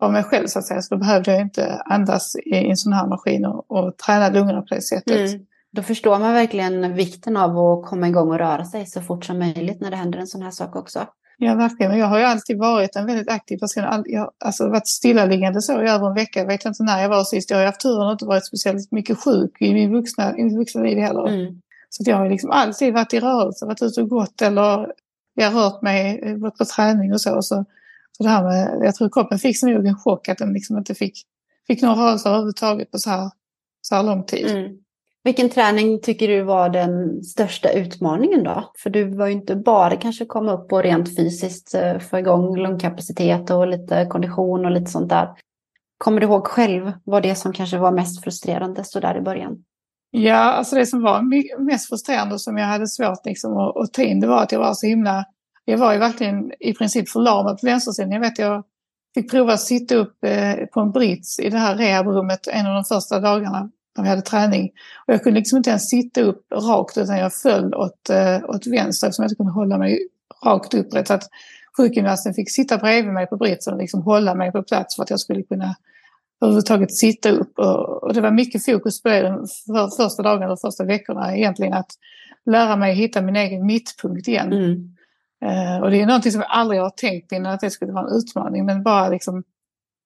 av 0.00 0.12
mig 0.12 0.22
själv 0.22 0.46
så 0.46 0.58
att 0.58 0.66
säga. 0.66 0.82
Så 0.82 0.94
då 0.94 0.98
behövde 0.98 1.32
jag 1.32 1.40
inte 1.40 1.82
andas 1.84 2.36
i 2.36 2.54
en 2.54 2.76
sån 2.76 2.92
här 2.92 3.06
maskin 3.06 3.44
och, 3.44 3.70
och 3.70 3.96
träna 3.96 4.28
lungorna 4.28 4.62
på 4.62 4.74
det 4.74 4.82
sättet. 4.82 5.30
Mm. 5.30 5.46
Då 5.72 5.82
förstår 5.82 6.18
man 6.18 6.34
verkligen 6.34 6.94
vikten 6.94 7.36
av 7.36 7.58
att 7.58 7.86
komma 7.86 8.08
igång 8.08 8.30
och 8.30 8.38
röra 8.38 8.64
sig 8.64 8.86
så 8.86 9.02
fort 9.02 9.24
som 9.24 9.38
möjligt 9.38 9.80
när 9.80 9.90
det 9.90 9.96
händer 9.96 10.18
en 10.18 10.26
sån 10.26 10.42
här 10.42 10.50
sak 10.50 10.76
också. 10.76 11.06
Ja, 11.38 11.54
verkligen. 11.54 11.98
Jag 11.98 12.06
har 12.06 12.18
ju 12.18 12.24
alltid 12.24 12.58
varit 12.58 12.96
en 12.96 13.06
väldigt 13.06 13.30
aktiv 13.30 13.58
person. 13.58 14.04
Jag 14.06 14.20
har 14.20 14.30
alltså 14.44 14.68
varit 14.68 14.88
stillaliggande 14.88 15.62
så 15.62 15.82
i 15.82 15.88
över 15.88 16.06
en 16.06 16.14
vecka. 16.14 16.40
Jag 16.40 16.46
vet 16.46 16.64
inte 16.64 16.82
när 16.82 17.02
jag 17.02 17.08
var 17.08 17.24
sist. 17.24 17.50
Jag 17.50 17.58
har 17.58 17.64
haft 17.64 17.80
turen 17.80 18.06
att 18.06 18.12
inte 18.12 18.24
varit 18.24 18.46
speciellt 18.46 18.92
mycket 18.92 19.18
sjuk 19.18 19.56
i 19.60 19.74
min 19.74 19.92
vuxna, 19.92 20.38
i 20.38 20.44
min 20.44 20.58
vuxna 20.58 20.82
liv 20.82 20.98
heller. 20.98 21.28
Mm. 21.28 21.60
Så 21.88 22.02
jag 22.06 22.16
har 22.16 22.30
liksom 22.30 22.50
alltid 22.50 22.94
varit 22.94 23.14
i 23.14 23.20
rörelse, 23.20 23.66
varit 23.66 23.82
ute 23.82 24.02
och 24.02 24.08
gått 24.08 24.42
eller 24.42 24.92
jag 25.34 25.50
har 25.50 25.62
rört 25.62 25.82
mig, 25.82 26.34
gått 26.38 26.58
på 26.58 26.64
träning 26.64 27.12
och 27.12 27.20
så. 27.20 27.42
så 27.42 27.64
så 28.16 28.22
det 28.22 28.28
här 28.28 28.44
med, 28.44 28.86
jag 28.86 28.94
tror 28.94 29.08
kroppen 29.08 29.38
fick 29.38 29.60
sig 29.60 29.74
nog 29.74 29.86
en 29.86 29.96
chock 29.96 30.28
att 30.28 30.38
den 30.38 30.52
liksom 30.52 30.78
inte 30.78 30.94
fick, 30.94 31.26
fick 31.66 31.82
någon 31.82 31.98
rörelse 31.98 32.28
överhuvudtaget 32.28 32.90
på 32.90 32.98
så 32.98 33.10
här, 33.10 33.30
så 33.80 33.94
här 33.94 34.02
lång 34.02 34.24
tid. 34.24 34.50
Mm. 34.50 34.76
Vilken 35.24 35.50
träning 35.50 36.00
tycker 36.00 36.28
du 36.28 36.42
var 36.42 36.68
den 36.68 37.22
största 37.22 37.72
utmaningen 37.72 38.44
då? 38.44 38.72
För 38.78 38.90
du 38.90 39.16
var 39.16 39.26
ju 39.26 39.32
inte 39.32 39.56
bara 39.56 39.96
kanske 39.96 40.24
komma 40.24 40.52
upp 40.52 40.72
och 40.72 40.82
rent 40.82 41.16
fysiskt 41.16 41.74
eh, 41.74 41.98
få 41.98 42.18
igång 42.18 42.56
lungkapacitet 42.56 43.50
och 43.50 43.66
lite 43.66 44.06
kondition 44.06 44.64
och 44.64 44.70
lite 44.70 44.90
sånt 44.90 45.08
där. 45.08 45.28
Kommer 45.98 46.20
du 46.20 46.26
ihåg 46.26 46.46
själv 46.46 46.92
vad 47.04 47.22
det 47.22 47.34
som 47.34 47.52
kanske 47.52 47.78
var 47.78 47.92
mest 47.92 48.24
frustrerande 48.24 48.84
så 48.84 49.00
där 49.00 49.16
i 49.16 49.20
början? 49.20 49.64
Ja, 50.10 50.36
alltså 50.36 50.76
det 50.76 50.86
som 50.86 51.02
var 51.02 51.22
mest 51.64 51.88
frustrerande 51.88 52.34
och 52.34 52.40
som 52.40 52.56
jag 52.56 52.66
hade 52.66 52.86
svårt 52.86 53.26
liksom 53.26 53.56
att, 53.56 53.76
att 53.76 53.92
ta 53.92 54.02
in 54.02 54.20
det 54.20 54.26
var 54.26 54.42
att 54.42 54.52
jag 54.52 54.58
var 54.58 54.74
så 54.74 54.86
himla 54.86 55.24
jag 55.64 55.78
var 55.78 55.92
ju 55.92 55.98
verkligen 55.98 56.52
i 56.60 56.74
princip 56.74 57.08
förlamad 57.08 57.60
på 57.60 57.66
vänstersidan. 57.66 58.12
Jag 58.12 58.20
vet 58.20 58.38
jag 58.38 58.64
fick 59.14 59.30
prova 59.30 59.52
att 59.52 59.60
sitta 59.60 59.94
upp 59.94 60.24
eh, 60.24 60.66
på 60.72 60.80
en 60.80 60.90
brits 60.90 61.38
i 61.38 61.50
det 61.50 61.58
här 61.58 61.76
rehabrummet 61.76 62.46
en 62.46 62.66
av 62.66 62.74
de 62.74 62.84
första 62.84 63.20
dagarna 63.20 63.70
när 63.96 64.04
vi 64.04 64.10
hade 64.10 64.22
träning. 64.22 64.70
Och 65.06 65.14
jag 65.14 65.22
kunde 65.22 65.40
liksom 65.40 65.56
inte 65.56 65.70
ens 65.70 65.88
sitta 65.88 66.20
upp 66.20 66.46
rakt 66.52 66.98
utan 66.98 67.18
jag 67.18 67.34
föll 67.34 67.74
åt, 67.74 68.10
eh, 68.10 68.44
åt 68.44 68.66
vänster 68.66 69.06
eftersom 69.06 69.22
jag 69.22 69.26
inte 69.26 69.36
kunde 69.36 69.52
hålla 69.52 69.78
mig 69.78 70.08
rakt 70.44 70.74
upprätt. 70.74 71.06
Så 71.06 71.14
att 71.14 71.28
sjukgymnasten 71.76 72.34
fick 72.34 72.50
sitta 72.50 72.78
bredvid 72.78 73.12
mig 73.12 73.26
på 73.26 73.36
britsen 73.36 73.72
och 73.72 73.80
liksom 73.80 74.02
hålla 74.02 74.34
mig 74.34 74.52
på 74.52 74.62
plats 74.62 74.96
för 74.96 75.02
att 75.02 75.10
jag 75.10 75.20
skulle 75.20 75.42
kunna 75.42 75.76
överhuvudtaget 76.42 76.96
sitta 76.96 77.30
upp. 77.30 77.58
Och, 77.58 78.14
det 78.14 78.20
var 78.20 78.30
mycket 78.30 78.64
fokus 78.64 79.02
på 79.02 79.08
det 79.08 79.22
de 79.22 79.46
för, 79.66 80.02
första 80.02 80.22
dagarna 80.22 80.52
och 80.52 80.60
första 80.60 80.84
veckorna 80.84 81.36
egentligen 81.36 81.72
att 81.72 81.90
lära 82.46 82.76
mig 82.76 82.94
hitta 82.94 83.22
min 83.22 83.36
egen 83.36 83.66
mittpunkt 83.66 84.28
igen. 84.28 84.52
Mm. 84.52 84.94
Eh, 85.44 85.82
och 85.82 85.90
det 85.90 86.00
är 86.00 86.06
någonting 86.06 86.32
som 86.32 86.40
jag 86.40 86.50
aldrig 86.50 86.80
har 86.80 86.90
tänkt 86.90 87.32
innan 87.32 87.52
att 87.52 87.60
det 87.60 87.70
skulle 87.70 87.92
vara 87.92 88.06
en 88.06 88.16
utmaning. 88.16 88.66
Men 88.66 88.82
bara 88.82 89.08
liksom, 89.08 89.42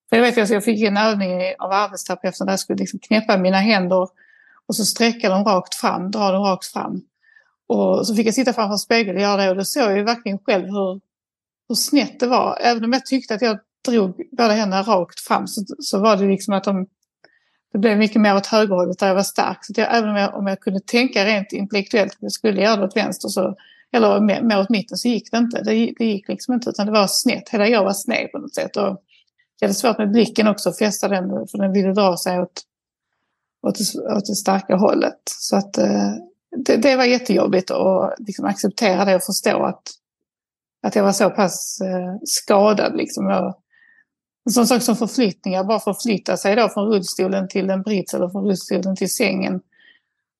för 0.08 0.16
jag 0.16 0.22
vet 0.22 0.50
jag 0.50 0.64
fick 0.64 0.82
en 0.82 0.96
övning 0.96 1.40
av 1.58 1.72
arbetsterapeuten 1.72 2.46
där 2.46 2.52
jag 2.52 2.60
skulle 2.60 2.78
liksom 2.78 3.00
knäppa 3.00 3.36
mina 3.36 3.58
händer 3.60 4.08
och 4.66 4.76
så 4.76 4.84
sträcka 4.84 5.28
dem 5.28 5.44
rakt 5.44 5.74
fram, 5.74 6.10
dra 6.10 6.32
dem 6.32 6.42
rakt 6.42 6.66
fram. 6.66 7.02
Och 7.66 8.06
så 8.06 8.14
fick 8.14 8.26
jag 8.26 8.34
sitta 8.34 8.52
framför 8.52 8.76
spegeln 8.76 9.16
och 9.16 9.22
göra 9.22 9.36
det 9.36 9.50
och 9.50 9.56
då 9.56 9.64
såg 9.64 9.82
jag 9.82 9.96
ju 9.96 10.04
verkligen 10.04 10.38
själv 10.38 10.66
hur, 10.66 11.00
hur 11.68 11.74
snett 11.74 12.20
det 12.20 12.26
var. 12.26 12.58
Även 12.60 12.84
om 12.84 12.92
jag 12.92 13.06
tyckte 13.06 13.34
att 13.34 13.42
jag 13.42 13.58
drog 13.88 14.22
båda 14.32 14.52
händerna 14.52 14.82
rakt 14.82 15.20
fram 15.20 15.46
så, 15.46 15.64
så 15.78 15.98
var 15.98 16.16
det 16.16 16.26
liksom 16.26 16.54
att 16.54 16.64
de, 16.64 16.86
det 17.72 17.78
blev 17.78 17.98
mycket 17.98 18.20
mer 18.20 18.36
åt 18.36 18.46
högerhållet 18.46 18.98
där 18.98 19.06
jag 19.06 19.14
var 19.14 19.22
stark. 19.22 19.58
Så 19.60 19.72
jag, 19.76 19.96
även 19.96 20.10
om 20.10 20.16
jag, 20.16 20.34
om 20.34 20.46
jag 20.46 20.60
kunde 20.60 20.80
tänka 20.80 21.24
rent 21.24 21.52
intellektuellt 21.52 22.12
att 22.12 22.18
jag 22.22 22.32
skulle 22.32 22.62
göra 22.62 22.76
det 22.76 22.84
åt 22.84 22.96
vänster 22.96 23.28
så 23.28 23.56
eller 23.92 24.20
mer 24.42 24.60
åt 24.60 24.70
mitten 24.70 24.98
så 24.98 25.08
gick 25.08 25.30
det 25.30 25.38
inte. 25.38 25.62
Det, 25.62 25.92
det 25.98 26.04
gick 26.04 26.28
liksom 26.28 26.54
inte 26.54 26.70
utan 26.70 26.86
det 26.86 26.92
var 26.92 27.06
snett. 27.06 27.48
Hela 27.48 27.68
jag 27.68 27.84
var 27.84 27.92
sned 27.92 28.32
på 28.32 28.38
något 28.38 28.54
sätt. 28.54 28.76
Och 28.76 29.02
jag 29.60 29.68
hade 29.68 29.74
svårt 29.74 29.98
med 29.98 30.12
blicken 30.12 30.48
också 30.48 30.68
att 30.68 30.78
fästa 30.78 31.08
den 31.08 31.28
för 31.28 31.58
den 31.58 31.72
ville 31.72 31.92
dra 31.92 32.16
sig 32.16 32.40
åt, 32.40 32.62
åt, 33.66 33.78
det, 33.78 34.14
åt 34.16 34.26
det 34.26 34.34
starka 34.34 34.76
hållet. 34.76 35.20
Så 35.24 35.56
att 35.56 35.78
eh, 35.78 36.12
det, 36.56 36.76
det, 36.76 36.96
var 36.96 37.04
jättejobbigt 37.04 37.70
att 37.70 38.14
liksom 38.18 38.44
acceptera 38.44 39.04
det 39.04 39.14
och 39.16 39.22
förstå 39.22 39.62
att, 39.62 39.82
att 40.82 40.96
jag 40.96 41.04
var 41.04 41.12
så 41.12 41.30
pass 41.30 41.80
eh, 41.80 42.16
skadad. 42.24 42.96
Liksom. 42.96 43.26
Jag, 43.26 43.54
en 44.46 44.52
sån 44.52 44.66
sak 44.66 44.82
som 44.82 44.96
förflyttningar, 44.96 45.64
bara 45.64 45.80
förflytta 45.80 46.36
sig 46.36 46.56
då 46.56 46.68
från 46.68 46.88
rullstolen 46.88 47.48
till 47.48 47.70
en 47.70 47.82
brits 47.82 48.14
eller 48.14 48.28
från 48.28 48.44
rullstolen 48.44 48.96
till 48.96 49.12
sängen. 49.12 49.60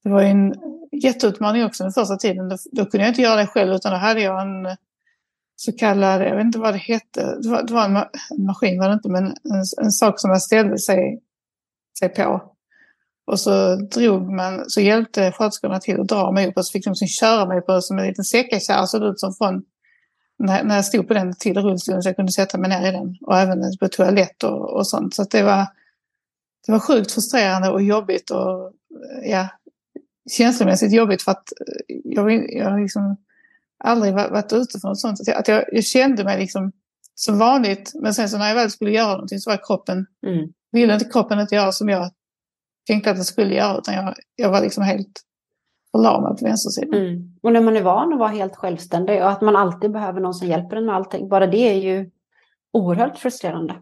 Det 0.05 0.11
var 0.11 0.23
en 0.23 0.55
jätteutmaning 0.93 1.65
också 1.65 1.85
den 1.85 1.93
första 1.93 2.17
tiden. 2.17 2.49
Då, 2.49 2.57
då, 2.73 2.85
kunde 2.85 3.05
jag 3.05 3.11
inte 3.11 3.23
göra 3.23 3.37
det 3.37 3.47
själv 3.47 3.73
utan 3.73 3.93
då 3.93 3.99
hade 3.99 4.21
jag 4.21 4.43
en 4.43 4.77
så 5.61 5.73
kallad, 5.73 6.23
jag 6.23 6.37
vet 6.37 6.45
inte 6.45 6.59
vad 6.59 6.75
det 6.75 6.79
hette, 6.79 7.39
det 7.43 7.49
var, 7.49 7.63
det 7.63 7.73
var 7.73 7.85
en, 7.85 7.93
ma 7.93 8.09
en, 8.31 8.45
maskin 8.45 8.79
var 8.79 8.89
det 8.89 8.95
inte, 8.95 9.09
men 9.09 9.25
en, 9.27 9.65
en 9.83 9.93
sak 9.93 10.21
som 10.21 10.31
man 10.31 10.41
ställde 10.41 10.79
sig, 10.79 11.23
sig 11.99 12.09
på. 12.09 12.55
Och 13.27 13.41
så 13.41 13.77
drog 13.77 14.33
man, 14.33 14.71
så 14.71 14.81
hjälpte 14.81 15.33
sköterskorna 15.33 15.81
till 15.81 16.01
att 16.01 16.09
dra 16.09 16.33
mig 16.33 16.49
upp 16.49 16.57
och 16.57 16.67
så 16.67 16.73
fick 16.73 16.85
de 16.85 16.91
liksom 16.91 17.09
köra 17.09 17.47
mig 17.47 17.61
på 17.61 17.81
som 17.81 17.99
en 17.99 18.07
liten 18.07 18.25
säckakärra 18.25 18.87
såg 18.87 19.01
det 19.01 19.07
ut 19.07 19.21
som 19.21 19.35
från 19.35 19.65
när, 20.39 20.65
när 20.65 20.75
jag 20.75 20.85
stod 20.85 21.09
på 21.09 21.15
den 21.15 21.35
till 21.35 21.59
rullstolen 21.59 22.03
så 22.03 22.09
jag 22.09 22.17
kunde 22.17 22.33
sätta 22.33 22.59
mig 22.59 22.71
ner 22.71 22.89
i 22.89 22.93
den 22.93 23.17
och 23.21 23.39
även 23.39 23.77
på 23.81 23.89
toalett 23.89 24.45
och, 24.45 24.77
och 24.77 24.87
sånt. 24.87 25.15
Så 25.15 25.25
det 25.25 25.43
var, 25.43 25.67
det 26.67 26.73
var 26.73 26.79
sjukt 26.79 27.13
frustrerande 27.13 27.71
och 27.71 27.83
jobbigt 27.83 28.31
och 28.31 28.73
ja, 29.25 29.49
känslomässigt 30.31 30.93
jobbigt 30.93 31.23
för 31.23 31.33
att 31.33 31.53
jag, 32.05 32.53
jag 32.53 32.81
liksom 32.81 33.17
aldrig 33.85 34.15
varit 34.15 34.53
ute 34.53 34.81
för 34.81 34.89
något 34.89 35.01
sånt. 35.01 35.21
Att 35.35 35.49
jag, 35.49 35.65
jag 35.73 35.85
kände 35.85 36.25
mig 36.25 36.39
liksom 36.39 36.73
som 37.15 37.39
vanligt 37.39 37.93
men 37.95 38.15
sen 38.15 38.29
så 38.29 38.39
när 38.39 38.49
jag 38.49 38.55
väl 38.55 38.71
skulle 38.71 38.91
göra 38.91 39.13
någonting 39.13 39.39
så 39.39 39.51
var 39.51 39.67
kroppen, 39.67 40.07
mm. 40.27 40.49
ville 40.73 40.95
inte 40.95 41.05
kroppen 41.05 41.41
inte 41.41 41.55
göra 41.55 41.73
som 41.73 41.89
jag 41.89 42.11
tänkte 42.87 43.11
att 43.11 43.17
den 43.17 43.25
skulle 43.25 43.55
göra 43.55 43.79
utan 43.79 43.95
jag, 43.95 44.15
jag 44.37 44.51
var 44.51 44.61
liksom 44.61 44.83
helt 44.83 45.21
förlamad 45.91 46.39
på 46.39 46.45
vänstersidan. 46.45 47.01
Mm. 47.01 47.39
Och 47.43 47.53
när 47.53 47.61
man 47.61 47.77
är 47.77 47.83
van 47.83 48.13
att 48.13 48.19
vara 48.19 48.29
helt 48.29 48.57
självständig 48.57 49.23
och 49.23 49.31
att 49.31 49.41
man 49.41 49.57
alltid 49.57 49.93
behöver 49.93 50.21
någon 50.21 50.35
som 50.35 50.49
hjälper 50.49 50.77
en 50.77 50.87
med 50.87 50.95
allting, 50.95 51.29
bara 51.29 51.47
det 51.47 51.69
är 51.69 51.75
ju 51.75 52.11
oerhört 52.73 53.19
frustrerande. 53.19 53.75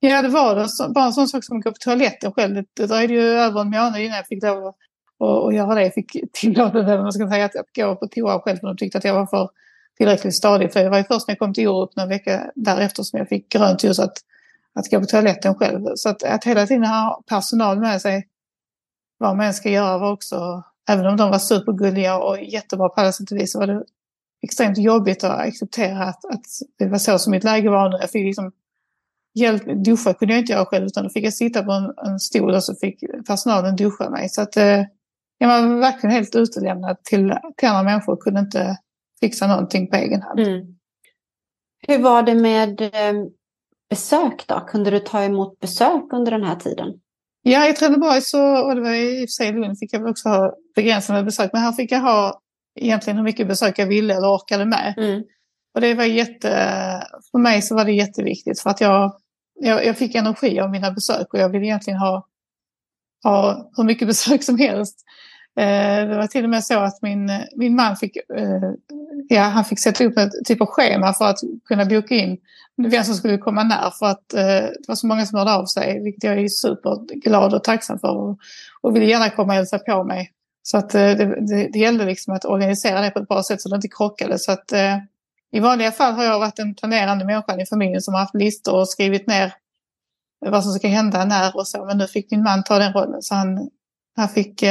Ja, 0.00 0.22
det 0.22 0.28
var 0.28 0.56
det. 0.56 0.94
Bara 0.94 1.04
en 1.04 1.12
sån 1.12 1.28
sak 1.28 1.44
som 1.44 1.58
att 1.58 1.64
gå 1.64 1.70
på 1.70 1.76
toaletten 1.80 2.32
själv. 2.32 2.54
Det, 2.54 2.64
det 2.76 2.86
dröjde 2.86 3.14
ju 3.14 3.20
över 3.20 3.60
en 3.60 3.70
månad 3.70 4.00
innan 4.00 4.16
jag 4.16 4.26
fick 4.26 4.42
lov 4.42 4.66
att 4.66 4.76
och, 5.20 5.44
och 5.44 5.52
göra 5.52 5.74
det. 5.74 5.82
Jag 5.82 5.94
fick 5.94 6.32
tillåtelse, 6.32 6.98
man 6.98 7.12
ska 7.12 7.28
säga, 7.28 7.44
att, 7.44 7.56
att 7.56 7.76
gå 7.76 7.96
på 7.96 8.06
toa 8.06 8.40
själv 8.40 8.56
för 8.56 8.66
de 8.66 8.76
tyckte 8.76 8.98
att 8.98 9.04
jag 9.04 9.14
var 9.14 9.26
för 9.26 9.50
tillräckligt 9.96 10.34
stadig. 10.34 10.72
För 10.72 10.84
det 10.84 10.90
var 10.90 10.98
ju 10.98 11.04
först 11.04 11.28
när 11.28 11.32
jag 11.32 11.38
kom 11.38 11.54
till 11.54 11.68
Orup 11.68 11.96
några 11.96 12.08
veckor 12.08 12.40
därefter 12.54 13.02
som 13.02 13.18
jag 13.18 13.28
fick 13.28 13.48
grönt 13.48 13.84
ljus 13.84 13.98
att, 13.98 14.18
att 14.74 14.90
gå 14.90 15.00
på 15.00 15.06
toaletten 15.06 15.54
själv. 15.54 15.86
Så 15.94 16.08
att, 16.08 16.22
att 16.22 16.44
hela 16.44 16.66
tiden 16.66 16.84
ha 16.84 17.22
personal 17.26 17.78
med 17.78 18.02
sig 18.02 18.26
vad 19.18 19.36
man 19.36 19.46
än 19.46 19.54
ska 19.54 19.70
göra 19.70 19.98
var 19.98 20.12
också, 20.12 20.62
även 20.88 21.06
om 21.06 21.16
de 21.16 21.30
var 21.30 21.38
supergulliga 21.38 22.18
och 22.18 22.42
jättebra 22.42 22.88
på 22.88 23.00
alla 23.00 23.12
sätt 23.12 23.30
och 23.30 23.38
vis, 23.38 23.52
så 23.52 23.58
var 23.58 23.66
det 23.66 23.84
extremt 24.42 24.78
jobbigt 24.78 25.24
att 25.24 25.38
acceptera 25.38 26.04
att, 26.04 26.24
att 26.24 26.44
det 26.78 26.86
var 26.86 26.98
så 26.98 27.18
som 27.18 27.30
mitt 27.30 27.44
läge 27.44 27.70
var 27.70 27.88
nu. 27.88 27.96
Jag 28.00 28.10
fick 28.10 28.24
liksom 28.24 28.52
hjälp, 29.34 29.84
duscha 29.84 30.14
kunde 30.14 30.34
jag 30.34 30.42
inte 30.42 30.52
göra 30.52 30.66
själv 30.66 30.86
utan 30.86 31.04
då 31.04 31.10
fick 31.10 31.24
jag 31.24 31.34
sitta 31.34 31.62
på 31.62 31.72
en, 31.72 31.92
en 32.06 32.20
stol 32.20 32.54
och 32.54 32.64
så 32.64 32.74
fick 32.74 33.04
personalen 33.26 33.76
duscha 33.76 34.10
mig. 34.10 34.28
Så 34.28 34.42
att 34.42 34.56
eh, 34.56 34.82
jag 35.42 35.48
var 35.48 35.80
verkligen 35.80 36.14
helt 36.14 36.36
utelämnad 36.36 37.04
till, 37.04 37.34
till 37.56 37.68
andra 37.68 37.82
människor 37.82 38.12
och 38.12 38.22
kunde 38.22 38.40
inte 38.40 38.76
fixa 39.20 39.46
någonting 39.46 39.90
på 39.90 39.96
egen 39.96 40.22
hand. 40.22 40.40
Mm. 40.40 40.66
Hur 41.88 41.98
var 41.98 42.22
det 42.22 42.34
med 42.34 42.80
eh, 42.80 43.24
besök 43.90 44.46
då? 44.46 44.60
Kunde 44.60 44.90
du 44.90 44.98
ta 44.98 45.22
emot 45.22 45.60
besök 45.60 46.12
under 46.12 46.32
den 46.32 46.44
här 46.44 46.56
tiden? 46.56 47.00
Ja, 47.42 47.68
i 47.68 47.72
Trelleborg 47.72 48.20
så, 48.20 48.66
och 48.66 48.74
det 48.74 48.80
var 48.80 48.94
i 48.94 49.24
och 49.24 49.28
för 49.28 49.44
sig 49.44 49.52
Lund, 49.52 49.78
fick 49.78 49.94
jag 49.94 50.00
väl 50.00 50.10
också 50.10 50.28
ha 50.28 50.54
begränsade 50.74 51.22
besök. 51.22 51.50
Men 51.52 51.62
här 51.62 51.72
fick 51.72 51.92
jag 51.92 52.00
ha 52.00 52.40
egentligen 52.80 53.16
hur 53.16 53.24
mycket 53.24 53.48
besök 53.48 53.78
jag 53.78 53.86
ville 53.86 54.14
eller 54.14 54.34
orkade 54.34 54.64
med. 54.64 54.94
Mm. 54.96 55.22
Och 55.74 55.80
det 55.80 55.94
var 55.94 56.04
jätte, 56.04 56.48
för 57.30 57.38
mig 57.38 57.62
så 57.62 57.74
var 57.74 57.84
det 57.84 57.92
jätteviktigt 57.92 58.60
för 58.60 58.70
att 58.70 58.80
jag, 58.80 59.12
jag, 59.60 59.86
jag 59.86 59.98
fick 59.98 60.14
energi 60.14 60.60
av 60.60 60.70
mina 60.70 60.90
besök 60.90 61.34
och 61.34 61.38
jag 61.38 61.48
ville 61.48 61.66
egentligen 61.66 61.98
ha, 61.98 62.26
ha 63.24 63.70
hur 63.76 63.84
mycket 63.84 64.08
besök 64.14 64.42
som 64.42 64.58
helst. 64.58 65.04
Eh, 65.60 66.08
det 66.08 66.16
var 66.16 66.26
till 66.26 66.44
och 66.44 66.50
med 66.50 66.64
så 66.64 66.78
att 66.78 67.02
min, 67.02 67.30
min 67.56 67.76
man 67.76 67.96
fick, 67.96 68.16
eh, 68.16 68.70
ja, 69.28 69.42
han 69.42 69.64
fick 69.64 69.80
sätta 69.80 70.04
upp 70.04 70.16
ett 70.16 70.30
typ 70.44 70.60
av 70.60 70.66
schema 70.66 71.12
för 71.12 71.24
att 71.24 71.38
kunna 71.64 71.84
boka 71.84 72.14
in 72.14 72.38
vem 72.76 73.04
som 73.04 73.14
skulle 73.14 73.38
komma 73.38 73.62
när. 73.62 73.90
För 73.98 74.06
att 74.06 74.34
eh, 74.34 74.42
det 74.42 74.88
var 74.88 74.94
så 74.94 75.06
många 75.06 75.26
som 75.26 75.38
hörde 75.38 75.52
av 75.52 75.66
sig, 75.66 76.02
vilket 76.02 76.24
jag 76.24 76.38
är 76.38 76.48
superglad 76.48 77.54
och 77.54 77.64
tacksam 77.64 77.98
för. 77.98 78.16
Och, 78.16 78.38
och 78.80 78.96
ville 78.96 79.06
gärna 79.06 79.30
komma 79.30 79.52
och 79.52 79.54
hälsa 79.54 79.78
på 79.78 80.04
mig. 80.04 80.30
Så 80.62 80.78
att 80.78 80.90
det, 80.90 81.14
det, 81.14 81.68
det 81.72 81.78
gällde 81.78 82.04
liksom 82.04 82.34
att 82.34 82.44
organisera 82.44 83.00
det 83.00 83.10
på 83.10 83.18
ett 83.18 83.28
bra 83.28 83.42
sätt 83.42 83.60
så 83.60 83.68
det 83.68 83.76
inte 83.76 83.88
krockade. 83.88 84.38
Så 84.38 84.52
att 84.52 84.72
i 85.52 85.60
vanliga 85.60 85.92
fall 85.92 86.14
har 86.14 86.24
jag 86.24 86.38
varit 86.38 86.58
en 86.58 86.74
planerande 86.74 87.24
människa 87.24 87.60
i 87.60 87.66
familjen 87.66 88.00
som 88.00 88.14
har 88.14 88.20
haft 88.20 88.34
listor 88.34 88.74
och 88.74 88.88
skrivit 88.88 89.26
ner 89.26 89.54
vad 90.46 90.64
som 90.64 90.72
ska 90.72 90.88
hända 90.88 91.24
när 91.24 91.56
och 91.56 91.68
så. 91.68 91.84
Men 91.84 91.98
nu 91.98 92.06
fick 92.06 92.30
min 92.30 92.42
man 92.42 92.62
ta 92.62 92.78
den 92.78 92.92
rollen. 92.92 93.22
Så 93.22 93.34
han, 93.34 93.70
han 94.16 94.28
fick 94.28 94.62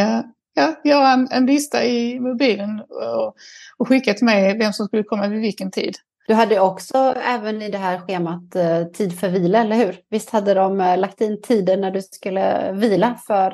ja, 0.53 0.75
göra 0.83 1.11
en, 1.11 1.27
en 1.31 1.45
lista 1.45 1.85
i 1.85 2.19
mobilen 2.19 2.79
och, 2.79 3.35
och 3.77 3.87
skicka 3.87 4.13
till 4.13 4.25
mig 4.25 4.57
vem 4.57 4.73
som 4.73 4.87
skulle 4.87 5.03
komma 5.03 5.27
vid 5.27 5.41
vilken 5.41 5.71
tid. 5.71 5.95
Du 6.27 6.33
hade 6.33 6.59
också 6.59 6.97
även 7.25 7.61
i 7.61 7.69
det 7.69 7.77
här 7.77 7.99
schemat 7.99 8.55
eh, 8.55 8.83
tid 8.83 9.19
för 9.19 9.29
vila, 9.29 9.59
eller 9.59 9.75
hur? 9.75 9.99
Visst 10.09 10.29
hade 10.29 10.53
de 10.53 10.81
eh, 10.81 10.97
lagt 10.97 11.21
in 11.21 11.41
tider 11.41 11.77
när 11.77 11.91
du 11.91 12.01
skulle 12.01 12.71
vila 12.71 13.19
för, 13.27 13.53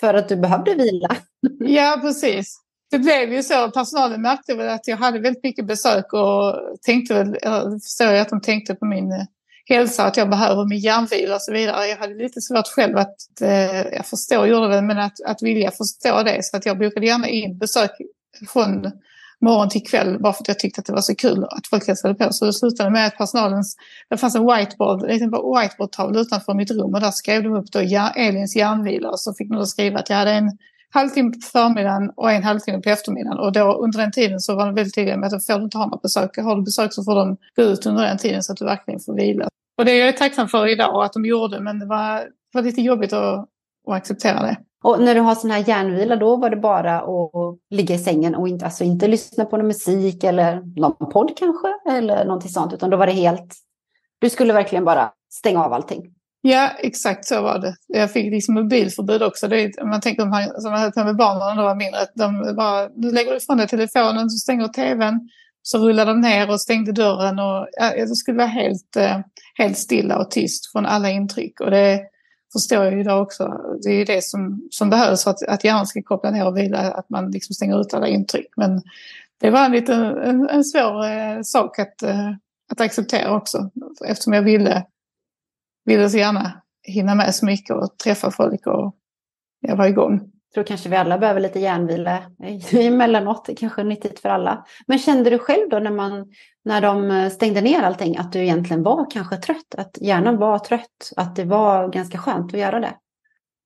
för 0.00 0.14
att 0.14 0.28
du 0.28 0.36
behövde 0.36 0.74
vila? 0.74 1.16
Ja, 1.58 1.98
precis. 2.02 2.60
Det 2.90 2.98
blev 2.98 3.32
ju 3.32 3.42
så. 3.42 3.70
Personalen 3.70 4.22
märkte 4.22 4.54
väl 4.54 4.68
att 4.68 4.88
jag 4.88 4.96
hade 4.96 5.18
väldigt 5.18 5.44
mycket 5.44 5.66
besök 5.66 6.12
och 6.12 6.54
tänkte 6.82 7.14
väl, 7.14 7.38
jag 7.42 7.82
förstår 7.82 8.14
att 8.14 8.28
de 8.28 8.40
tänkte 8.40 8.74
på 8.74 8.86
min 8.86 9.12
eh, 9.12 9.24
hälsa, 9.68 10.04
att 10.04 10.16
jag 10.16 10.30
behöver 10.30 10.64
min 10.64 10.78
hjärnvila 10.78 11.34
och 11.34 11.42
så 11.42 11.52
vidare. 11.52 11.86
Jag 11.86 11.96
hade 11.96 12.14
lite 12.14 12.40
svårt 12.40 12.66
själv 12.66 12.96
att, 12.96 13.16
eh, 13.40 13.80
jag 13.80 14.06
förstår 14.06 14.46
gjorde 14.46 14.68
det, 14.68 14.82
men 14.82 14.98
att, 14.98 15.20
att 15.26 15.42
vilja 15.42 15.70
förstå 15.70 16.22
det. 16.22 16.38
Så 16.42 16.56
att 16.56 16.66
jag 16.66 16.78
bokade 16.78 17.06
gärna 17.06 17.28
in 17.28 17.58
besök 17.58 17.90
från 18.48 18.90
morgon 19.40 19.68
till 19.68 19.82
kväll 19.82 20.18
bara 20.20 20.32
för 20.32 20.42
att 20.42 20.48
jag 20.48 20.58
tyckte 20.58 20.80
att 20.80 20.86
det 20.86 20.92
var 20.92 21.00
så 21.00 21.14
kul 21.14 21.44
att 21.44 21.66
folk 21.66 21.86
hälsade 21.86 22.14
på. 22.14 22.32
Så 22.32 22.44
det 22.44 22.52
slutade 22.52 22.90
med 22.90 23.06
att 23.06 23.18
personalens, 23.18 23.76
det 24.10 24.16
fanns 24.16 24.34
en 24.34 24.46
whiteboard, 24.46 25.02
en 25.02 25.08
liten 25.08 25.30
whiteboardtavla 25.30 26.20
utanför 26.20 26.54
mitt 26.54 26.70
rum 26.70 26.94
och 26.94 27.00
där 27.00 27.10
skrev 27.10 27.42
de 27.42 27.54
upp 27.54 27.72
då 27.72 27.78
Elins 28.16 28.56
hjärnvila 28.56 29.10
och 29.10 29.20
så 29.20 29.34
fick 29.34 29.48
de 29.48 29.56
då 29.56 29.66
skriva 29.66 29.98
att 29.98 30.10
jag 30.10 30.16
hade 30.16 30.32
en 30.32 30.58
halvtimme 30.94 31.30
på 31.30 31.40
förmiddagen 31.52 32.10
och 32.16 32.32
en 32.32 32.42
halvtimme 32.42 32.80
på 32.80 32.88
eftermiddagen. 32.88 33.38
Och 33.38 33.52
då 33.52 33.72
under 33.72 33.98
den 33.98 34.12
tiden 34.12 34.40
så 34.40 34.56
var 34.56 34.66
de 34.66 34.74
väldigt 34.74 34.94
tydliga 34.94 35.16
med 35.16 35.26
att 35.26 35.32
då 35.32 35.40
får 35.40 35.58
du 35.58 35.64
inte 35.64 35.78
ha 35.78 35.86
några 35.86 36.00
besök. 36.02 36.36
Har 36.36 36.56
du 36.56 36.62
besök 36.62 36.92
så 36.92 37.04
får 37.04 37.14
de 37.14 37.36
gå 37.56 37.62
ut 37.62 37.86
under 37.86 38.02
den 38.02 38.18
tiden 38.18 38.42
så 38.42 38.52
att 38.52 38.58
du 38.58 38.64
verkligen 38.64 39.00
får 39.00 39.14
vila. 39.14 39.48
Och 39.78 39.84
det 39.84 39.92
är 39.92 40.06
jag 40.06 40.16
tacksam 40.16 40.48
för 40.48 40.66
idag 40.66 41.04
att 41.04 41.12
de 41.12 41.24
gjorde 41.24 41.60
men 41.60 41.78
det 41.78 41.86
var, 41.86 42.14
det 42.20 42.30
var 42.52 42.62
lite 42.62 42.80
jobbigt 42.80 43.12
att, 43.12 43.38
att 43.88 43.94
acceptera 43.94 44.42
det. 44.42 44.56
Och 44.84 45.00
när 45.00 45.14
du 45.14 45.20
har 45.20 45.34
sån 45.34 45.50
här 45.50 45.68
hjärnvila 45.68 46.16
då 46.16 46.36
var 46.36 46.50
det 46.50 46.56
bara 46.56 47.00
att 47.00 47.58
ligga 47.70 47.94
i 47.94 47.98
sängen 47.98 48.34
och 48.34 48.48
inte, 48.48 48.64
alltså 48.64 48.84
inte 48.84 49.08
lyssna 49.08 49.44
på 49.44 49.56
någon 49.56 49.66
musik 49.66 50.24
eller 50.24 50.80
någon 50.80 51.10
podd 51.10 51.32
kanske 51.36 51.68
eller 51.88 52.24
någonting 52.24 52.50
sånt 52.50 52.72
utan 52.72 52.90
då 52.90 52.96
var 52.96 53.06
det 53.06 53.12
helt, 53.12 53.54
du 54.18 54.30
skulle 54.30 54.52
verkligen 54.52 54.84
bara 54.84 55.12
stänga 55.32 55.64
av 55.64 55.72
allting. 55.72 56.13
Ja, 56.46 56.70
exakt 56.78 57.24
så 57.26 57.42
var 57.42 57.58
det. 57.58 57.76
Jag 57.86 58.12
fick 58.12 58.30
liksom 58.30 58.54
mobilförbud 58.54 59.22
också. 59.22 59.48
Det 59.48 59.60
är, 59.60 59.84
man 59.84 60.00
tänker 60.00 60.22
om 60.22 60.30
man, 60.30 60.60
som 60.60 60.72
man 60.72 60.80
hade 60.80 61.04
med 61.04 61.16
barnen 61.16 61.40
när 61.40 61.56
de 61.56 61.64
var 61.64 61.74
mindre. 61.74 61.98
De 62.14 62.54
bara, 62.56 62.88
du 62.88 63.10
lägger 63.10 63.36
ifrån 63.36 63.56
dig 63.56 63.68
telefonen, 63.68 64.30
så 64.30 64.38
stänger 64.38 64.68
tvn, 64.68 65.28
så 65.62 65.78
rullade 65.78 66.10
de 66.10 66.20
ner 66.20 66.50
och 66.50 66.60
stängde 66.60 66.92
dörren. 66.92 67.38
Och, 67.38 67.68
ja, 67.72 68.06
det 68.06 68.16
skulle 68.16 68.38
vara 68.38 68.46
helt, 68.46 68.96
eh, 68.96 69.18
helt 69.54 69.78
stilla 69.78 70.18
och 70.18 70.30
tyst 70.30 70.72
från 70.72 70.86
alla 70.86 71.10
intryck. 71.10 71.60
Och 71.60 71.70
det 71.70 72.00
förstår 72.52 72.84
jag 72.84 72.92
ju 72.92 73.00
idag 73.00 73.22
också. 73.22 73.52
Det 73.82 73.90
är 73.90 74.06
det 74.06 74.24
som, 74.24 74.68
som 74.70 74.90
behövs 74.90 75.24
för 75.24 75.30
att, 75.30 75.42
att 75.48 75.64
hjärnan 75.64 75.86
ska 75.86 76.02
koppla 76.02 76.30
ner 76.30 76.46
och 76.46 76.56
vila, 76.56 76.78
att 76.78 77.10
man 77.10 77.30
liksom 77.30 77.54
stänger 77.54 77.80
ut 77.80 77.94
alla 77.94 78.08
intryck. 78.08 78.48
Men 78.56 78.82
det 79.40 79.50
var 79.50 79.64
en, 79.64 79.72
lite, 79.72 79.94
en, 79.94 80.48
en 80.48 80.64
svår 80.64 81.06
eh, 81.06 81.42
sak 81.42 81.78
att, 81.78 82.02
eh, 82.02 82.30
att 82.72 82.80
acceptera 82.80 83.36
också. 83.36 83.70
Eftersom 84.06 84.32
jag 84.32 84.42
ville 84.42 84.84
ville 85.84 86.10
så 86.10 86.18
gärna 86.18 86.62
hinna 86.82 87.14
med 87.14 87.34
så 87.34 87.46
mycket 87.46 87.76
och 87.76 87.98
träffa 88.04 88.30
folk 88.30 88.66
och 88.66 88.94
jag 89.60 89.76
var 89.76 89.86
igång. 89.86 90.12
Jag 90.12 90.54
tror 90.54 90.64
kanske 90.64 90.88
vi 90.88 90.96
alla 90.96 91.18
behöver 91.18 91.40
lite 91.40 91.60
järnvila 91.60 92.22
emellanåt. 92.72 93.48
Kanske 93.58 93.82
är 93.82 93.84
nyttigt 93.84 94.20
för 94.20 94.28
alla. 94.28 94.64
Men 94.86 94.98
kände 94.98 95.30
du 95.30 95.38
själv 95.38 95.68
då 95.70 95.78
när, 95.78 95.90
man, 95.90 96.26
när 96.64 96.80
de 96.80 97.30
stängde 97.30 97.60
ner 97.60 97.82
allting 97.82 98.16
att 98.16 98.32
du 98.32 98.38
egentligen 98.38 98.82
var 98.82 99.10
kanske 99.10 99.36
trött? 99.36 99.74
Att 99.76 99.98
hjärnan 100.00 100.36
var 100.36 100.58
trött? 100.58 101.12
Att 101.16 101.36
det 101.36 101.44
var 101.44 101.88
ganska 101.88 102.18
skönt 102.18 102.54
att 102.54 102.60
göra 102.60 102.80
det? 102.80 102.92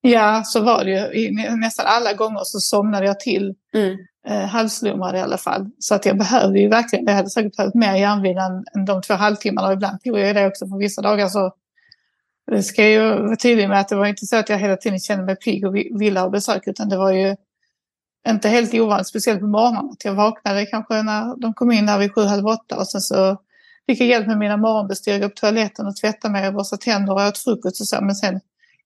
Ja, 0.00 0.42
så 0.44 0.62
var 0.62 0.84
det 0.84 0.90
ju. 0.90 1.56
Nästan 1.56 1.86
alla 1.88 2.12
gånger 2.12 2.40
så 2.44 2.58
somnade 2.58 3.06
jag 3.06 3.20
till. 3.20 3.54
Mm. 3.74 3.96
Eh, 4.28 4.46
halvslumrad 4.46 5.16
i 5.16 5.20
alla 5.20 5.38
fall. 5.38 5.70
Så 5.78 5.94
att 5.94 6.06
jag 6.06 6.18
behövde 6.18 6.58
ju 6.58 6.68
verkligen, 6.68 7.04
jag 7.04 7.12
hade 7.14 7.30
säkert 7.30 7.56
behövt 7.56 7.74
mer 7.74 7.94
järnvila 7.94 8.42
än, 8.42 8.64
än 8.76 8.84
de 8.84 9.02
två 9.02 9.14
halvtimmarna. 9.14 9.68
Och 9.68 9.74
ibland 9.74 10.00
tog 10.00 10.18
jag 10.18 10.36
det 10.36 10.46
också. 10.46 10.66
För 10.66 10.78
vissa 10.78 11.02
dagar 11.02 11.28
så 11.28 11.52
det 12.50 12.62
ska 12.62 12.82
jag 12.82 12.90
ju 12.90 13.22
vara 13.22 13.36
tydlig 13.36 13.68
med 13.68 13.80
att 13.80 13.88
det 13.88 13.96
var 13.96 14.06
inte 14.06 14.26
så 14.26 14.36
att 14.36 14.48
jag 14.48 14.58
hela 14.58 14.76
tiden 14.76 14.98
kände 14.98 15.24
mig 15.24 15.36
pigg 15.36 15.66
och 15.66 15.76
ville 15.76 16.20
ha 16.20 16.30
besök 16.30 16.66
utan 16.66 16.88
det 16.88 16.96
var 16.96 17.12
ju 17.12 17.36
inte 18.28 18.48
helt 18.48 18.74
ovanligt, 18.74 19.06
speciellt 19.06 19.40
på 19.40 19.46
morgonen. 19.46 19.90
Att 19.90 20.04
jag 20.04 20.14
vaknade 20.14 20.66
kanske 20.66 21.02
när 21.02 21.36
de 21.36 21.54
kom 21.54 21.72
in 21.72 21.86
där 21.86 21.98
vid 21.98 22.14
sju, 22.14 22.22
halv 22.22 22.46
åtta 22.46 22.76
och 22.76 22.88
sen 22.88 23.00
så 23.00 23.36
fick 23.86 24.00
jag 24.00 24.08
hjälp 24.08 24.26
med 24.26 24.38
mina 24.38 24.56
morgonbestyr, 24.56 25.22
upp 25.22 25.36
toaletten 25.36 25.86
och 25.86 25.96
tvätta 25.96 26.28
mig 26.28 26.48
och 26.48 26.54
borsta 26.54 26.76
tänder 26.76 27.12
och 27.12 27.20
åt 27.20 27.38
frukost 27.38 27.80
och 27.80 27.86
så. 27.86 28.00
Men 28.00 28.14
sen 28.14 28.40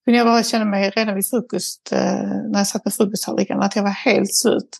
kunde 0.05 0.19
jag 0.19 0.27
bara 0.27 0.43
känna 0.43 0.65
mig 0.65 0.91
redan 0.91 1.15
vid 1.15 1.27
frukost, 1.27 1.93
eh, 1.93 2.01
när 2.49 2.59
jag 2.59 2.67
satt 2.67 2.85
med 2.85 2.95
frukosttallriken, 2.95 3.61
att 3.61 3.77
jag 3.77 3.83
var 3.83 3.91
helt 3.91 4.35
slut. 4.35 4.79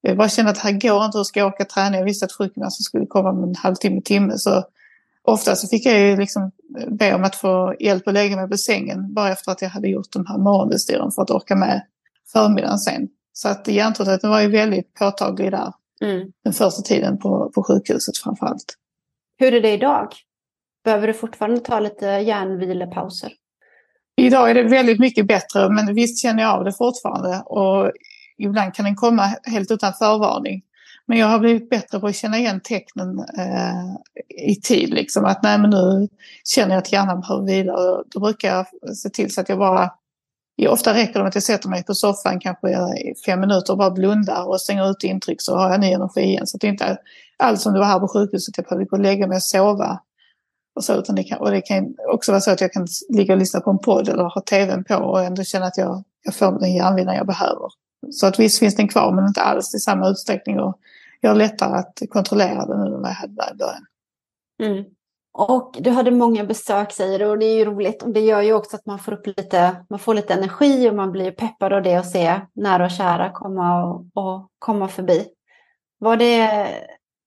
Jag 0.00 0.16
bara 0.16 0.28
kände 0.28 0.50
att 0.50 0.56
det 0.56 0.62
här 0.62 0.80
går 0.80 1.04
inte, 1.04 1.18
hur 1.18 1.24
ska 1.24 1.40
jag 1.40 1.46
orka 1.46 1.64
träna? 1.64 1.96
Jag 1.96 2.04
visste 2.04 2.24
att 2.24 2.32
sjukgymnasten 2.32 2.84
skulle 2.84 3.06
komma 3.06 3.30
om 3.30 3.42
en 3.44 3.54
halvtimme, 3.54 4.00
timme. 4.00 4.38
Så 4.38 4.64
ofta 5.30 5.56
så 5.56 5.68
fick 5.68 5.86
jag 5.86 6.00
ju 6.00 6.16
liksom 6.16 6.50
be 6.88 7.14
om 7.14 7.24
att 7.24 7.36
få 7.36 7.74
hjälp 7.80 8.08
att 8.08 8.14
lägga 8.14 8.36
mig 8.36 8.48
på 8.48 8.56
sängen 8.56 9.14
bara 9.14 9.32
efter 9.32 9.52
att 9.52 9.62
jag 9.62 9.68
hade 9.68 9.88
gjort 9.88 10.12
de 10.12 10.26
här 10.26 10.38
morgonbestyren 10.38 11.10
för 11.10 11.22
att 11.22 11.30
orka 11.30 11.56
med 11.56 11.82
förmiddagen 12.32 12.78
sen. 12.78 13.08
Så 13.32 13.48
att 13.48 13.68
hjärntröttheten 13.68 14.30
var 14.30 14.40
ju 14.40 14.48
väldigt 14.48 14.94
påtaglig 14.94 15.50
där 15.50 15.72
mm. 16.02 16.32
den 16.44 16.52
första 16.52 16.82
tiden 16.82 17.18
på, 17.18 17.50
på 17.54 17.62
sjukhuset 17.62 18.18
framför 18.18 18.46
allt. 18.46 18.74
Hur 19.38 19.54
är 19.54 19.60
det 19.60 19.72
idag? 19.72 20.08
Behöver 20.84 21.06
du 21.06 21.14
fortfarande 21.14 21.60
ta 21.60 21.80
lite 21.80 22.06
hjärnvilepauser? 22.06 23.32
Idag 24.16 24.50
är 24.50 24.54
det 24.54 24.62
väldigt 24.62 25.00
mycket 25.00 25.26
bättre 25.26 25.70
men 25.70 25.94
visst 25.94 26.22
känner 26.22 26.42
jag 26.42 26.52
av 26.58 26.64
det 26.64 26.72
fortfarande 26.72 27.42
och 27.46 27.92
ibland 28.38 28.74
kan 28.74 28.84
den 28.84 28.96
komma 28.96 29.22
helt 29.42 29.70
utan 29.70 29.92
förvarning. 29.92 30.62
Men 31.10 31.18
jag 31.18 31.26
har 31.26 31.38
blivit 31.38 31.70
bättre 31.70 32.00
på 32.00 32.06
att 32.06 32.16
känna 32.16 32.38
igen 32.38 32.60
tecknen 32.64 33.18
eh, 33.18 34.46
i 34.48 34.54
tid. 34.54 34.90
Liksom. 34.94 35.24
Att 35.24 35.42
nej, 35.42 35.58
men 35.58 35.70
nu 35.70 36.08
känner 36.44 36.74
jag 36.74 36.78
att 36.78 36.92
hjärnan 36.92 37.20
behöver 37.20 37.46
vila. 37.46 37.72
Och 37.72 38.04
då 38.06 38.20
brukar 38.20 38.48
jag 38.48 38.66
se 38.96 39.10
till 39.10 39.34
så 39.34 39.40
att 39.40 39.48
jag 39.48 39.58
bara... 39.58 39.90
Ofta 40.68 40.94
räcker 40.94 41.12
det 41.12 41.18
med 41.18 41.28
att 41.28 41.34
jag 41.34 41.44
sätter 41.44 41.68
mig 41.68 41.84
på 41.84 41.94
soffan 41.94 42.40
kanske 42.40 42.70
i 42.70 43.14
fem 43.26 43.40
minuter 43.40 43.72
och 43.72 43.78
bara 43.78 43.90
blundar 43.90 44.48
och 44.48 44.60
stänger 44.60 44.90
ut 44.90 45.04
intryck 45.04 45.42
så 45.42 45.56
har 45.56 45.70
jag 45.70 45.80
ny 45.80 45.92
energi 45.92 46.20
igen. 46.20 46.46
Så 46.46 46.58
det 46.58 46.66
är 46.66 46.70
inte 46.70 46.98
alls 47.38 47.62
som 47.62 47.72
det 47.72 47.78
var 47.78 47.86
här 47.86 48.00
på 48.00 48.08
sjukhuset, 48.08 48.56
jag 48.56 48.66
behöver 48.66 48.84
gå 48.84 48.96
och 48.96 49.02
lägga 49.02 49.26
mig 49.26 49.36
och 49.36 49.42
sova. 49.42 50.00
Och, 50.74 50.84
så, 50.84 50.94
utan 50.94 51.16
det 51.16 51.24
kan, 51.24 51.38
och 51.38 51.50
det 51.50 51.60
kan 51.60 51.94
också 52.12 52.32
vara 52.32 52.40
så 52.40 52.50
att 52.50 52.60
jag 52.60 52.72
kan 52.72 52.86
ligga 53.08 53.32
och 53.34 53.38
lyssna 53.38 53.60
på 53.60 53.70
en 53.70 53.78
podd 53.78 54.08
eller 54.08 54.24
ha 54.24 54.40
tvn 54.40 54.84
på 54.84 54.94
och 54.94 55.22
ändå 55.22 55.44
känna 55.44 55.66
att 55.66 55.78
jag, 55.78 56.04
jag 56.24 56.34
får 56.34 56.60
den 56.60 56.74
hjärnvilan 56.74 57.14
jag 57.14 57.26
behöver. 57.26 57.68
Så 58.10 58.26
att 58.26 58.38
visst 58.38 58.58
finns 58.58 58.76
den 58.76 58.88
kvar 58.88 59.12
men 59.12 59.26
inte 59.26 59.42
alls 59.42 59.74
i 59.74 59.78
samma 59.78 60.08
utsträckning. 60.08 60.60
Och 60.60 60.78
jag 61.20 61.30
har 61.30 61.36
lättare 61.36 61.78
att 61.78 61.98
kontrollera 62.10 62.66
det 62.66 62.76
nu 62.76 62.94
än 62.94 63.02
vad 63.02 63.10
jag 63.10 63.14
hade 63.14 63.34
där 63.34 63.52
i 63.52 63.56
början. 63.56 63.86
Mm. 64.62 64.84
Och 65.32 65.76
du 65.80 65.90
hade 65.90 66.10
många 66.10 66.44
besök 66.44 66.92
säger 66.92 67.18
du 67.18 67.26
och 67.26 67.38
det 67.38 67.46
är 67.46 67.58
ju 67.58 67.64
roligt. 67.64 68.02
Och 68.02 68.10
det 68.10 68.20
gör 68.20 68.40
ju 68.40 68.52
också 68.52 68.76
att 68.76 68.86
man 68.86 68.98
får 68.98 69.12
upp 69.12 69.26
lite, 69.26 69.84
man 69.90 69.98
får 69.98 70.14
lite 70.14 70.34
energi 70.34 70.90
och 70.90 70.94
man 70.94 71.12
blir 71.12 71.30
peppad 71.30 71.72
av 71.72 71.82
det 71.82 71.98
och 71.98 72.04
se 72.04 72.40
nära 72.54 72.84
och 72.84 72.90
kära 72.90 73.32
komma 73.32 73.84
och, 73.84 74.06
och 74.14 74.48
komma 74.58 74.88
förbi. 74.88 75.28
Var 75.98 76.16
det 76.16 76.68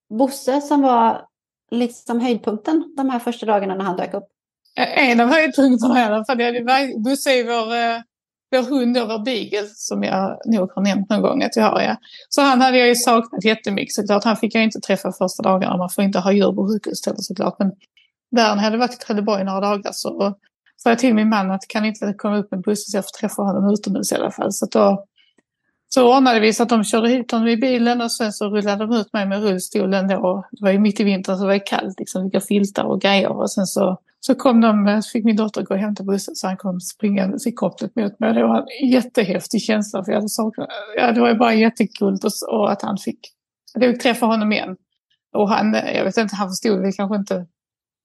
Bosse 0.10 0.62
som 0.62 0.82
var 0.82 1.26
liksom 1.72 2.20
höjdpunkten 2.20 2.94
de 2.98 3.10
här 3.10 3.20
första 3.20 3.46
dagarna 3.46 3.76
när 3.76 3.86
han 3.86 3.98
dök 3.98 4.14
upp? 4.14 4.28
En 4.76 5.20
av 5.20 5.28
höjdpunkterna 5.28 6.00
i 6.00 6.04
alla 6.04 6.26
fall. 6.26 6.38
Bosse 6.98 7.30
är 7.30 7.44
vår, 7.44 7.76
eh, 7.76 8.02
vår 8.54 8.64
hund 8.70 8.98
och 8.98 9.08
vår 9.08 9.20
beagle 9.20 9.68
som 9.76 10.04
jag 10.04 10.38
nog 10.46 10.72
har 10.72 10.82
nämnt 10.82 11.10
någon 11.10 11.22
gång 11.22 11.44
att 11.44 11.56
jag 11.56 11.64
har. 11.64 11.82
Ja. 11.82 11.96
Så 12.30 12.42
han 12.42 12.62
hade 12.62 12.78
jag 12.78 12.88
ju 12.88 12.96
saknat 12.96 13.44
jättemycket 13.44 13.94
såklart. 13.94 14.24
Han 14.24 14.38
fick 14.38 14.56
jag 14.56 14.64
inte 14.64 14.80
träffa 14.80 15.12
första 15.12 15.44
dagarna. 15.44 15.78
Man 15.78 15.90
får 15.90 16.04
inte 16.04 16.20
ha 16.20 16.32
djur 16.32 16.52
på 16.52 16.68
sjukhus 16.68 17.02
såklart. 17.18 17.56
Men 17.60 17.72
där 18.32 18.56
när 18.56 18.56
jag 18.56 18.64
hade 18.64 18.78
varit 18.78 18.94
i 18.94 18.98
Trelleborg 18.98 19.44
några 19.44 19.60
dagar 19.60 19.92
så 19.94 20.36
sa 20.78 20.90
jag 20.90 21.00
till 21.00 21.14
min 21.14 21.30
man 21.30 21.52
att 21.52 21.68
kan 21.68 21.86
inte 21.86 22.14
komma 22.18 22.38
upp 22.38 22.52
med 22.52 22.62
bussen 22.62 22.92
så 22.92 22.98
jag 22.98 23.04
får 23.04 23.20
träffa 23.20 23.42
honom 23.42 23.74
utomhus 23.74 24.12
i 24.12 24.16
alla 24.16 24.32
fall. 24.32 24.52
Så 24.52 24.66
då 24.66 25.06
så 25.94 26.16
ordnade 26.18 26.40
vi 26.40 26.54
så 26.54 26.64
att 26.64 26.70
de 26.70 26.84
körde 26.84 27.10
hit 27.10 27.32
honom 27.32 27.48
i 27.48 27.58
bilen 27.58 28.02
och 28.02 28.12
sen 28.12 28.34
så 28.34 28.50
rullade 28.50 28.86
de 28.86 28.96
ut 28.96 29.14
mig 29.14 29.26
med 29.26 29.44
rullstolen 29.44 30.08
då. 30.08 30.46
Det 30.52 30.64
var 30.66 30.72
ju 30.72 30.80
mitt 30.80 31.00
i 31.00 31.04
vintern 31.04 31.38
så 31.38 31.42
det 31.42 31.48
var 31.48 31.66
kallt 31.66 32.00
liksom, 32.00 32.24
vilka 32.24 32.42
filtar 32.42 32.84
och 32.84 33.02
grejer. 33.02 33.30
Och 33.30 33.52
sen 33.52 33.66
så, 33.66 33.98
så 34.20 34.36
kom 34.36 34.62
de, 34.62 35.02
så 35.02 35.10
fick 35.10 35.26
min 35.26 35.36
dotter 35.36 35.62
gå 35.62 35.74
och 35.74 35.80
hämta 35.80 36.04
bussen 36.04 36.36
så 36.36 36.48
han 36.48 36.58
kom 36.58 36.82
springande 36.82 37.38
i 37.46 37.52
kopplet 37.52 37.96
mot 37.96 38.20
mig. 38.20 38.34
Det 38.34 38.44
var 38.44 38.58
en 38.82 38.90
jättehäftig 38.90 39.62
känsla 39.62 40.04
för 40.04 40.12
jag 40.12 40.18
hade 40.18 40.30
saknat, 40.30 40.70
ja 40.98 41.12
det 41.12 41.22
var 41.22 41.30
ju 41.30 41.36
bara 41.36 41.54
jättekul 41.54 42.14
och, 42.24 42.56
och 42.60 42.72
att 42.72 42.82
han 42.82 42.98
fick, 42.98 43.20
att 43.76 43.84
jag 43.84 43.94
fick 43.94 44.02
träffa 44.02 44.26
honom 44.26 44.52
igen. 44.52 44.76
Och 45.34 45.50
han, 45.50 45.74
jag 45.74 46.04
vet 46.04 46.18
inte, 46.18 46.36
han 46.36 46.50
förstod 46.50 46.82
väl 46.82 46.94
kanske 46.94 47.16
inte 47.16 47.46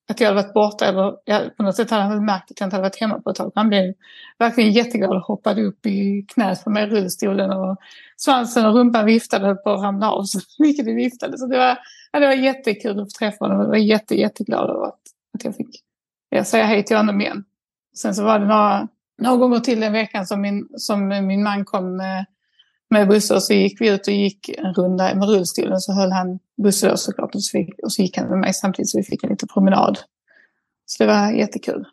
att 0.09 0.21
jag 0.21 0.29
hade 0.29 0.43
varit 0.43 0.55
borta 0.55 0.87
eller 0.87 1.17
jag, 1.25 1.57
på 1.57 1.63
något 1.63 1.77
sätt 1.77 1.91
hade 1.91 2.03
han 2.03 2.25
märkt 2.25 2.51
att 2.51 2.61
jag 2.61 2.67
inte 2.67 2.77
hade 2.77 2.89
varit 2.89 3.01
hemma 3.01 3.21
på 3.21 3.31
ett 3.31 3.37
tag. 3.37 3.53
Han 3.55 3.69
blev 3.69 3.95
verkligen 4.39 4.73
jätteglad 4.73 5.17
och 5.17 5.23
hoppade 5.23 5.63
upp 5.63 5.87
i 5.87 6.27
knät 6.29 6.65
på 6.65 6.71
mig 6.71 6.83
i 6.83 6.87
rullstolen 6.87 7.51
och 7.51 7.77
svansen 8.17 8.67
och 8.67 8.75
rumpan 8.75 9.07
viftade 9.07 9.51
och 9.51 9.65
på 9.65 9.71
att 9.71 9.83
ramla 9.83 10.11
av 10.11 10.25
så 10.25 10.41
mycket 10.63 10.85
det 10.85 10.95
viftade. 10.95 11.39
Så 11.39 11.47
det 11.47 11.59
var, 11.59 11.79
ja, 12.13 12.21
det 12.21 12.27
var 12.27 12.35
jättekul 12.35 13.01
att 13.01 13.13
få 13.13 13.19
träffa 13.19 13.45
honom. 13.45 13.61
Jag 13.61 13.69
var 13.69 13.77
jätte, 13.77 14.15
jätteglad 14.15 14.71
över 14.71 14.87
att, 14.87 15.01
att 15.35 15.45
jag 15.45 15.57
fick 15.57 15.83
jag 16.29 16.47
säga 16.47 16.65
hej 16.65 16.85
till 16.85 16.97
honom 16.97 17.21
igen. 17.21 17.45
Sen 17.97 18.15
så 18.15 18.25
var 18.25 18.39
det 18.39 18.47
några, 18.47 18.89
några 19.23 19.37
gånger 19.37 19.61
till 19.61 19.81
den 19.81 19.93
veckan 19.93 20.27
som 20.27 20.41
min, 20.41 20.69
som 20.77 21.09
min 21.09 21.43
man 21.43 21.65
kom 21.65 22.01
eh, 22.01 22.23
med, 22.91 23.01
med 23.01 23.09
bussar 23.09 23.39
så 23.39 23.53
gick 23.53 23.81
vi 23.81 23.89
ut 23.89 24.07
och 24.07 24.13
gick 24.13 24.49
en 24.49 24.75
runda 24.75 25.15
med 25.15 25.29
rullstolen 25.29 25.81
så 25.81 25.93
höll 25.93 26.13
han 26.13 26.39
bussen 26.63 26.99
såklart 26.99 27.35
och 27.35 27.43
så, 27.43 27.51
fick, 27.51 27.79
och 27.83 27.93
så 27.93 28.03
gick 28.03 28.17
han 28.17 28.29
med 28.29 28.39
mig 28.39 28.55
samtidigt 28.55 28.91
så 28.91 28.99
vi 28.99 29.05
fick 29.05 29.25
en 29.25 29.31
liten 29.31 29.49
promenad. 29.49 29.99
Så 30.87 31.03
det 31.03 31.07
var 31.07 31.31
jättekul. 31.31 31.85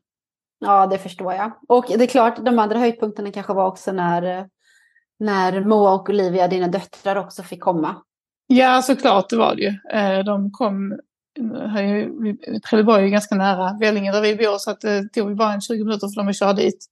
Ja, 0.60 0.88
det 0.88 0.98
förstår 0.98 1.34
jag. 1.34 1.52
Och 1.68 1.86
det 1.88 2.04
är 2.04 2.08
klart, 2.08 2.46
de 2.46 2.60
andra 2.60 2.80
höjdpunkterna 2.80 3.32
kanske 3.32 3.54
var 3.54 3.68
också 3.68 3.92
när, 3.92 4.50
när 5.20 5.66
Moa 5.66 5.94
och 5.94 6.10
Olivia, 6.10 6.48
dina 6.48 6.68
döttrar, 6.68 7.16
också 7.16 7.44
fick 7.44 7.60
komma. 7.60 7.96
Ja, 8.48 8.82
såklart 8.82 9.30
det 9.30 9.36
var 9.36 9.56
det 9.56 9.62
ju. 9.62 10.00
Eh, 10.00 10.26
de 10.26 10.52
kom, 10.52 11.00
Trelleborg 12.70 13.04
är 13.04 13.10
ganska 13.10 13.36
nära 13.36 13.78
Vellinge 13.80 14.12
där 14.12 14.22
vi 14.22 14.36
bor 14.36 14.58
så 14.58 14.72
att 14.72 14.82
det 14.82 15.10
tog 15.14 15.36
bara 15.36 15.54
en 15.54 15.62
20 15.62 15.84
minuter 15.84 16.08
för 16.08 16.16
dem 16.16 16.28
att 16.28 16.38
köra 16.38 16.54
dit. 16.54 16.86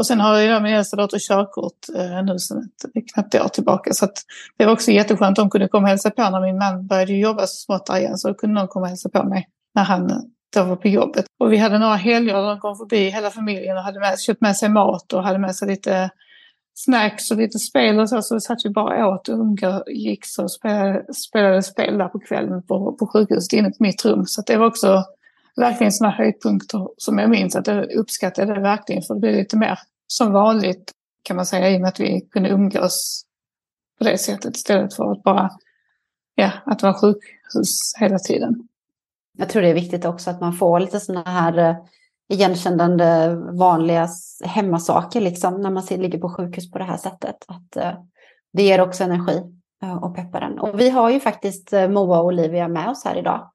Och 0.00 0.06
sen 0.06 0.20
har 0.20 0.38
jag 0.38 0.62
min 0.62 0.74
äldsta 0.74 0.96
dotter 0.96 1.18
körkort 1.18 1.88
eh, 1.96 2.24
nu 2.24 2.38
sedan 2.38 2.68
ett 2.94 3.12
knappt 3.14 3.34
år 3.34 3.48
tillbaka. 3.48 3.92
Så 3.92 4.08
det 4.56 4.66
var 4.66 4.72
också 4.72 4.90
jätteskönt. 4.90 5.36
De 5.36 5.50
kunde 5.50 5.68
komma 5.68 5.82
och 5.82 5.88
hälsa 5.88 6.10
på 6.10 6.22
när 6.22 6.40
min 6.40 6.58
man 6.58 6.86
började 6.86 7.12
jobba 7.12 7.46
så 7.46 7.64
smått 7.64 7.86
där 7.86 7.96
igen. 7.96 8.18
Så 8.18 8.28
då 8.28 8.34
kunde 8.34 8.60
de 8.60 8.68
komma 8.68 8.82
och 8.82 8.88
hälsa 8.88 9.08
på 9.08 9.24
mig 9.24 9.48
när 9.74 9.84
han 9.84 10.08
då 10.54 10.64
var 10.64 10.76
på 10.76 10.88
jobbet. 10.88 11.24
Och 11.40 11.52
vi 11.52 11.56
hade 11.56 11.78
några 11.78 11.94
helger 11.94 12.34
där 12.34 12.42
de 12.42 12.60
kom 12.60 12.76
förbi 12.76 13.10
hela 13.10 13.30
familjen 13.30 13.76
och 13.76 13.82
hade 13.82 14.00
med, 14.00 14.20
köpt 14.20 14.40
med 14.40 14.56
sig 14.56 14.68
mat 14.68 15.12
och 15.12 15.22
hade 15.24 15.38
med 15.38 15.56
sig 15.56 15.68
lite 15.68 16.10
snacks 16.74 17.30
och 17.30 17.36
lite 17.36 17.58
spel 17.58 18.00
och 18.00 18.08
så. 18.08 18.22
Så 18.22 18.40
satt 18.40 18.58
vi 18.64 18.70
bara 18.70 19.08
åt 19.08 19.28
och 19.28 19.38
umgicks 19.38 20.38
och 20.38 20.52
spelade, 20.52 21.14
spelade 21.14 21.62
spel 21.62 21.98
där 21.98 22.08
på 22.08 22.18
kvällen 22.18 22.62
på, 22.62 22.96
på 22.98 23.06
sjukhuset 23.06 23.52
inne 23.52 23.70
på 23.70 23.76
mitt 23.78 24.04
rum. 24.04 24.26
Så 24.26 24.42
det 24.46 24.56
var 24.56 24.66
också 24.66 25.04
verkligen 25.56 25.92
sådana 25.92 26.14
höjdpunkter 26.16 26.88
som 26.96 27.18
jag 27.18 27.30
minns 27.30 27.56
att 27.56 27.66
jag 27.66 27.92
uppskattade 27.92 28.60
verkligen. 28.60 29.02
För 29.02 29.14
det 29.14 29.20
blev 29.20 29.34
lite 29.34 29.56
mer 29.56 29.78
som 30.12 30.32
vanligt 30.32 30.92
kan 31.22 31.36
man 31.36 31.46
säga 31.46 31.70
i 31.70 31.76
och 31.76 31.80
med 31.80 31.88
att 31.88 32.00
vi 32.00 32.20
kunde 32.20 32.48
umgås 32.48 33.24
på 33.98 34.04
det 34.04 34.18
sättet 34.18 34.56
istället 34.56 34.94
för 34.94 35.12
att 35.12 35.22
bara, 35.22 35.50
ja, 36.34 36.52
att 36.66 36.82
vara 36.82 36.94
sjukhus 36.94 37.94
hela 38.00 38.18
tiden. 38.18 38.68
Jag 39.38 39.48
tror 39.48 39.62
det 39.62 39.68
är 39.68 39.74
viktigt 39.74 40.04
också 40.04 40.30
att 40.30 40.40
man 40.40 40.52
får 40.52 40.80
lite 40.80 41.00
sådana 41.00 41.30
här 41.30 41.58
eh, 41.58 41.76
igenkännande 42.28 43.36
vanliga 43.52 44.08
hemmasaker 44.44 45.20
liksom 45.20 45.60
när 45.60 45.70
man 45.70 45.84
ligger 45.90 46.18
på 46.18 46.28
sjukhus 46.28 46.70
på 46.70 46.78
det 46.78 46.84
här 46.84 46.96
sättet. 46.96 47.36
Att 47.48 47.76
eh, 47.76 47.92
det 48.52 48.62
ger 48.62 48.80
också 48.80 49.04
energi 49.04 49.42
eh, 49.82 50.04
och 50.04 50.16
peppar 50.16 50.40
den. 50.40 50.58
Och 50.58 50.80
vi 50.80 50.90
har 50.90 51.10
ju 51.10 51.20
faktiskt 51.20 51.72
Moa 51.72 52.20
och 52.20 52.26
Olivia 52.26 52.68
med 52.68 52.88
oss 52.88 53.04
här 53.04 53.18
idag. 53.18 53.50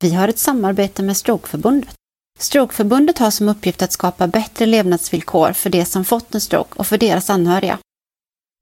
Vi 0.00 0.14
har 0.14 0.28
ett 0.28 0.38
samarbete 0.38 1.02
med 1.02 1.16
Strokeförbundet. 1.16 2.01
Strokeförbundet 2.38 3.18
har 3.18 3.30
som 3.30 3.48
uppgift 3.48 3.82
att 3.82 3.92
skapa 3.92 4.26
bättre 4.26 4.66
levnadsvillkor 4.66 5.52
för 5.52 5.70
de 5.70 5.84
som 5.84 6.04
fått 6.04 6.34
en 6.34 6.40
stroke 6.40 6.78
och 6.78 6.86
för 6.86 6.98
deras 6.98 7.30
anhöriga. 7.30 7.78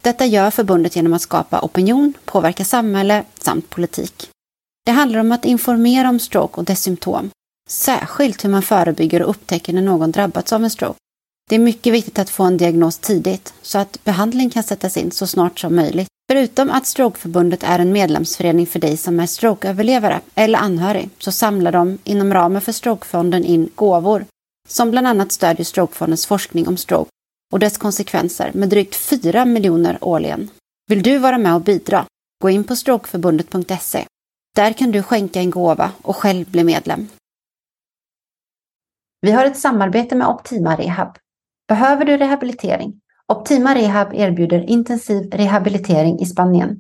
Detta 0.03 0.27
gör 0.27 0.51
förbundet 0.51 0.97
genom 0.97 1.13
att 1.13 1.23
skapa 1.23 1.61
opinion, 1.61 2.15
påverka 2.25 2.65
samhälle 2.65 3.25
samt 3.41 3.71
politik. 3.71 4.31
Det 4.87 4.93
handlar 4.93 5.21
om 5.21 5.33
att 5.33 5.45
informera 5.45 6.09
om 6.09 6.19
stroke 6.19 6.61
och 6.61 6.65
dess 6.65 6.83
symptom, 6.83 7.31
särskilt 7.69 8.45
hur 8.45 8.51
man 8.51 8.63
förebygger 8.63 9.23
och 9.23 9.31
upptäcker 9.31 9.73
när 9.73 9.83
någon 9.83 10.13
drabbats 10.13 10.53
av 10.53 10.65
en 10.65 10.71
stroke. 10.71 10.99
Det 11.49 11.55
är 11.55 11.59
mycket 11.59 11.93
viktigt 11.93 12.19
att 12.19 12.31
få 12.31 12.45
en 12.45 12.57
diagnos 12.57 12.99
tidigt 12.99 13.55
så 13.63 13.79
att 13.79 14.05
behandling 14.05 14.51
kan 14.51 14.63
sättas 14.63 14.97
in 14.97 15.11
så 15.11 15.27
snart 15.27 15.59
som 15.61 15.77
möjligt. 15.77 16.09
Förutom 16.33 16.71
att 16.71 16.87
Strokeförbundet 16.87 17.63
är 17.63 17.79
en 17.79 17.93
medlemsförening 17.93 18.67
för 18.67 18.79
dig 18.79 18.97
som 18.97 19.21
är 19.21 19.27
strokeöverlevare 19.27 20.21
eller 20.35 20.59
anhörig 20.59 21.11
så 21.19 21.33
samlar 21.33 21.73
de 21.73 21.99
inom 22.05 22.35
ramen 22.35 22.63
för 22.63 22.73
Strokefonden 22.73 23.45
in 23.45 23.71
gåvor 23.75 24.25
som 24.69 24.91
bland 24.91 25.07
annat 25.07 25.33
stödjer 25.33 25.65
Strokefondens 25.65 26.27
forskning 26.27 26.69
om 26.69 26.77
stroke 26.77 27.11
och 27.53 27.59
dess 27.59 27.79
konsekvenser 27.79 28.51
med 28.55 28.69
drygt 28.69 28.95
4 28.95 29.45
miljoner 29.45 29.99
årligen. 30.01 30.51
Vill 30.89 31.03
du 31.03 31.19
vara 31.19 31.39
med 31.39 31.55
och 31.55 31.61
bidra? 31.61 32.07
Gå 32.43 32.51
in 32.51 32.65
på 32.65 32.77
strokeförbundet.se. 32.77 34.07
Där 34.57 34.73
kan 34.73 34.91
du 34.91 35.03
skänka 35.03 35.41
en 35.41 35.51
gåva 35.51 35.93
och 36.03 36.17
själv 36.17 36.51
bli 36.51 36.65
medlem. 36.65 37.09
Vi 39.21 39.33
har 39.33 39.45
ett 39.45 39.59
samarbete 39.59 40.17
med 40.17 40.29
Optima 40.29 40.77
Rehab. 40.77 41.17
Behöver 41.69 42.05
du 42.05 42.17
rehabilitering? 42.17 43.01
Optima 43.31 43.75
Rehab 43.75 44.15
erbjuder 44.15 44.71
intensiv 44.71 45.31
rehabilitering 45.33 46.21
i 46.21 46.27
Spanien. 46.27 46.77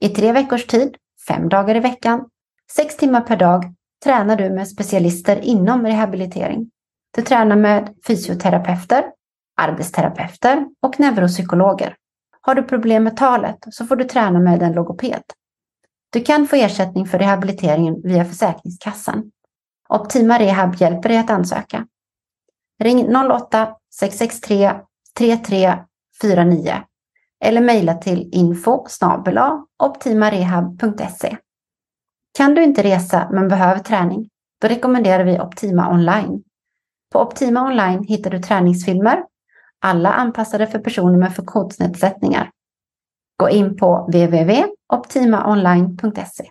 I 0.00 0.08
tre 0.08 0.32
veckors 0.32 0.66
tid, 0.66 0.96
fem 1.28 1.48
dagar 1.48 1.74
i 1.74 1.80
veckan, 1.80 2.24
sex 2.72 2.96
timmar 2.96 3.20
per 3.20 3.36
dag 3.36 3.74
tränar 4.04 4.36
du 4.36 4.50
med 4.50 4.68
specialister 4.68 5.40
inom 5.40 5.86
rehabilitering. 5.86 6.70
Du 7.16 7.22
tränar 7.22 7.56
med 7.56 7.94
fysioterapeuter, 8.06 9.04
arbetsterapeuter 9.56 10.66
och 10.82 11.00
neuropsykologer. 11.00 11.96
Har 12.40 12.54
du 12.54 12.62
problem 12.62 13.04
med 13.04 13.16
talet 13.16 13.58
så 13.70 13.86
får 13.86 13.96
du 13.96 14.04
träna 14.04 14.38
med 14.38 14.62
en 14.62 14.72
logoped. 14.72 15.22
Du 16.12 16.20
kan 16.20 16.46
få 16.46 16.56
ersättning 16.56 17.06
för 17.06 17.18
rehabiliteringen 17.18 18.02
via 18.04 18.24
Försäkringskassan. 18.24 19.30
Optima 19.88 20.38
Rehab 20.38 20.74
hjälper 20.74 21.08
dig 21.08 21.18
att 21.18 21.30
ansöka. 21.30 21.86
Ring 22.82 23.16
08 23.16 23.76
663 23.94 24.80
33 25.18 25.87
3349 26.22 26.82
eller 27.44 27.60
mejla 27.60 27.94
till 27.94 28.28
info 28.32 28.86
optimarehab.se. 29.78 31.36
Kan 32.38 32.54
du 32.54 32.62
inte 32.62 32.82
resa 32.82 33.28
men 33.32 33.48
behöver 33.48 33.80
träning? 33.80 34.28
Då 34.60 34.68
rekommenderar 34.68 35.24
vi 35.24 35.40
Optima 35.40 35.92
Online. 35.92 36.44
På 37.12 37.20
Optima 37.20 37.62
Online 37.62 38.04
hittar 38.04 38.30
du 38.30 38.38
träningsfilmer, 38.38 39.24
alla 39.80 40.12
anpassade 40.12 40.66
för 40.66 40.78
personer 40.78 41.18
med 41.18 41.36
funktionsnedsättningar. 41.36 42.50
Gå 43.36 43.50
in 43.50 43.76
på 43.76 44.06
www.optimaonline.se. 44.06 46.50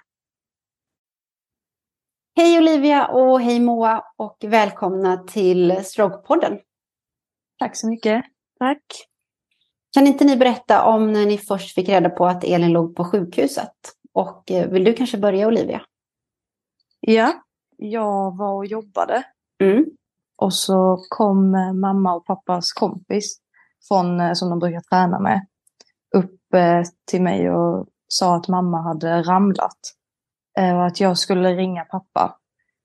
Hej 2.35 2.57
Olivia 2.57 3.07
och 3.07 3.41
hej 3.41 3.59
Moa 3.59 4.03
och 4.17 4.37
välkomna 4.41 5.17
till 5.17 5.85
Strokepodden. 5.85 6.59
Tack 7.59 7.77
så 7.77 7.89
mycket. 7.89 8.25
Tack. 8.59 8.83
Kan 9.97 10.07
inte 10.07 10.25
ni 10.25 10.37
berätta 10.37 10.83
om 10.83 11.13
när 11.13 11.25
ni 11.25 11.37
först 11.37 11.75
fick 11.75 11.89
reda 11.89 12.09
på 12.09 12.25
att 12.27 12.43
Elin 12.43 12.71
låg 12.71 12.95
på 12.95 13.05
sjukhuset? 13.05 13.73
Och 14.13 14.51
eh, 14.51 14.69
vill 14.69 14.83
du 14.83 14.93
kanske 14.93 15.17
börja 15.17 15.47
Olivia? 15.47 15.81
Ja, 16.99 17.33
jag 17.77 18.37
var 18.37 18.53
och 18.53 18.65
jobbade. 18.65 19.23
Mm. 19.63 19.85
Och 20.35 20.53
så 20.53 21.05
kom 21.09 21.55
eh, 21.55 21.73
mamma 21.73 22.15
och 22.15 22.25
pappas 22.25 22.73
kompis 22.73 23.37
från, 23.87 24.19
eh, 24.19 24.33
som 24.33 24.49
de 24.49 24.59
brukar 24.59 24.81
träna 24.81 25.19
med 25.19 25.47
upp 26.15 26.39
till 27.05 27.21
mig 27.21 27.51
och 27.51 27.87
sa 28.07 28.35
att 28.35 28.47
mamma 28.47 28.81
hade 28.81 29.21
ramlat 29.21 29.79
Eh, 30.57 30.79
att 30.79 30.99
jag 30.99 31.17
skulle 31.17 31.55
ringa 31.55 31.85
pappa. 31.85 32.37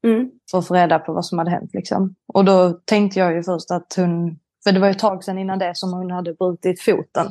Mm. 0.05 0.31
För 0.51 0.59
att 0.59 0.67
få 0.67 0.75
reda 0.75 0.99
på 0.99 1.13
vad 1.13 1.27
som 1.27 1.39
hade 1.39 1.51
hänt. 1.51 1.71
Liksom. 1.75 2.15
Och 2.27 2.45
då 2.45 2.73
tänkte 2.85 3.19
jag 3.19 3.35
ju 3.35 3.43
först 3.43 3.71
att 3.71 3.95
hon... 3.97 4.39
För 4.65 4.73
det 4.73 4.81
var 4.81 4.87
ju 4.87 4.91
ett 4.91 4.99
tag 4.99 5.25
sedan 5.25 5.39
innan 5.39 5.59
det 5.59 5.77
som 5.77 5.93
hon 5.93 6.11
hade 6.11 6.35
brutit 6.35 6.83
foten. 6.83 7.27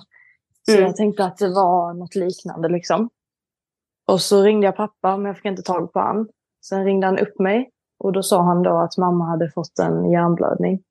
Så 0.66 0.72
mm. 0.72 0.84
jag 0.84 0.96
tänkte 0.96 1.26
att 1.26 1.38
det 1.38 1.50
var 1.50 1.94
något 1.94 2.16
liknande 2.16 2.70
liksom. 2.70 3.10
Och 4.08 4.22
så 4.22 4.44
ringde 4.44 4.68
jag 4.68 4.76
pappa, 4.76 5.18
men 5.18 5.26
jag 5.26 5.36
fick 5.36 5.46
inte 5.46 5.62
tag 5.62 5.94
på 5.94 6.00
han. 6.00 6.28
Sen 6.66 6.86
ringde 6.86 7.08
han 7.08 7.20
upp 7.20 7.40
mig 7.40 7.72
och 8.00 8.14
då 8.14 8.24
sa 8.24 8.42
han 8.42 8.64
då 8.64 8.78
att 8.78 8.98
mamma 8.98 9.26
hade 9.26 9.52
fått 9.52 9.80
en 9.80 10.12
hjärnblödning. 10.12 10.84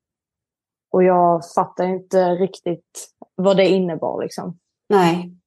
Och 0.91 1.03
jag 1.03 1.41
fattade 1.55 1.89
inte 1.89 2.35
riktigt 2.35 3.09
vad 3.35 3.57
det 3.57 3.67
innebar 3.67 4.21
liksom. 4.21 4.59
Nej. 4.89 5.37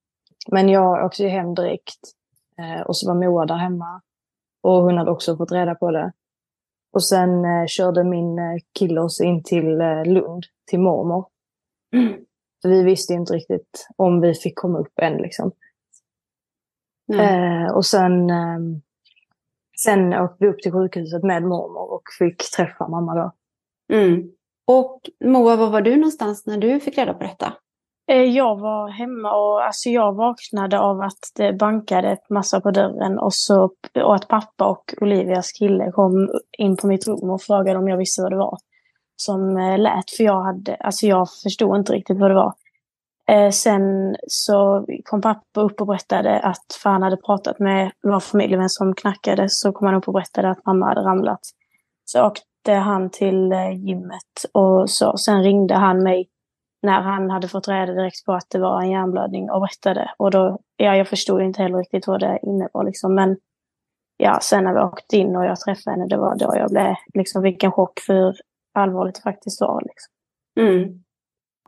Men 0.48 0.68
jag 0.68 1.04
åkte 1.04 1.28
hem 1.28 1.54
direkt. 1.54 2.00
Eh, 2.58 2.80
och 2.80 2.96
så 2.96 3.08
var 3.08 3.14
Moa 3.14 3.46
där 3.46 3.56
hemma. 3.56 4.02
Och 4.62 4.82
hon 4.82 4.98
hade 4.98 5.10
också 5.10 5.36
fått 5.36 5.52
reda 5.52 5.74
på 5.74 5.90
det. 5.90 6.12
Och 6.94 7.04
sen 7.04 7.44
eh, 7.44 7.66
körde 7.66 8.04
min 8.04 8.38
eh, 8.38 8.56
kille 8.78 9.00
oss 9.00 9.20
in 9.20 9.42
till 9.42 9.80
eh, 9.80 10.04
Lund, 10.04 10.44
till 10.70 10.80
mormor. 10.80 11.26
Mm. 11.94 12.24
För 12.62 12.68
vi 12.68 12.82
visste 12.82 13.14
inte 13.14 13.32
riktigt 13.32 13.88
om 13.96 14.20
vi 14.20 14.34
fick 14.34 14.58
komma 14.58 14.78
upp 14.78 14.98
än 15.02 15.16
liksom. 15.16 15.52
Eh, 17.12 17.74
och 17.74 17.86
sen, 17.86 18.30
eh, 18.30 18.58
sen 19.84 20.14
åkte 20.14 20.36
vi 20.38 20.48
upp 20.48 20.62
till 20.62 20.72
sjukhuset 20.72 21.22
med 21.22 21.42
mormor 21.42 21.92
och 21.92 22.02
fick 22.18 22.50
träffa 22.56 22.88
mamma 22.88 23.14
då. 23.14 23.32
Mm. 23.96 24.30
Och 24.66 25.00
Moa, 25.24 25.56
var 25.56 25.70
var 25.70 25.80
du 25.80 25.96
någonstans 25.96 26.46
när 26.46 26.58
du 26.58 26.80
fick 26.80 26.98
reda 26.98 27.14
på 27.14 27.24
detta? 27.24 27.52
Eh, 28.06 28.22
jag 28.22 28.60
var 28.60 28.88
hemma 28.88 29.32
och 29.32 29.64
alltså 29.64 29.88
jag 29.88 30.14
vaknade 30.14 30.80
av 30.80 31.00
att 31.00 31.32
det 31.34 31.52
bankade 31.52 32.08
ett 32.08 32.30
massa 32.30 32.60
på 32.60 32.70
dörren 32.70 33.18
och, 33.18 33.34
så, 33.34 33.70
och 34.04 34.14
att 34.14 34.28
pappa 34.28 34.66
och 34.66 34.94
Olivias 35.00 35.52
kille 35.52 35.90
kom 35.92 36.30
in 36.58 36.76
på 36.76 36.86
mitt 36.86 37.06
rum 37.06 37.30
och 37.30 37.42
frågade 37.42 37.78
om 37.78 37.88
jag 37.88 37.96
visste 37.96 38.22
vad 38.22 38.32
det 38.32 38.36
var 38.36 38.58
som 39.16 39.56
eh, 39.56 39.78
lät. 39.78 40.10
För 40.10 40.24
jag, 40.24 40.42
hade, 40.42 40.74
alltså 40.74 41.06
jag 41.06 41.28
förstod 41.42 41.76
inte 41.76 41.92
riktigt 41.92 42.18
vad 42.18 42.30
det 42.30 42.34
var. 42.34 42.54
Eh, 43.28 43.50
sen 43.50 44.16
så 44.28 44.86
kom 45.04 45.20
pappa 45.20 45.60
upp 45.60 45.80
och 45.80 45.86
berättade 45.86 46.40
att 46.40 46.78
för 46.82 46.90
han 46.90 47.02
hade 47.02 47.16
pratat 47.16 47.58
med 47.58 47.92
vår 48.02 48.20
familjevän 48.20 48.68
som 48.68 48.94
knackade 48.94 49.48
så 49.48 49.72
kom 49.72 49.86
han 49.86 49.96
upp 49.96 50.08
och 50.08 50.14
berättade 50.14 50.50
att 50.50 50.66
mamma 50.66 50.86
hade 50.86 51.00
ramlat. 51.00 51.40
Så 52.04 52.26
åkte 52.26 52.72
han 52.72 53.10
till 53.10 53.52
eh, 53.52 53.70
gymmet 53.70 54.44
och 54.52 54.90
så. 54.90 55.16
Sen 55.16 55.42
ringde 55.42 55.74
han 55.74 56.02
mig 56.02 56.28
när 56.84 57.00
han 57.00 57.30
hade 57.30 57.48
fått 57.48 57.68
reda 57.68 57.92
direkt 57.92 58.24
på 58.24 58.32
att 58.32 58.46
det 58.50 58.58
var 58.58 58.82
en 58.82 58.90
hjärnblödning 58.90 59.50
och 59.50 59.60
berättade. 59.60 60.10
Och 60.16 60.30
då, 60.30 60.58
ja, 60.76 60.96
jag 60.96 61.08
förstod 61.08 61.42
inte 61.42 61.62
heller 61.62 61.78
riktigt 61.78 62.06
vad 62.06 62.20
det 62.20 62.38
innebar 62.42 62.84
liksom. 62.84 63.14
Men 63.14 63.36
ja, 64.16 64.38
sen 64.42 64.64
när 64.64 64.74
vi 64.74 64.80
åkte 64.80 65.16
in 65.16 65.36
och 65.36 65.44
jag 65.44 65.60
träffade 65.60 65.96
henne, 65.96 66.06
det 66.06 66.16
var 66.16 66.36
då 66.36 66.52
jag 66.56 66.70
blev, 66.70 66.94
liksom, 67.14 67.42
vilken 67.42 67.72
chock 67.72 68.00
för 68.00 68.14
hur 68.14 68.34
allvarligt 68.74 69.14
det 69.14 69.20
faktiskt 69.20 69.60
var. 69.60 69.82
Liksom. 69.82 70.12
Mm. 70.60 71.04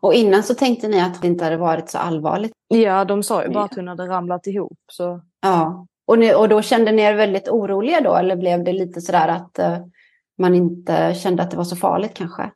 Och 0.01 0.15
innan 0.15 0.43
så 0.43 0.55
tänkte 0.55 0.89
ni 0.89 1.01
att 1.01 1.23
det 1.23 1.29
inte 1.29 1.45
hade 1.45 1.57
varit 1.57 1.91
så 1.91 1.99
allvarligt? 1.99 2.53
Ja, 2.69 3.05
de 3.05 3.23
sa 3.23 3.45
ju 3.45 3.49
bara 3.49 3.65
att 3.65 3.75
hon 3.75 3.89
hade 3.89 4.07
ramlat 4.07 4.47
ihop. 4.47 4.79
Så. 4.93 5.21
Ja, 5.43 5.87
och, 6.07 6.19
ni, 6.19 6.35
och 6.35 6.49
då 6.49 6.63
kände 6.63 6.93
ni 6.93 7.03
er 7.03 7.15
väldigt 7.15 7.49
oroliga 7.49 8.01
då? 8.01 8.15
Eller 8.15 8.37
blev 8.37 8.65
det 8.65 8.73
lite 8.73 9.01
sådär 9.01 9.29
att 9.29 9.59
uh, 9.59 9.87
man 10.39 10.55
inte 10.55 11.15
kände 11.15 11.43
att 11.43 11.51
det 11.51 11.57
var 11.57 11.65
så 11.65 11.77
farligt 11.77 12.15
kanske? 12.15 12.51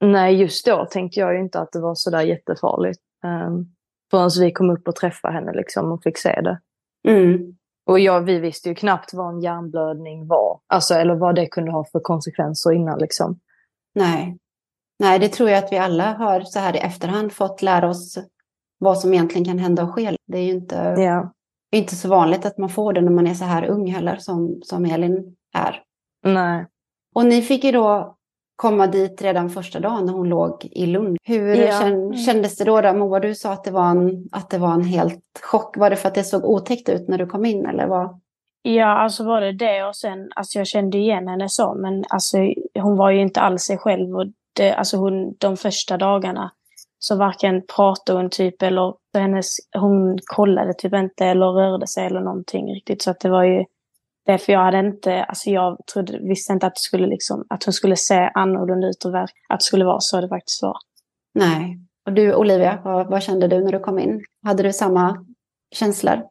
Nej, 0.00 0.34
just 0.34 0.66
då 0.66 0.86
tänkte 0.90 1.20
jag 1.20 1.34
ju 1.34 1.40
inte 1.40 1.60
att 1.60 1.72
det 1.72 1.80
var 1.80 1.94
sådär 1.94 2.22
jättefarligt. 2.22 3.00
Um, 3.24 3.74
förrän 4.10 4.30
vi 4.40 4.52
kom 4.52 4.70
upp 4.70 4.88
och 4.88 4.96
träffade 4.96 5.34
henne 5.34 5.52
liksom 5.52 5.92
och 5.92 6.02
fick 6.02 6.18
se 6.18 6.40
det. 6.40 6.60
Mm. 7.08 7.56
Och 7.86 8.00
jag, 8.00 8.20
vi 8.20 8.38
visste 8.38 8.68
ju 8.68 8.74
knappt 8.74 9.14
vad 9.14 9.34
en 9.34 9.40
hjärnblödning 9.40 10.26
var. 10.26 10.60
Alltså, 10.66 10.94
eller 10.94 11.14
vad 11.14 11.34
det 11.34 11.46
kunde 11.46 11.70
ha 11.70 11.84
för 11.84 12.00
konsekvenser 12.00 12.72
innan. 12.72 12.98
Liksom. 12.98 13.40
Nej. 13.94 14.38
Nej, 14.98 15.18
det 15.18 15.28
tror 15.28 15.50
jag 15.50 15.64
att 15.64 15.72
vi 15.72 15.78
alla 15.78 16.12
har 16.12 16.40
så 16.40 16.58
här 16.58 16.76
i 16.76 16.78
efterhand 16.78 17.32
fått 17.32 17.62
lära 17.62 17.88
oss 17.88 18.18
vad 18.78 18.98
som 18.98 19.12
egentligen 19.12 19.44
kan 19.44 19.58
hända 19.58 19.84
och 19.84 19.94
ske. 19.94 20.16
Det 20.26 20.38
är 20.38 20.42
ju 20.42 20.52
inte, 20.52 20.94
ja. 20.98 21.32
inte 21.72 21.96
så 21.96 22.08
vanligt 22.08 22.46
att 22.46 22.58
man 22.58 22.68
får 22.68 22.92
det 22.92 23.00
när 23.00 23.12
man 23.12 23.26
är 23.26 23.34
så 23.34 23.44
här 23.44 23.66
ung 23.66 23.86
heller 23.86 24.16
som, 24.16 24.60
som 24.62 24.84
Elin 24.84 25.36
är. 25.54 25.82
Nej. 26.22 26.66
Och 27.14 27.26
ni 27.26 27.42
fick 27.42 27.64
ju 27.64 27.72
då 27.72 28.16
komma 28.56 28.86
dit 28.86 29.22
redan 29.22 29.50
första 29.50 29.80
dagen 29.80 30.06
när 30.06 30.12
hon 30.12 30.28
låg 30.28 30.68
i 30.70 30.86
Lund. 30.86 31.16
Hur 31.22 31.54
ja. 31.54 31.82
Mm. 31.82 32.14
kändes 32.14 32.56
det 32.56 32.64
då, 32.64 32.80
då? 32.80 32.92
Moa, 32.92 33.20
du 33.20 33.34
sa 33.34 33.52
att 33.52 33.64
det, 33.64 33.70
var 33.70 33.90
en, 33.90 34.28
att 34.32 34.50
det 34.50 34.58
var 34.58 34.72
en 34.72 34.84
helt 34.84 35.40
chock. 35.42 35.76
Var 35.76 35.90
det 35.90 35.96
för 35.96 36.08
att 36.08 36.14
det 36.14 36.24
såg 36.24 36.44
otäckt 36.44 36.88
ut 36.88 37.08
när 37.08 37.18
du 37.18 37.26
kom 37.26 37.44
in 37.44 37.66
eller 37.66 37.86
vad? 37.86 38.20
Ja, 38.62 38.86
alltså 38.86 39.24
var 39.24 39.40
det 39.40 39.52
det 39.52 39.84
och 39.84 39.96
sen, 39.96 40.30
alltså 40.36 40.58
jag 40.58 40.66
kände 40.66 40.98
igen 40.98 41.28
henne 41.28 41.48
så, 41.48 41.74
men 41.74 42.04
alltså 42.08 42.38
hon 42.74 42.96
var 42.96 43.10
ju 43.10 43.20
inte 43.20 43.40
alls 43.40 43.62
sig 43.62 43.78
själv 43.78 44.16
och 44.16 44.26
det, 44.52 44.72
alltså 44.72 44.96
hon, 44.96 45.34
de 45.38 45.56
första 45.56 45.96
dagarna 45.96 46.50
så 46.98 47.16
varken 47.16 47.62
pratade 47.76 48.18
hon 48.18 48.30
typ 48.30 48.62
eller 48.62 48.94
hennes, 49.14 49.56
hon 49.72 50.18
kollade 50.24 50.74
typ 50.74 50.94
inte 50.94 51.26
eller 51.26 51.46
rörde 51.46 51.86
sig 51.86 52.06
eller 52.06 52.20
någonting 52.20 52.74
riktigt. 52.74 53.02
Så 53.02 53.10
att 53.10 53.20
det 53.20 53.28
var 53.28 53.44
ju 53.44 53.64
därför 54.26 54.52
jag 54.52 54.60
hade 54.60 54.78
inte, 54.78 55.24
alltså 55.24 55.50
jag 55.50 55.78
trodde, 55.92 56.18
visste 56.18 56.52
inte 56.52 56.66
att, 56.66 56.74
det 56.74 56.80
skulle 56.80 57.06
liksom, 57.06 57.44
att 57.48 57.64
hon 57.64 57.72
skulle 57.72 57.96
se 57.96 58.30
annorlunda 58.34 58.86
ut 58.86 59.04
och 59.04 59.18
att 59.18 59.30
det 59.48 59.62
skulle 59.62 59.84
vara 59.84 60.00
så 60.00 60.20
det 60.20 60.28
faktiskt 60.28 60.62
var. 60.62 60.76
Nej. 61.34 61.80
Och 62.06 62.12
du 62.12 62.34
Olivia, 62.34 62.80
vad, 62.84 63.10
vad 63.10 63.22
kände 63.22 63.48
du 63.48 63.64
när 63.64 63.72
du 63.72 63.80
kom 63.80 63.98
in? 63.98 64.24
Hade 64.42 64.62
du 64.62 64.72
samma 64.72 65.26
känslor? 65.74 66.22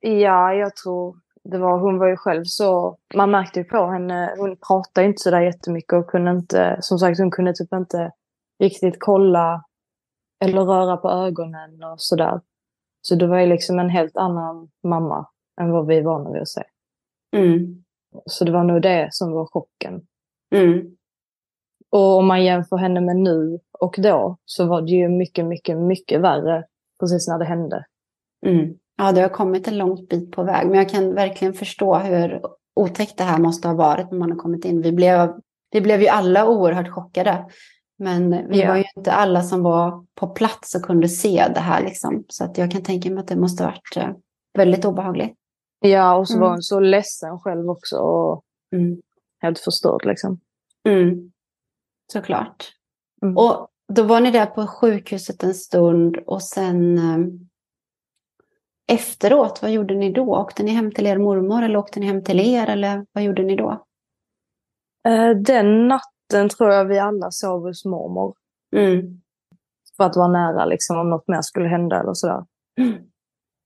Ja, 0.00 0.52
jag 0.52 0.76
tror 0.76 1.16
det 1.44 1.58
var, 1.58 1.78
hon 1.78 1.98
var 1.98 2.08
ju 2.08 2.16
själv 2.16 2.44
så, 2.44 2.98
man 3.14 3.30
märkte 3.30 3.60
ju 3.60 3.64
på 3.64 3.86
henne, 3.86 4.34
hon 4.38 4.56
pratade 4.66 5.06
inte 5.06 5.22
sådär 5.22 5.40
jättemycket 5.40 5.92
och 5.92 6.06
kunde 6.06 6.30
inte, 6.30 6.76
som 6.80 6.98
sagt 6.98 7.18
hon 7.18 7.30
kunde 7.30 7.52
typ 7.54 7.72
inte 7.72 8.12
riktigt 8.62 8.96
kolla 8.98 9.64
eller 10.44 10.62
röra 10.62 10.96
på 10.96 11.10
ögonen 11.10 11.84
och 11.84 12.00
sådär. 12.00 12.40
Så 13.00 13.14
det 13.14 13.26
var 13.26 13.38
ju 13.38 13.46
liksom 13.46 13.78
en 13.78 13.90
helt 13.90 14.16
annan 14.16 14.68
mamma 14.82 15.26
än 15.60 15.72
vad 15.72 15.86
vi 15.86 15.98
är 15.98 16.02
vana 16.02 16.32
vid 16.32 16.42
att 16.42 16.48
se. 16.48 16.62
Mm. 17.36 17.84
Så 18.26 18.44
det 18.44 18.52
var 18.52 18.64
nog 18.64 18.82
det 18.82 19.08
som 19.10 19.32
var 19.32 19.46
chocken. 19.46 20.00
Mm. 20.54 20.96
Och 21.90 22.16
om 22.18 22.26
man 22.26 22.44
jämför 22.44 22.76
henne 22.76 23.00
med 23.00 23.16
nu 23.16 23.58
och 23.78 23.94
då 23.98 24.36
så 24.44 24.66
var 24.66 24.82
det 24.82 24.90
ju 24.90 25.08
mycket, 25.08 25.44
mycket, 25.46 25.78
mycket 25.78 26.20
värre 26.20 26.64
precis 27.00 27.28
när 27.28 27.38
det 27.38 27.44
hände. 27.44 27.84
Mm. 28.46 28.74
Ja, 28.96 29.12
det 29.12 29.20
har 29.20 29.28
kommit 29.28 29.68
en 29.68 29.78
lång 29.78 30.06
bit 30.06 30.32
på 30.32 30.42
väg. 30.42 30.66
Men 30.66 30.78
jag 30.78 30.88
kan 30.88 31.14
verkligen 31.14 31.54
förstå 31.54 31.94
hur 31.94 32.40
otäckt 32.76 33.18
det 33.18 33.24
här 33.24 33.38
måste 33.38 33.68
ha 33.68 33.74
varit 33.74 34.10
när 34.10 34.18
man 34.18 34.30
har 34.30 34.38
kommit 34.38 34.64
in. 34.64 34.82
Vi 34.82 34.92
blev, 34.92 35.32
vi 35.70 35.80
blev 35.80 36.02
ju 36.02 36.08
alla 36.08 36.48
oerhört 36.48 36.88
chockade. 36.88 37.46
Men 37.98 38.48
vi 38.48 38.60
ja. 38.60 38.68
var 38.68 38.76
ju 38.76 38.84
inte 38.96 39.12
alla 39.12 39.42
som 39.42 39.62
var 39.62 40.04
på 40.14 40.26
plats 40.26 40.74
och 40.74 40.82
kunde 40.82 41.08
se 41.08 41.46
det 41.54 41.60
här. 41.60 41.84
Liksom. 41.84 42.24
Så 42.28 42.44
att 42.44 42.58
jag 42.58 42.70
kan 42.70 42.82
tänka 42.82 43.10
mig 43.10 43.20
att 43.20 43.28
det 43.28 43.36
måste 43.36 43.64
ha 43.64 43.70
varit 43.70 43.96
eh, 43.96 44.16
väldigt 44.58 44.84
obehagligt. 44.84 45.34
Ja, 45.80 46.16
och 46.16 46.28
så 46.28 46.34
mm. 46.34 46.40
var 46.42 46.50
hon 46.50 46.62
så 46.62 46.80
ledsen 46.80 47.40
själv 47.40 47.70
också. 47.70 47.96
Och 47.96 48.44
mm. 48.72 49.00
Helt 49.42 49.58
förstörd 49.58 50.04
liksom. 50.04 50.40
Mm. 50.88 51.32
Såklart. 52.12 52.72
Mm. 53.22 53.36
Och 53.36 53.68
då 53.92 54.02
var 54.02 54.20
ni 54.20 54.30
där 54.30 54.46
på 54.46 54.66
sjukhuset 54.66 55.42
en 55.42 55.54
stund 55.54 56.16
och 56.16 56.42
sen 56.42 56.98
eh, 56.98 57.18
efteråt, 58.94 59.62
vad 59.62 59.70
gjorde 59.70 59.94
ni 59.94 60.12
då? 60.12 60.36
Åkte 60.36 60.62
ni 60.62 60.70
hem 60.70 60.92
till 60.92 61.06
er 61.06 61.18
mormor 61.18 61.62
eller 61.62 61.76
åkte 61.76 62.00
ni 62.00 62.06
hem 62.06 62.24
till 62.24 62.40
er 62.40 62.66
eller 62.66 63.06
vad 63.12 63.24
gjorde 63.24 63.42
ni 63.42 63.56
då? 63.56 63.84
Eh, 65.08 65.30
den 65.30 65.88
natten 65.88 66.48
tror 66.48 66.70
jag 66.70 66.84
vi 66.84 66.98
alla 66.98 67.30
sov 67.30 67.62
hos 67.62 67.84
mormor. 67.84 68.34
Mm. 68.76 69.20
För 69.96 70.04
att 70.04 70.16
vara 70.16 70.28
nära 70.28 70.64
liksom 70.64 70.98
om 70.98 71.10
något 71.10 71.28
mer 71.28 71.42
skulle 71.42 71.68
hända 71.68 72.00
eller 72.00 72.14
sådär. 72.14 72.44
Mm. 72.80 72.98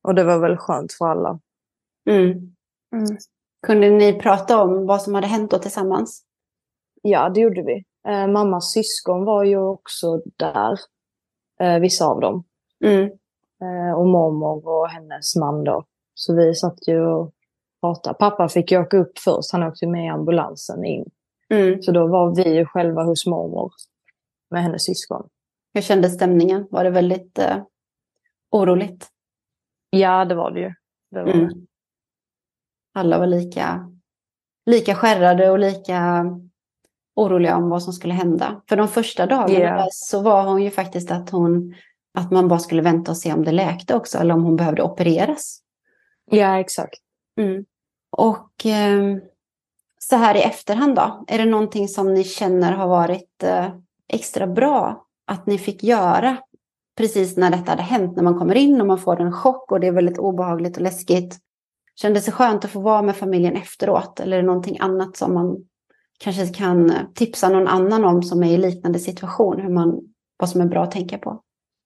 Och 0.03 0.15
det 0.15 0.25
var 0.25 0.39
väl 0.39 0.57
skönt 0.57 0.93
för 0.93 1.07
alla. 1.07 1.41
Mm. 2.11 2.31
Mm. 2.97 3.17
Kunde 3.67 3.91
ni 3.91 4.13
prata 4.13 4.63
om 4.63 4.87
vad 4.87 5.03
som 5.03 5.15
hade 5.15 5.27
hänt 5.27 5.51
då 5.51 5.59
tillsammans? 5.59 6.25
Ja, 7.03 7.29
det 7.29 7.41
gjorde 7.41 7.63
vi. 7.63 7.85
Eh, 8.09 8.27
mammas 8.27 8.73
syskon 8.73 9.25
var 9.25 9.45
ju 9.45 9.59
också 9.59 10.21
där. 10.37 10.79
Eh, 11.61 11.79
vissa 11.79 12.07
av 12.07 12.21
dem. 12.21 12.45
Mm. 12.85 13.05
Eh, 13.63 13.99
och 13.99 14.07
mormor 14.07 14.69
och 14.69 14.89
hennes 14.89 15.37
man 15.37 15.65
då. 15.65 15.85
Så 16.15 16.35
vi 16.35 16.55
satt 16.55 16.89
ju 16.89 17.07
och 17.07 17.35
pratade. 17.81 18.19
Pappa 18.19 18.49
fick 18.49 18.73
ju 18.73 18.81
åka 18.81 18.97
upp 18.97 19.19
först. 19.19 19.53
Han 19.53 19.63
åkte 19.63 19.87
med 19.87 20.13
ambulansen 20.13 20.85
in. 20.85 21.11
Mm. 21.51 21.83
Så 21.83 21.93
då 21.93 22.07
var 22.07 22.37
vi 22.37 22.57
ju 22.57 22.65
själva 22.67 23.03
hos 23.03 23.27
mormor 23.27 23.73
med 24.51 24.63
hennes 24.63 24.85
syskon. 24.85 25.29
Hur 25.75 25.83
kändes 25.83 26.15
stämningen? 26.15 26.67
Var 26.71 26.85
det 26.85 26.91
väldigt 26.91 27.39
eh, 27.39 27.57
oroligt? 28.51 29.09
Ja, 29.91 30.25
det 30.25 30.35
var 30.35 30.51
det 30.51 30.61
ju. 30.61 30.75
Det 31.11 31.23
var 31.23 31.33
mm. 31.33 31.49
det. 31.49 31.70
Alla 32.95 33.19
var 33.19 33.27
lika, 33.27 33.93
lika 34.67 34.95
skärrade 34.95 35.51
och 35.51 35.59
lika 35.59 36.27
oroliga 37.17 37.57
om 37.57 37.69
vad 37.69 37.83
som 37.83 37.93
skulle 37.93 38.15
hända. 38.15 38.63
För 38.69 38.77
de 38.77 38.89
första 38.89 39.27
dagarna 39.27 39.59
yeah. 39.59 39.87
så 39.91 40.23
var 40.23 40.45
hon 40.45 40.63
ju 40.63 40.71
faktiskt 40.71 41.11
att 41.11 41.31
hon 41.31 41.75
att 42.15 42.31
man 42.31 42.49
bara 42.49 42.59
skulle 42.59 42.83
vänta 42.83 43.11
och 43.11 43.17
se 43.17 43.33
om 43.33 43.45
det 43.45 43.53
läkte 43.53 43.95
också 43.95 44.19
eller 44.19 44.35
om 44.35 44.45
hon 44.45 44.57
behövde 44.57 44.83
opereras. 44.83 45.61
Ja, 46.31 46.59
exakt. 46.59 47.01
Mm. 47.37 47.65
Och 48.11 48.67
eh, 48.67 49.17
så 49.99 50.17
här 50.17 50.35
i 50.35 50.43
efterhand 50.43 50.97
då, 50.97 51.25
är 51.29 51.39
det 51.39 51.45
någonting 51.45 51.89
som 51.89 52.15
ni 52.15 52.25
känner 52.25 52.73
har 52.73 52.89
varit 52.89 53.43
eh, 53.43 53.67
extra 54.09 54.47
bra 54.47 55.07
att 55.27 55.47
ni 55.47 55.59
fick 55.59 55.83
göra 55.83 56.37
precis 56.97 57.37
när 57.37 57.51
detta 57.51 57.71
hade 57.71 57.83
hänt, 57.83 58.17
när 58.17 58.23
man 58.23 58.39
kommer 58.39 58.55
in 58.55 58.81
och 58.81 58.87
man 58.87 58.99
får 58.99 59.21
en 59.21 59.33
chock 59.33 59.73
och 59.73 59.81
det 59.81 59.87
är 59.87 59.93
väldigt 59.93 60.19
obehagligt 60.19 60.77
och 60.77 60.83
läskigt. 60.83 61.39
Kändes 62.03 62.25
det 62.25 62.33
skönt 62.33 62.65
att 62.65 62.71
få 62.71 62.81
vara 62.81 63.03
med 63.03 63.17
familjen 63.17 63.57
efteråt 63.57 64.21
eller 64.21 64.37
är 64.37 64.41
det 64.41 64.47
någonting 64.47 64.79
annat 64.81 65.17
som 65.17 65.35
man 65.35 65.57
kanske 66.19 66.47
kan 66.47 66.93
tipsa 67.15 67.49
någon 67.49 67.69
annan 67.69 68.05
om 68.05 68.23
som 68.23 68.43
är 68.43 68.53
i 68.53 68.57
liknande 68.57 68.99
situation, 68.99 69.61
hur 69.61 69.69
man, 69.69 70.01
vad 70.37 70.49
som 70.49 70.61
är 70.61 70.67
bra 70.67 70.83
att 70.83 70.91
tänka 70.91 71.19
på? 71.19 71.43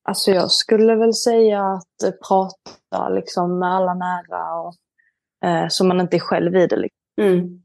Alltså 0.09 0.31
jag 0.31 0.51
skulle 0.51 0.97
väl 0.97 1.15
säga 1.15 1.63
att 1.63 2.21
prata 2.29 3.09
liksom 3.09 3.59
med 3.59 3.69
alla 3.69 3.95
nära 3.95 4.61
och 4.61 4.75
eh, 5.49 5.69
så 5.69 5.85
man 5.85 6.01
inte 6.01 6.17
är 6.17 6.21
själv 6.21 6.57
i 6.57 6.67
det. 6.67 6.77
Liksom. 6.77 6.99
Mm. 7.21 7.63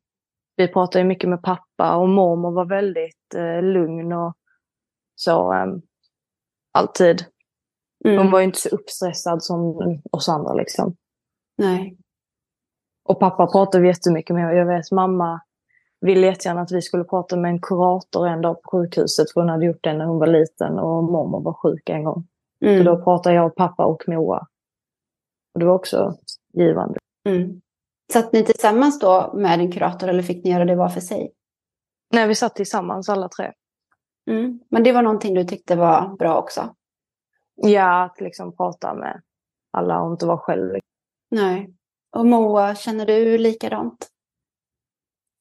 Vi 0.55 0.67
pratade 0.67 1.03
mycket 1.03 1.29
med 1.29 1.43
pappa 1.43 1.95
och 1.95 2.09
mormor 2.09 2.51
var 2.51 2.65
väldigt 2.65 3.35
eh, 3.35 3.63
lugn 3.63 4.13
och 4.13 4.33
så 5.15 5.53
eh, 5.53 5.67
alltid. 6.71 7.25
Mm. 8.05 8.17
Hon 8.17 8.31
var 8.31 8.41
inte 8.41 8.59
så 8.59 8.69
uppstressad 8.69 9.43
som 9.43 9.77
oss 10.11 10.29
andra 10.29 10.53
liksom. 10.53 10.95
Nej. 11.57 11.97
Och 13.09 13.19
pappa 13.19 13.47
pratade 13.47 13.87
jättemycket 13.87 14.35
med 14.35 14.47
och 14.47 14.55
jag 14.55 14.65
vet 14.65 14.91
mamma 14.91 15.41
ville 16.01 16.27
jättegärna 16.27 16.61
att 16.61 16.71
vi 16.71 16.81
skulle 16.81 17.03
prata 17.03 17.35
med 17.35 17.51
en 17.51 17.61
kurator 17.61 18.27
en 18.27 18.41
dag 18.41 18.61
på 18.61 18.69
sjukhuset 18.71 19.31
för 19.33 19.41
hon 19.41 19.49
hade 19.49 19.65
gjort 19.65 19.83
det 19.83 19.93
när 19.93 20.05
hon 20.05 20.19
var 20.19 20.27
liten 20.27 20.79
och 20.79 21.03
mormor 21.03 21.41
var 21.41 21.53
sjuk 21.53 21.89
en 21.89 22.03
gång. 22.03 22.27
Mm. 22.65 22.77
Så 22.77 22.83
då 22.83 23.03
pratade 23.03 23.35
jag, 23.35 23.55
pappa 23.55 23.85
och 23.85 24.03
Moa. 24.07 24.47
Och 25.53 25.59
det 25.59 25.65
var 25.65 25.73
också 25.73 26.17
givande. 26.53 26.99
Mm. 27.29 27.61
Satt 28.13 28.33
ni 28.33 28.45
tillsammans 28.45 28.99
då 28.99 29.31
med 29.35 29.59
en 29.59 29.71
kurator 29.71 30.07
eller 30.07 30.23
fick 30.23 30.43
ni 30.43 30.51
göra 30.51 30.65
det 30.65 30.75
var 30.75 30.89
för 30.89 31.01
sig? 31.01 31.31
Nej, 32.13 32.27
vi 32.27 32.35
satt 32.35 32.55
tillsammans 32.55 33.09
alla 33.09 33.29
tre. 33.29 33.51
Mm. 34.31 34.59
Men 34.69 34.83
det 34.83 34.91
var 34.91 35.01
någonting 35.01 35.33
du 35.33 35.43
tyckte 35.43 35.75
var 35.75 36.15
bra 36.15 36.37
också? 36.37 36.75
Ja, 37.55 38.03
att 38.03 38.21
liksom 38.21 38.55
prata 38.55 38.93
med 38.93 39.21
alla 39.71 40.01
och 40.01 40.11
inte 40.11 40.25
vara 40.25 40.37
själv. 40.37 40.79
Nej. 41.31 41.73
Och 42.11 42.25
Moa, 42.25 42.75
känner 42.75 43.05
du 43.05 43.37
likadant? 43.37 44.09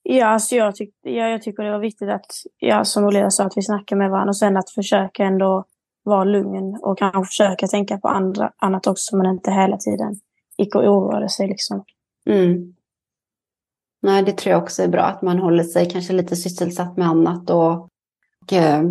Ja, 0.02 0.26
alltså 0.26 0.56
jag, 0.56 0.76
tyck, 0.76 0.94
ja, 1.02 1.28
jag 1.28 1.42
tycker 1.42 1.62
det 1.62 1.70
var 1.70 1.78
viktigt 1.78 2.08
att, 2.08 2.32
ja, 2.58 2.84
som 2.84 3.04
Olivia 3.04 3.30
sa, 3.30 3.44
att 3.44 3.56
vi 3.56 3.62
snackar 3.62 3.96
med 3.96 4.10
varandra 4.10 4.30
och 4.30 4.36
sen 4.36 4.56
att 4.56 4.70
försöka 4.70 5.24
ändå 5.24 5.64
vara 6.02 6.24
lugn 6.24 6.78
och 6.82 6.98
kanske 6.98 7.24
försöka 7.24 7.66
tänka 7.66 7.98
på 7.98 8.08
andra, 8.08 8.52
annat 8.56 8.86
också, 8.86 9.16
men 9.16 9.26
inte 9.26 9.50
hela 9.50 9.76
tiden 9.76 10.20
gick 10.58 10.74
och 10.74 10.82
oroade 10.82 11.28
sig. 11.28 11.48
Liksom. 11.48 11.84
Mm. 12.26 12.74
Nej, 14.02 14.22
det 14.22 14.32
tror 14.32 14.52
jag 14.52 14.62
också 14.62 14.82
är 14.82 14.88
bra, 14.88 15.02
att 15.02 15.22
man 15.22 15.38
håller 15.38 15.64
sig 15.64 15.90
kanske 15.90 16.12
lite 16.12 16.36
sysselsatt 16.36 16.96
med 16.96 17.08
annat 17.08 17.50
och, 17.50 17.72
och 18.42 18.52
eh, 18.52 18.82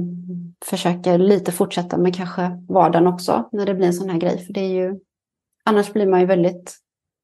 försöker 0.66 1.18
lite 1.18 1.52
fortsätta 1.52 1.98
med 1.98 2.16
kanske 2.16 2.66
vardagen 2.70 3.08
också 3.08 3.50
när 3.52 3.66
det 3.66 3.76
blir 3.76 3.88
en 3.88 3.94
sån 3.94 4.10
här 4.10 4.20
grej. 4.20 4.46
För 4.46 4.54
det 4.54 4.62
är 4.62 4.74
ju, 4.74 5.00
annars 5.66 5.94
blir 5.94 6.08
man 6.08 6.20
ju 6.20 6.26
väldigt 6.26 6.78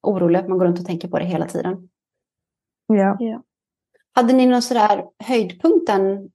orolig 0.04 0.39
att 0.39 0.47
man 0.47 0.58
går 0.58 0.66
runt 0.66 0.80
och 0.80 0.86
tänker 0.86 1.08
på 1.08 1.20
det 1.20 1.26
hela 1.26 1.45
tiden. 1.45 1.89
Ja. 2.88 3.18
ja. 3.20 3.43
Hade 4.16 4.34
ni 4.34 4.45
någon 4.45 4.62
sådär 4.62 5.06
höjdpunkt 5.20 5.88
den 5.88 6.32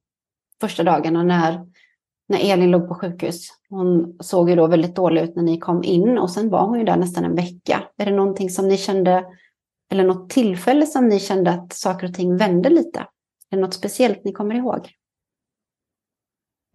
första 0.61 0.83
dagarna 0.83 1.23
när, 1.23 1.65
när 2.27 2.51
Elin 2.53 2.71
låg 2.71 2.87
på 2.87 2.95
sjukhus? 2.95 3.49
Hon 3.69 4.17
såg 4.19 4.49
ju 4.49 4.55
då 4.55 4.67
väldigt 4.67 4.95
dålig 4.95 5.21
ut 5.21 5.35
när 5.35 5.43
ni 5.43 5.59
kom 5.59 5.83
in 5.83 6.17
och 6.17 6.31
sen 6.31 6.49
var 6.49 6.65
hon 6.65 6.79
ju 6.79 6.85
där 6.85 6.97
nästan 6.97 7.25
en 7.25 7.35
vecka. 7.35 7.83
Är 7.97 8.05
det 8.05 8.15
någonting 8.15 8.49
som 8.49 8.67
ni 8.67 8.77
kände, 8.77 9.25
eller 9.91 10.03
något 10.03 10.29
tillfälle 10.29 10.85
som 10.85 11.07
ni 11.07 11.19
kände 11.19 11.51
att 11.51 11.73
saker 11.73 12.07
och 12.07 12.13
ting 12.13 12.37
vände 12.37 12.69
lite? 12.69 12.99
Är 13.49 13.55
det 13.55 13.61
något 13.61 13.73
speciellt 13.73 14.23
ni 14.23 14.31
kommer 14.31 14.55
ihåg? 14.55 14.89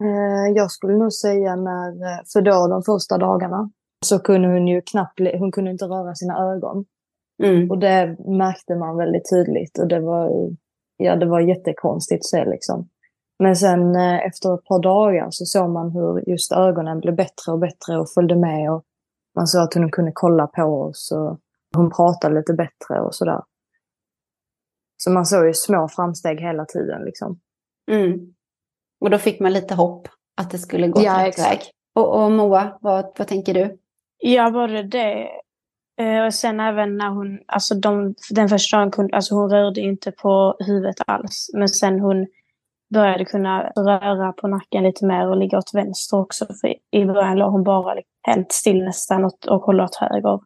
Eh, 0.03 0.55
jag 0.55 0.71
skulle 0.71 0.97
nog 0.97 1.13
säga 1.13 1.55
när, 1.55 2.23
för 2.33 2.41
då 2.41 2.67
de 2.67 2.83
första 2.83 3.17
dagarna, 3.17 3.69
så 4.05 4.19
kunde 4.19 4.47
hon 4.47 4.67
ju 4.67 4.81
knappt, 4.81 5.19
hon 5.39 5.51
kunde 5.51 5.71
inte 5.71 5.85
röra 5.85 6.15
sina 6.15 6.37
ögon. 6.37 6.85
Mm. 7.43 7.71
Och 7.71 7.79
det 7.79 8.17
märkte 8.19 8.75
man 8.75 8.97
väldigt 8.97 9.29
tydligt 9.29 9.79
och 9.79 9.87
det 9.87 9.99
var, 9.99 10.31
ja, 10.97 11.15
det 11.15 11.25
var 11.25 11.39
jättekonstigt 11.39 12.19
att 12.19 12.25
se 12.25 12.45
liksom. 12.45 12.89
Men 13.39 13.55
sen 13.55 13.95
eh, 13.95 14.25
efter 14.25 14.55
ett 14.55 14.63
par 14.63 14.81
dagar 14.81 15.27
så 15.29 15.45
såg 15.45 15.69
man 15.69 15.91
hur 15.91 16.29
just 16.29 16.51
ögonen 16.51 16.99
blev 16.99 17.15
bättre 17.15 17.51
och 17.51 17.59
bättre 17.59 17.99
och 17.99 18.09
följde 18.09 18.35
med. 18.35 18.71
Och 18.71 18.83
man 19.35 19.47
såg 19.47 19.61
att 19.61 19.73
hon 19.73 19.91
kunde 19.91 20.11
kolla 20.13 20.47
på 20.47 20.63
oss 20.63 21.11
och 21.11 21.39
hon 21.75 21.91
pratade 21.91 22.35
lite 22.35 22.53
bättre 22.53 23.01
och 23.01 23.15
sådär. 23.15 23.41
Så 24.97 25.11
man 25.11 25.25
såg 25.25 25.45
ju 25.45 25.53
små 25.53 25.87
framsteg 25.87 26.41
hela 26.41 26.65
tiden 26.65 27.01
liksom. 27.05 27.39
Mm. 27.91 28.33
Och 29.01 29.09
då 29.09 29.17
fick 29.17 29.39
man 29.39 29.53
lite 29.53 29.75
hopp 29.75 30.07
att 30.37 30.51
det 30.51 30.57
skulle 30.57 30.87
gå 30.87 31.01
ja, 31.01 31.27
rätt 31.27 31.39
väg. 31.39 31.59
Och, 31.95 32.23
och 32.23 32.31
Moa, 32.31 32.77
vad, 32.81 33.05
vad 33.17 33.27
tänker 33.27 33.53
du? 33.53 33.77
Ja, 34.27 34.51
både 34.51 34.83
det. 34.83 35.29
Eh, 36.01 36.25
och 36.25 36.33
sen 36.33 36.59
även 36.59 36.97
när 36.97 37.09
hon, 37.09 37.39
alltså 37.47 37.75
de, 37.75 38.15
den 38.29 38.49
första 38.49 38.77
dagen, 38.77 38.91
kunde, 38.91 39.15
alltså 39.15 39.35
hon 39.35 39.49
rörde 39.49 39.81
inte 39.81 40.11
på 40.11 40.55
huvudet 40.59 40.95
alls. 41.07 41.49
Men 41.53 41.69
sen 41.69 41.99
hon 41.99 42.27
började 42.93 43.25
kunna 43.25 43.71
röra 43.75 44.33
på 44.33 44.47
nacken 44.47 44.83
lite 44.83 45.05
mer 45.05 45.27
och 45.27 45.37
ligga 45.37 45.57
åt 45.57 45.73
vänster 45.73 46.17
också. 46.17 46.45
För 46.45 46.75
i 46.91 47.05
början 47.05 47.37
låg 47.37 47.51
hon 47.51 47.63
bara 47.63 48.01
helt 48.27 48.51
still 48.51 48.83
nästan 48.83 49.25
och, 49.25 49.47
och 49.47 49.61
kollade 49.61 49.85
åt 49.85 49.95
höger. 49.95 50.39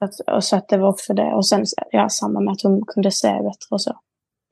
Att, 0.00 0.34
och 0.36 0.44
så 0.44 0.56
att 0.56 0.68
det 0.68 0.76
var 0.76 0.88
också 0.88 1.14
det. 1.14 1.34
Och 1.34 1.46
sen 1.46 1.64
ja, 1.90 2.08
samma 2.08 2.40
med 2.40 2.52
att 2.52 2.62
hon 2.62 2.82
kunde 2.86 3.10
se 3.10 3.28
bättre 3.28 3.70
och 3.70 3.82
så. 3.82 3.98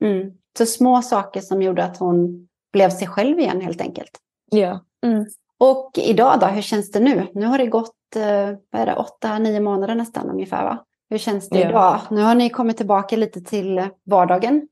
Mm. 0.03 0.31
Så 0.57 0.65
små 0.65 1.01
saker 1.01 1.41
som 1.41 1.61
gjorde 1.61 1.83
att 1.83 1.97
hon 1.97 2.47
blev 2.73 2.89
sig 2.89 3.07
själv 3.07 3.39
igen 3.39 3.61
helt 3.61 3.81
enkelt. 3.81 4.11
Ja. 4.51 4.79
Mm. 5.05 5.25
Och 5.63 5.91
idag 5.97 6.39
då, 6.39 6.45
hur 6.45 6.61
känns 6.61 6.91
det 6.91 6.99
nu? 6.99 7.27
Nu 7.33 7.45
har 7.45 7.57
det 7.57 7.67
gått 7.67 8.15
eh, 8.15 8.57
vad 8.71 8.81
är 8.81 8.85
det, 8.85 8.95
åtta, 8.95 9.39
nio 9.39 9.59
månader 9.59 9.95
nästan 9.95 10.29
ungefär 10.29 10.63
va? 10.63 10.85
Hur 11.09 11.17
känns 11.17 11.49
det 11.49 11.59
ja. 11.59 11.69
idag? 11.69 11.99
Nu 12.11 12.21
har 12.21 12.35
ni 12.35 12.49
kommit 12.49 12.77
tillbaka 12.77 13.15
lite 13.15 13.41
till 13.41 13.89
vardagen. 14.05 14.67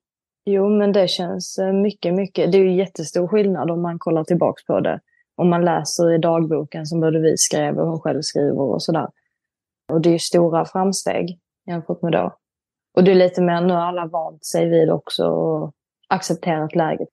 Jo, 0.46 0.70
men 0.70 0.92
det 0.92 1.10
känns 1.10 1.58
eh, 1.58 1.74
mycket, 1.74 2.14
mycket. 2.14 2.52
Det 2.52 2.58
är 2.58 2.62
ju 2.62 2.76
jättestor 2.76 3.28
skillnad 3.28 3.72
om 3.72 3.82
man 3.82 4.00
kollar 4.00 4.24
tillbaka 4.24 4.62
på 4.68 4.80
det. 4.80 5.00
Om 5.36 5.50
man 5.50 5.66
läser 5.66 6.14
i 6.14 6.18
dagboken 6.18 6.86
som 6.86 7.00
både 7.00 7.20
vi 7.20 7.38
skrev 7.38 7.80
och 7.80 7.88
hon 7.88 8.00
själv 8.00 8.22
skriver 8.22 8.62
och 8.62 8.84
sådär. 8.84 9.08
Och 9.92 10.02
det 10.02 10.10
är 10.10 10.14
ju 10.14 10.20
stora 10.20 10.66
framsteg 10.66 11.40
jämfört 11.68 12.02
med 12.02 12.12
då. 12.12 12.36
Och 12.98 13.04
det 13.04 13.12
är 13.12 13.16
lite 13.16 13.42
mer, 13.42 13.62
nu 13.62 13.74
har 13.74 13.82
alla 13.82 14.06
vant 14.06 14.46
sig 14.46 14.70
vid 14.70 14.92
också 14.92 15.26
och 15.26 15.74
accepterat 16.08 16.76
läget. 16.76 17.10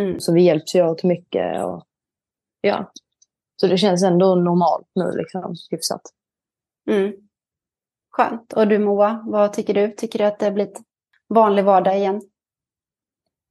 Mm. 0.00 0.20
Så 0.20 0.32
vi 0.32 0.42
hjälps 0.42 0.74
ju 0.74 0.86
åt 0.88 1.04
mycket. 1.04 1.64
Och, 1.64 1.82
ja. 2.62 2.92
Så 3.56 3.66
det 3.66 3.78
känns 3.78 4.02
ändå 4.02 4.34
normalt 4.34 4.88
nu, 4.94 5.12
liksom, 5.16 5.54
hyfsat. 5.70 6.02
Mm. 6.90 7.12
Skönt. 8.10 8.52
Och 8.52 8.68
du 8.68 8.78
Moa, 8.78 9.22
vad 9.26 9.52
tycker 9.52 9.74
du? 9.74 9.88
Tycker 9.88 10.18
du 10.18 10.24
att 10.24 10.38
det 10.38 10.46
har 10.46 10.52
blivit 10.52 10.80
vanlig 11.28 11.64
vardag 11.64 11.96
igen? 11.96 12.20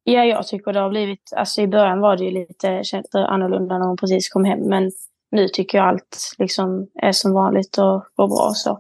Ja, 0.04 0.26
jag 0.26 0.48
tycker 0.48 0.74
det 0.74 0.80
har 0.80 0.90
blivit, 0.90 1.34
alltså 1.36 1.62
i 1.62 1.68
början 1.68 2.00
var 2.00 2.18
det 2.18 2.24
ju 2.24 2.32
lite 2.32 2.84
annorlunda 3.14 3.78
när 3.78 3.86
hon 3.88 3.98
precis 3.98 4.30
kom 4.30 4.46
hem, 4.46 4.60
men 4.60 4.92
nu 5.32 5.48
tycker 5.48 5.78
jag 5.78 5.88
allt 5.88 6.36
liksom 6.38 6.88
är 6.96 7.12
som 7.12 7.34
vanligt 7.34 7.78
och 7.78 8.06
går 8.16 8.28
bra 8.28 8.52
så. 8.56 8.80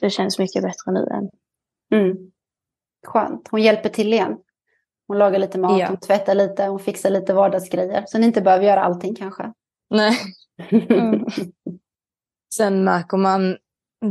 Det 0.00 0.10
känns 0.10 0.38
mycket 0.38 0.62
bättre 0.62 0.92
nu 0.92 1.06
än. 1.06 1.30
Mm. 2.00 2.16
Skönt. 3.06 3.48
Hon 3.50 3.62
hjälper 3.62 3.88
till 3.88 4.12
igen. 4.12 4.38
Hon 5.06 5.18
lagar 5.18 5.38
lite 5.38 5.58
mat, 5.58 5.80
ja. 5.80 5.88
hon 5.88 5.96
tvättar 5.96 6.34
lite, 6.34 6.66
hon 6.66 6.78
fixar 6.78 7.10
lite 7.10 7.34
vardagsgrejer. 7.34 8.04
Så 8.06 8.18
ni 8.18 8.26
inte 8.26 8.40
behöver 8.40 8.64
göra 8.64 8.82
allting 8.82 9.14
kanske. 9.14 9.52
Nej. 9.90 10.18
Mm. 10.70 11.26
Sen 12.54 12.84
märker 12.84 13.16
man 13.16 13.56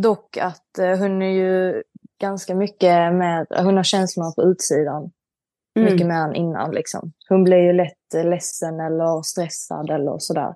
dock 0.02 0.38
att 0.38 0.80
eh, 0.80 0.98
hon 0.98 1.22
är 1.22 1.32
ju 1.32 1.84
ganska 2.22 2.56
mycket 2.56 3.14
mer, 3.14 3.64
hon 3.64 3.78
har 3.78 3.84
känslorna 3.84 4.32
på 4.32 4.44
utsidan. 4.44 5.12
Mm. 5.80 5.94
Mycket 5.94 6.08
mer 6.08 6.24
än 6.24 6.36
innan 6.36 6.72
liksom. 6.72 7.14
Hon 7.30 7.44
blir 7.44 7.58
ju 7.58 7.74
lätt 7.74 8.14
eh, 8.16 8.30
ledsen 8.30 8.80
eller 8.80 9.22
stressad 9.22 9.90
eller 9.90 10.16
sådär. 10.20 10.56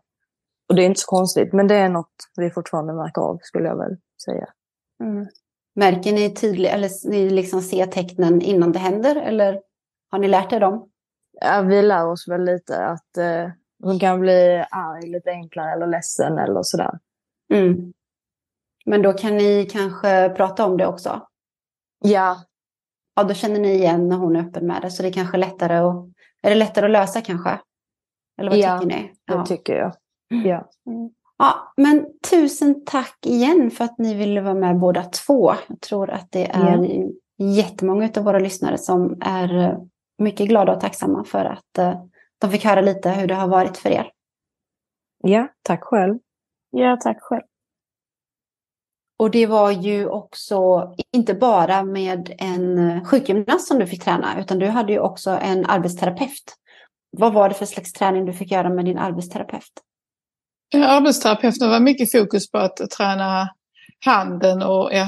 Och 0.69 0.76
det 0.76 0.84
är 0.84 0.86
inte 0.86 0.99
så 0.99 1.07
konstigt, 1.07 1.53
men 1.53 1.67
det 1.67 1.76
är 1.76 1.89
något 1.89 2.15
vi 2.38 2.49
fortfarande 2.49 2.93
märker 2.93 3.21
av 3.21 3.38
skulle 3.41 3.67
jag 3.67 3.78
väl 3.78 3.97
säga. 4.26 4.47
Mm. 5.03 5.28
Märker 5.76 6.13
ni 6.13 6.34
tydligt, 6.34 6.71
eller 6.71 7.09
ni 7.09 7.30
liksom 7.30 7.61
ser 7.61 7.86
tecknen 7.86 8.41
innan 8.41 8.71
det 8.71 8.80
händer, 8.80 9.15
eller 9.15 9.61
har 10.11 10.19
ni 10.19 10.28
lärt 10.28 10.53
er 10.53 10.59
dem? 10.59 10.89
Ja, 11.41 11.61
vi 11.61 11.82
lär 11.82 12.07
oss 12.07 12.28
väl 12.28 12.45
lite 12.45 12.86
att 12.86 13.17
eh, 13.17 13.49
hon 13.84 14.00
kan 14.00 14.20
bli 14.20 14.66
arg 14.72 15.10
lite 15.10 15.32
enklare 15.32 15.72
eller 15.72 15.88
ledsen 15.88 16.38
eller 16.38 16.64
sådär. 16.64 17.00
Mm. 17.54 17.94
Men 18.86 19.02
då 19.02 19.14
kan 19.14 19.38
ni 19.38 19.68
kanske 19.72 20.30
prata 20.30 20.66
om 20.66 20.78
det 20.78 20.88
också? 20.88 21.28
Ja. 22.00 22.38
Ja, 23.16 23.24
då 23.24 23.34
känner 23.34 23.60
ni 23.60 23.74
igen 23.74 24.10
när 24.10 24.18
hon 24.18 24.36
är 24.36 24.40
öppen 24.40 24.68
med 24.68 24.82
det, 24.82 24.92
så 24.92 25.04
det 25.04 25.10
är 25.10 25.14
kanske 25.14 25.38
lättare 25.38 25.78
att, 25.78 26.06
är 26.42 26.50
det 26.50 26.56
lättare 26.56 26.86
att 26.86 26.92
lösa 26.92 27.22
kanske? 27.22 27.60
Eller 28.40 28.50
vad 28.50 28.60
ja, 28.60 28.80
tycker 28.80 28.96
ni? 28.96 29.12
Ja, 29.26 29.38
det 29.38 29.46
tycker 29.46 29.76
jag. 29.76 29.94
Ja. 30.28 30.70
Mm. 30.88 31.10
Ja, 31.38 31.74
men 31.78 32.06
tusen 32.30 32.86
tack 32.86 33.26
igen 33.26 33.72
för 33.72 33.86
att 33.86 33.98
ni 33.98 34.14
ville 34.16 34.42
vara 34.42 34.54
med 34.54 34.80
båda 34.80 35.04
två. 35.04 35.54
Jag 35.68 35.82
tror 35.82 36.10
att 36.10 36.32
det 36.32 36.52
är 36.52 36.78
ja. 37.38 37.46
jättemånga 37.46 38.10
av 38.18 38.24
våra 38.24 38.40
lyssnare 38.40 38.78
som 38.78 39.18
är 39.22 39.78
mycket 40.18 40.48
glada 40.48 40.76
och 40.76 40.82
tacksamma 40.82 41.24
för 41.24 41.46
att 41.46 41.78
eh, 41.78 42.02
de 42.42 42.52
fick 42.52 42.66
höra 42.66 42.82
lite 42.82 43.10
hur 43.10 43.28
det 43.28 43.36
har 43.36 43.48
varit 43.48 43.78
för 43.78 43.90
er. 43.90 44.12
Ja, 45.24 45.48
tack 45.62 45.84
själv. 45.84 46.20
Ja, 46.72 46.98
tack 47.04 47.18
själv. 47.22 47.44
Och 49.20 49.32
det 49.32 49.46
var 49.46 49.72
ju 49.72 50.08
också 50.08 50.90
inte 51.12 51.34
bara 51.34 51.84
med 51.84 52.36
en 52.38 53.06
sjukgymnast 53.06 53.68
som 53.68 53.80
du 53.80 53.88
fick 53.88 54.04
träna, 54.04 54.40
utan 54.40 54.60
du 54.60 54.68
hade 54.68 54.94
ju 54.94 55.00
också 55.00 55.30
en 55.30 55.66
arbetsterapeut. 55.66 56.56
Vad 57.18 57.34
var 57.34 57.50
det 57.50 57.56
för 57.56 57.66
slags 57.66 57.94
träning 57.94 58.26
du 58.26 58.34
fick 58.34 58.52
göra 58.52 58.70
med 58.70 58.86
din 58.86 58.98
arbetsterapeut? 58.98 59.72
Arbetsterapeuten 60.76 61.70
var 61.70 61.80
mycket 61.80 62.12
fokus 62.12 62.52
på 62.52 62.58
att 62.58 62.78
träna 62.98 63.50
handen 64.06 64.62
och 64.62 64.90
ja, 64.94 65.08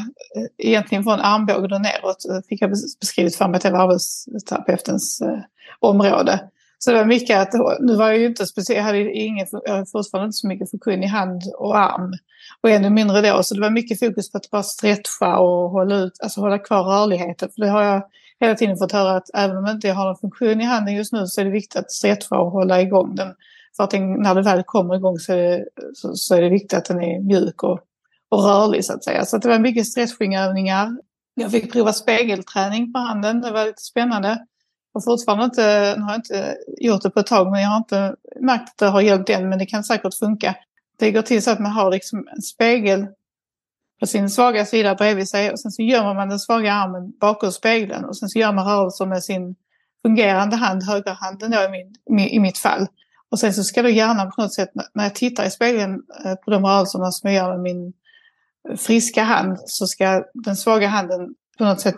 egentligen 0.57 1.03
från 1.03 1.19
armbågen 1.19 1.73
och 1.73 1.81
neråt 1.81 2.45
fick 2.49 2.61
jag 2.61 2.69
beskrivet 2.99 3.35
för 3.35 3.47
mig 3.47 3.57
att 3.57 3.63
det 3.63 3.71
var 3.71 3.79
arbetsterapeutens 3.79 5.21
eh, 5.21 5.39
område. 5.79 6.49
Så 6.85 6.91
det 6.91 6.97
var 6.97 7.05
mycket 7.05 7.39
att, 7.39 7.79
nu 7.79 7.95
var 7.95 8.07
jag 8.07 8.17
ju 8.17 8.25
inte 8.25 8.45
speciellt, 8.45 8.77
jag 8.77 8.83
hade, 8.83 9.11
ingen, 9.11 9.47
jag 9.63 9.73
hade 9.73 9.85
fortfarande 9.85 10.25
inte 10.25 10.37
så 10.37 10.47
mycket 10.47 10.71
funktion 10.71 11.03
i 11.03 11.07
hand 11.07 11.41
och 11.57 11.77
arm. 11.77 12.13
Och 12.61 12.69
ännu 12.69 12.89
mindre 12.89 13.21
då, 13.21 13.43
så 13.43 13.55
det 13.55 13.61
var 13.61 13.69
mycket 13.69 13.99
fokus 13.99 14.31
på 14.31 14.37
att 14.37 14.49
bara 14.49 14.63
stretcha 14.63 15.37
och 15.37 15.69
hålla, 15.69 15.95
ut, 15.95 16.13
alltså 16.23 16.41
hålla 16.41 16.59
kvar 16.59 16.83
rörligheten. 16.83 17.49
För 17.55 17.61
det 17.61 17.69
har 17.69 17.83
jag 17.83 18.03
hela 18.39 18.55
tiden 18.55 18.77
fått 18.77 18.91
höra 18.91 19.15
att 19.15 19.29
även 19.33 19.57
om 19.57 19.65
jag 19.65 19.75
inte 19.75 19.89
har 19.89 20.05
någon 20.05 20.17
funktion 20.17 20.61
i 20.61 20.63
handen 20.63 20.95
just 20.95 21.13
nu 21.13 21.27
så 21.27 21.41
är 21.41 21.45
det 21.45 21.51
viktigt 21.51 21.75
att 21.75 21.91
stretcha 21.91 22.37
och 22.37 22.51
hålla 22.51 22.81
igång 22.81 23.15
den. 23.15 23.33
För 23.77 23.83
att 23.83 23.91
den, 23.91 24.13
när 24.13 24.35
det 24.35 24.41
väl 24.41 24.63
kommer 24.63 24.95
igång 24.95 25.19
så 25.19 25.33
är, 25.33 25.37
det, 25.37 25.65
så, 25.93 26.15
så 26.15 26.35
är 26.35 26.41
det 26.41 26.49
viktigt 26.49 26.73
att 26.73 26.85
den 26.85 27.03
är 27.03 27.19
mjuk 27.19 27.63
och, 27.63 27.79
och 28.29 28.43
rörlig 28.43 28.85
så 28.85 28.93
att 28.93 29.03
säga. 29.03 29.25
Så 29.25 29.35
att 29.35 29.41
det 29.41 29.49
var 29.49 29.59
mycket 29.59 29.87
stretchingövningar. 29.87 30.97
Jag 31.35 31.51
fick 31.51 31.71
prova 31.71 31.93
spegelträning 31.93 32.93
på 32.93 32.99
handen, 32.99 33.41
det 33.41 33.51
var 33.51 33.65
lite 33.65 33.81
spännande 33.81 34.45
har 34.95 35.01
fortfarande 35.01 35.45
inte, 35.45 35.95
har 36.07 36.15
inte 36.15 36.57
gjort 36.77 37.01
det 37.01 37.09
på 37.09 37.19
ett 37.19 37.27
tag 37.27 37.51
men 37.51 37.61
jag 37.61 37.69
har 37.69 37.77
inte 37.77 38.15
märkt 38.41 38.69
att 38.69 38.77
det 38.77 38.85
har 38.85 39.01
hjälpt 39.01 39.29
än 39.29 39.49
men 39.49 39.59
det 39.59 39.65
kan 39.65 39.83
säkert 39.83 40.13
funka. 40.13 40.55
Det 40.99 41.11
går 41.11 41.21
till 41.21 41.43
så 41.43 41.51
att 41.51 41.59
man 41.59 41.71
har 41.71 41.91
liksom 41.91 42.27
en 42.35 42.41
spegel 42.41 43.07
på 43.99 44.07
sin 44.07 44.29
svaga 44.29 44.65
sida 44.65 44.95
bredvid 44.95 45.29
sig 45.29 45.51
och 45.51 45.59
sen 45.59 45.71
så 45.71 45.81
gömmer 45.81 46.13
man 46.13 46.29
den 46.29 46.39
svaga 46.39 46.73
armen 46.73 47.13
bakom 47.21 47.51
spegeln 47.51 48.05
och 48.05 48.17
sen 48.17 48.29
så 48.29 48.39
gör 48.39 48.53
man 48.53 48.65
rörelser 48.65 49.05
med 49.05 49.23
sin 49.23 49.55
fungerande 50.01 50.55
hand, 50.55 50.83
högerhanden 50.83 51.51
då 51.51 51.57
i, 51.57 51.69
min, 52.09 52.27
i 52.27 52.39
mitt 52.39 52.57
fall. 52.57 52.87
Och 53.31 53.39
sen 53.39 53.53
så 53.53 53.63
ska 53.63 53.81
då 53.81 53.89
hjärnan 53.89 54.31
på 54.31 54.41
något 54.41 54.53
sätt, 54.53 54.69
när 54.93 55.03
jag 55.03 55.15
tittar 55.15 55.45
i 55.45 55.51
spegeln 55.51 56.01
eh, 56.25 56.35
på 56.35 56.51
de 56.51 56.65
rörelserna 56.65 57.11
som 57.11 57.31
jag 57.31 57.35
gör 57.35 57.51
med 57.51 57.59
min 57.59 57.93
friska 58.77 59.23
hand 59.23 59.57
så 59.65 59.87
ska 59.87 60.23
den 60.33 60.55
svaga 60.55 60.87
handen 60.87 61.35
på 61.57 61.65
något 61.65 61.81
sätt 61.81 61.95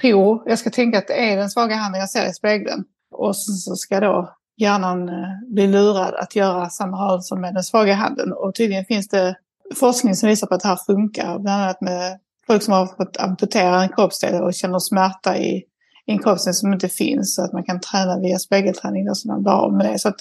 tro, 0.00 0.42
jag 0.46 0.58
ska 0.58 0.70
tänka 0.70 0.98
att 0.98 1.06
det 1.06 1.32
är 1.32 1.36
den 1.36 1.50
svaga 1.50 1.76
handen 1.76 2.00
jag 2.00 2.10
ser 2.10 2.30
i 2.30 2.34
spegeln. 2.34 2.84
Och 3.10 3.36
så 3.36 3.76
ska 3.76 4.00
då 4.00 4.34
hjärnan 4.56 5.08
eh, 5.08 5.54
bli 5.54 5.66
lurad 5.66 6.14
att 6.14 6.36
göra 6.36 6.70
samma 6.70 6.96
rörelse 6.96 7.36
med 7.36 7.54
den 7.54 7.62
svaga 7.62 7.94
handen. 7.94 8.32
Och 8.32 8.54
tydligen 8.54 8.84
finns 8.84 9.08
det 9.08 9.36
forskning 9.74 10.14
som 10.14 10.28
visar 10.28 10.46
på 10.46 10.54
att 10.54 10.60
det 10.60 10.68
här 10.68 10.78
funkar. 10.86 11.38
Bland 11.38 11.62
annat 11.62 11.80
med 11.80 12.18
folk 12.46 12.62
som 12.62 12.72
har 12.72 12.86
fått 12.86 13.16
amputera 13.16 13.82
en 13.82 13.88
kroppsdel 13.88 14.42
och 14.42 14.54
känner 14.54 14.78
smärta 14.78 15.38
i, 15.38 15.56
i 16.06 16.12
en 16.12 16.18
kroppsdel 16.18 16.54
som 16.54 16.72
inte 16.72 16.88
finns. 16.88 17.34
Så 17.34 17.44
att 17.44 17.52
man 17.52 17.64
kan 17.64 17.80
träna 17.80 18.18
via 18.18 18.38
spegelträning 18.38 19.10
och 19.10 19.18
så 19.18 19.28
man 19.28 19.42
blir 19.42 19.52
av 19.52 19.72
med 19.72 19.92
det. 19.92 19.98
Så 19.98 20.08
att 20.08 20.16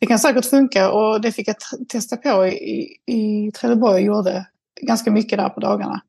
det 0.00 0.06
kan 0.06 0.18
säkert 0.18 0.44
funka 0.44 0.90
och 0.90 1.20
det 1.20 1.32
fick 1.32 1.48
jag 1.48 1.56
testa 1.88 2.16
på 2.16 2.46
i, 2.46 2.96
i 3.06 3.52
Trelleborg 3.52 3.94
och 3.94 4.16
gjorde 4.16 4.46
ganska 4.82 5.10
mycket 5.10 5.38
där 5.38 5.48
på 5.48 5.60
dagarna. 5.60 6.00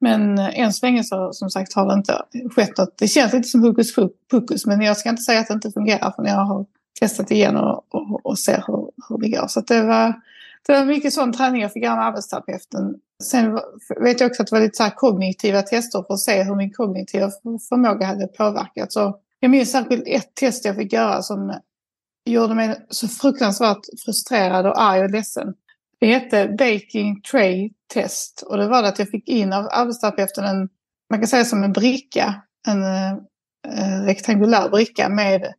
Men 0.00 0.38
än 0.38 0.72
så 0.72 0.86
länge 0.86 1.04
så 1.04 1.32
som 1.32 1.50
sagt 1.50 1.72
har 1.72 1.86
det 1.86 1.94
inte 1.94 2.22
skett 2.50 2.78
något. 2.78 2.98
Det 2.98 3.08
känns 3.08 3.32
lite 3.32 3.48
som 3.48 3.62
hokus 3.62 3.94
pokus 4.30 4.66
men 4.66 4.80
jag 4.80 4.96
ska 4.96 5.08
inte 5.08 5.22
säga 5.22 5.40
att 5.40 5.48
det 5.48 5.54
inte 5.54 5.70
fungerar 5.70 6.10
för 6.10 6.24
jag 6.24 6.34
har 6.34 6.66
testat 7.00 7.30
igen 7.30 7.56
och, 7.56 7.84
och, 7.88 8.26
och 8.26 8.38
ser 8.38 8.64
hur, 8.66 8.90
hur 9.08 9.18
det 9.18 9.28
går. 9.28 9.46
Så 9.46 9.60
det, 9.60 9.82
var, 9.82 10.14
det 10.66 10.72
var 10.72 10.84
mycket 10.84 11.12
sån 11.12 11.32
träning 11.32 11.62
jag 11.62 11.72
fick 11.72 11.84
göra 11.84 11.96
med 11.96 12.06
arbetsterapeuten. 12.06 12.94
Sen 13.22 13.60
vet 14.00 14.20
jag 14.20 14.30
också 14.30 14.42
att 14.42 14.48
det 14.48 14.56
var 14.56 14.62
lite 14.62 14.84
så 14.84 14.90
kognitiva 14.96 15.62
tester 15.62 16.04
för 16.06 16.14
att 16.14 16.20
se 16.20 16.42
hur 16.42 16.54
min 16.54 16.72
kognitiva 16.72 17.30
förmåga 17.68 18.06
hade 18.06 18.26
påverkats. 18.26 18.94
Så 18.94 19.18
jag 19.40 19.50
minns 19.50 19.70
särskilt 19.70 20.04
ett 20.06 20.34
test 20.34 20.64
jag 20.64 20.76
fick 20.76 20.92
göra 20.92 21.22
som 21.22 21.54
gjorde 22.24 22.54
mig 22.54 22.86
så 22.90 23.08
fruktansvärt 23.08 23.86
frustrerad 24.04 24.66
och 24.66 24.82
arg 24.82 25.02
och 25.02 25.10
ledsen. 25.10 25.54
Det 26.00 26.06
hette 26.06 26.48
Baking 26.48 27.20
Tray 27.22 27.70
Test 27.94 28.42
och 28.42 28.56
det 28.56 28.68
var 28.68 28.82
det 28.82 28.88
att 28.88 28.98
jag 28.98 29.08
fick 29.08 29.28
in 29.28 29.52
av 29.52 29.68
arbetsterapeuten 29.70 30.44
en, 30.44 30.68
man 31.10 31.18
kan 31.20 31.28
säga 31.28 31.44
som 31.44 31.64
en 31.64 31.72
bricka, 31.72 32.42
en 32.66 32.82
eh, 32.82 34.04
rektangulär 34.04 34.68
bricka 34.68 35.08
med 35.08 35.54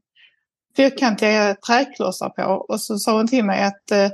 fyrkantiga 0.78 1.56
träklossar 1.56 2.30
på. 2.30 2.44
Och 2.44 2.82
så 2.82 2.98
sa 2.98 3.18
hon 3.18 3.28
till 3.28 3.46
mig 3.46 3.64
att 3.64 3.92
eh, 3.92 4.10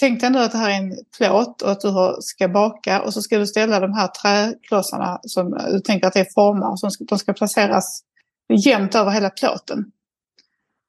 tänk 0.00 0.20
dig 0.20 0.30
nu 0.30 0.38
att 0.38 0.52
det 0.52 0.58
här 0.58 0.70
är 0.70 0.74
en 0.74 0.96
plåt 1.16 1.62
och 1.62 1.70
att 1.70 1.80
du 1.80 2.16
ska 2.20 2.48
baka 2.48 3.02
och 3.02 3.14
så 3.14 3.22
ska 3.22 3.38
du 3.38 3.46
ställa 3.46 3.80
de 3.80 3.92
här 3.92 4.08
träklossarna 4.08 5.20
som 5.22 5.50
du 5.70 5.80
tänker 5.80 6.06
att 6.06 6.12
det 6.12 6.20
är 6.20 6.32
formar 6.34 6.76
som 6.76 6.90
ska, 6.90 7.04
de 7.04 7.18
ska 7.18 7.32
placeras 7.32 8.02
jämnt 8.64 8.94
över 8.94 9.10
hela 9.10 9.30
plåten. 9.30 9.84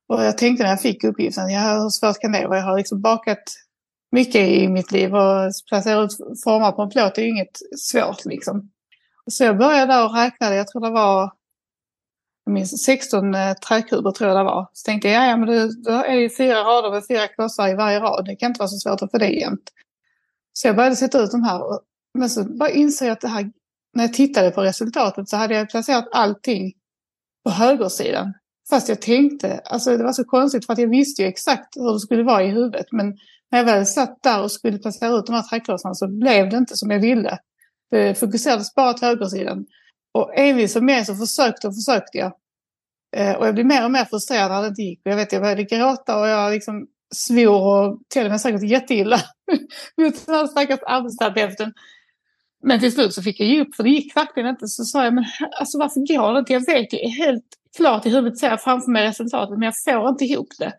Och 0.08 0.24
jag 0.24 0.38
tänkte 0.38 0.64
när 0.64 0.70
jag 0.70 0.82
fick 0.82 1.04
uppgiften, 1.04 1.50
ja 1.50 1.82
hur 1.82 1.90
svårt 1.90 2.20
kan 2.20 2.32
det 2.32 2.48
vara? 2.48 2.58
Jag 2.58 2.66
har 2.66 2.78
liksom 2.78 3.02
bakat 3.02 3.44
mycket 4.14 4.49
i 4.49 4.68
mitt 4.68 4.91
liv 4.91 5.16
och 5.16 5.51
placera 5.70 6.01
ut 6.01 6.18
formar 6.43 6.72
på 6.72 6.82
en 6.82 6.89
plåt 6.89 7.18
är 7.18 7.22
ju 7.22 7.30
inget 7.30 7.57
svårt 7.78 8.26
liksom. 8.26 8.72
Så 9.32 9.43
jag 9.43 9.57
började 9.57 9.93
där 9.93 10.05
och 10.05 10.16
räknade, 10.16 10.55
jag 10.55 10.68
tror 10.68 10.82
det 10.82 10.89
var 10.89 11.32
jag 12.45 12.53
minns 12.53 12.84
16 12.84 13.36
eh, 13.36 13.53
träkuber 13.53 14.11
tror 14.11 14.30
jag 14.30 14.39
det 14.39 14.43
var. 14.43 14.68
Så 14.74 14.86
tänkte 14.86 15.09
jag, 15.09 15.30
ja 15.30 15.38
men 15.38 15.49
det, 15.49 15.84
då 15.84 15.91
är 15.91 16.20
det 16.20 16.30
fyra 16.30 16.64
rader 16.64 16.91
med 16.91 17.07
fyra 17.07 17.28
klossar 17.28 17.70
i 17.70 17.76
varje 17.76 17.99
rad. 17.99 18.26
Det 18.26 18.36
kan 18.36 18.51
inte 18.51 18.59
vara 18.59 18.70
så 18.70 18.78
svårt 18.78 19.01
att 19.01 19.11
få 19.11 19.18
det 19.18 19.30
jämnt. 19.30 19.72
Så 20.53 20.68
jag 20.68 20.76
började 20.76 20.95
sätta 20.95 21.22
ut 21.22 21.32
de 21.32 21.43
här. 21.43 21.61
Men 22.14 22.30
så 22.30 22.43
bara 22.43 22.70
inser 22.70 23.05
jag 23.05 23.14
att 23.14 23.22
det 23.22 23.28
här, 23.28 23.51
när 23.93 24.03
jag 24.03 24.14
tittade 24.14 24.51
på 24.51 24.61
resultatet 24.61 25.30
så 25.30 25.38
hade 25.38 25.55
jag 25.55 25.70
placerat 25.70 26.07
allting 26.11 26.74
på 27.43 27.51
högersidan. 27.51 28.34
Fast 28.70 28.89
jag 28.89 29.01
tänkte, 29.01 29.61
alltså 29.66 29.97
det 29.97 30.03
var 30.03 30.14
så 30.14 30.24
konstigt 30.24 30.66
för 30.66 30.74
att 30.74 30.80
jag 30.80 30.89
visste 30.89 31.22
ju 31.22 31.28
exakt 31.28 31.78
hur 31.78 31.93
det 31.93 31.99
skulle 31.99 32.24
vara 32.24 32.43
i 32.43 32.47
huvudet. 32.47 32.86
Men 32.91 33.18
när 33.54 33.60
jag 33.60 33.66
väl 33.66 33.86
satt 33.86 34.24
där 34.24 34.41
och 34.41 34.51
skulle 34.51 34.78
placera 34.78 35.18
ut 35.18 35.26
de 35.26 35.34
här 35.34 35.41
träklossarna 35.41 35.95
så 35.95 36.08
blev 36.08 36.49
det 36.49 36.58
inte 36.58 36.78
som 36.78 36.91
jag 36.91 36.99
ville. 36.99 37.38
Det 37.91 38.20
fokuserades 38.20 38.76
bara 38.76 38.93
till 38.93 39.08
högersidan. 39.08 39.66
Och 40.14 40.38
envis 40.38 40.76
och 40.76 40.84
mer 40.84 41.04
så 41.04 41.16
försökte 41.16 41.68
och 41.68 41.76
försökte 41.76 42.18
jag. 42.18 42.34
Eh, 43.16 43.36
och 43.36 43.47
jag 43.47 43.54
blev 43.54 43.66
mer 43.66 43.86
och 43.86 43.91
mer 43.91 44.06
frustrerad 44.06 44.51
när 44.51 44.62
det 44.62 44.68
inte 44.68 44.82
gick. 44.82 45.01
Och 45.06 45.12
jag 45.12 45.16
vet, 45.16 45.34
jag 45.34 45.41
började 45.41 45.64
gråta 45.64 46.20
och 46.20 46.28
jag 46.28 46.51
liksom 46.51 46.88
svor 47.16 47.62
och 47.62 47.99
till 48.10 48.26
och 48.26 48.32
med 48.32 48.41
säkert 48.41 48.64
jätteilla 48.64 49.18
mot 49.97 50.26
den 50.26 50.36
här 50.36 50.47
stackars 50.47 50.80
arbetsterapeuten. 50.86 51.74
Men 52.64 52.80
till 52.80 52.91
slut 52.91 53.14
så 53.14 53.22
fick 53.22 53.39
jag 53.39 53.47
ge 53.47 53.62
upp 53.62 53.76
för 53.76 53.84
det 53.84 53.89
gick 53.89 54.16
verkligen 54.16 54.49
inte. 54.49 54.68
Så 54.68 54.84
sa 54.84 55.04
jag, 55.04 55.14
men 55.14 55.26
alltså 55.60 55.78
varför 55.78 55.99
går 55.99 56.34
det 56.34 56.39
inte? 56.39 56.54
Jag 56.54 56.66
vet 56.66 56.93
ju 56.93 56.97
helt 56.97 57.45
klart 57.78 58.06
i 58.06 58.10
huvudet 58.10 58.39
ser 58.39 58.49
jag 58.49 58.62
framför 58.62 58.91
mig 58.91 59.08
resultatet 59.08 59.60
men 59.60 59.66
jag 59.66 59.74
får 59.86 60.10
inte 60.10 60.26
ihop 60.26 60.49
det 60.60 60.74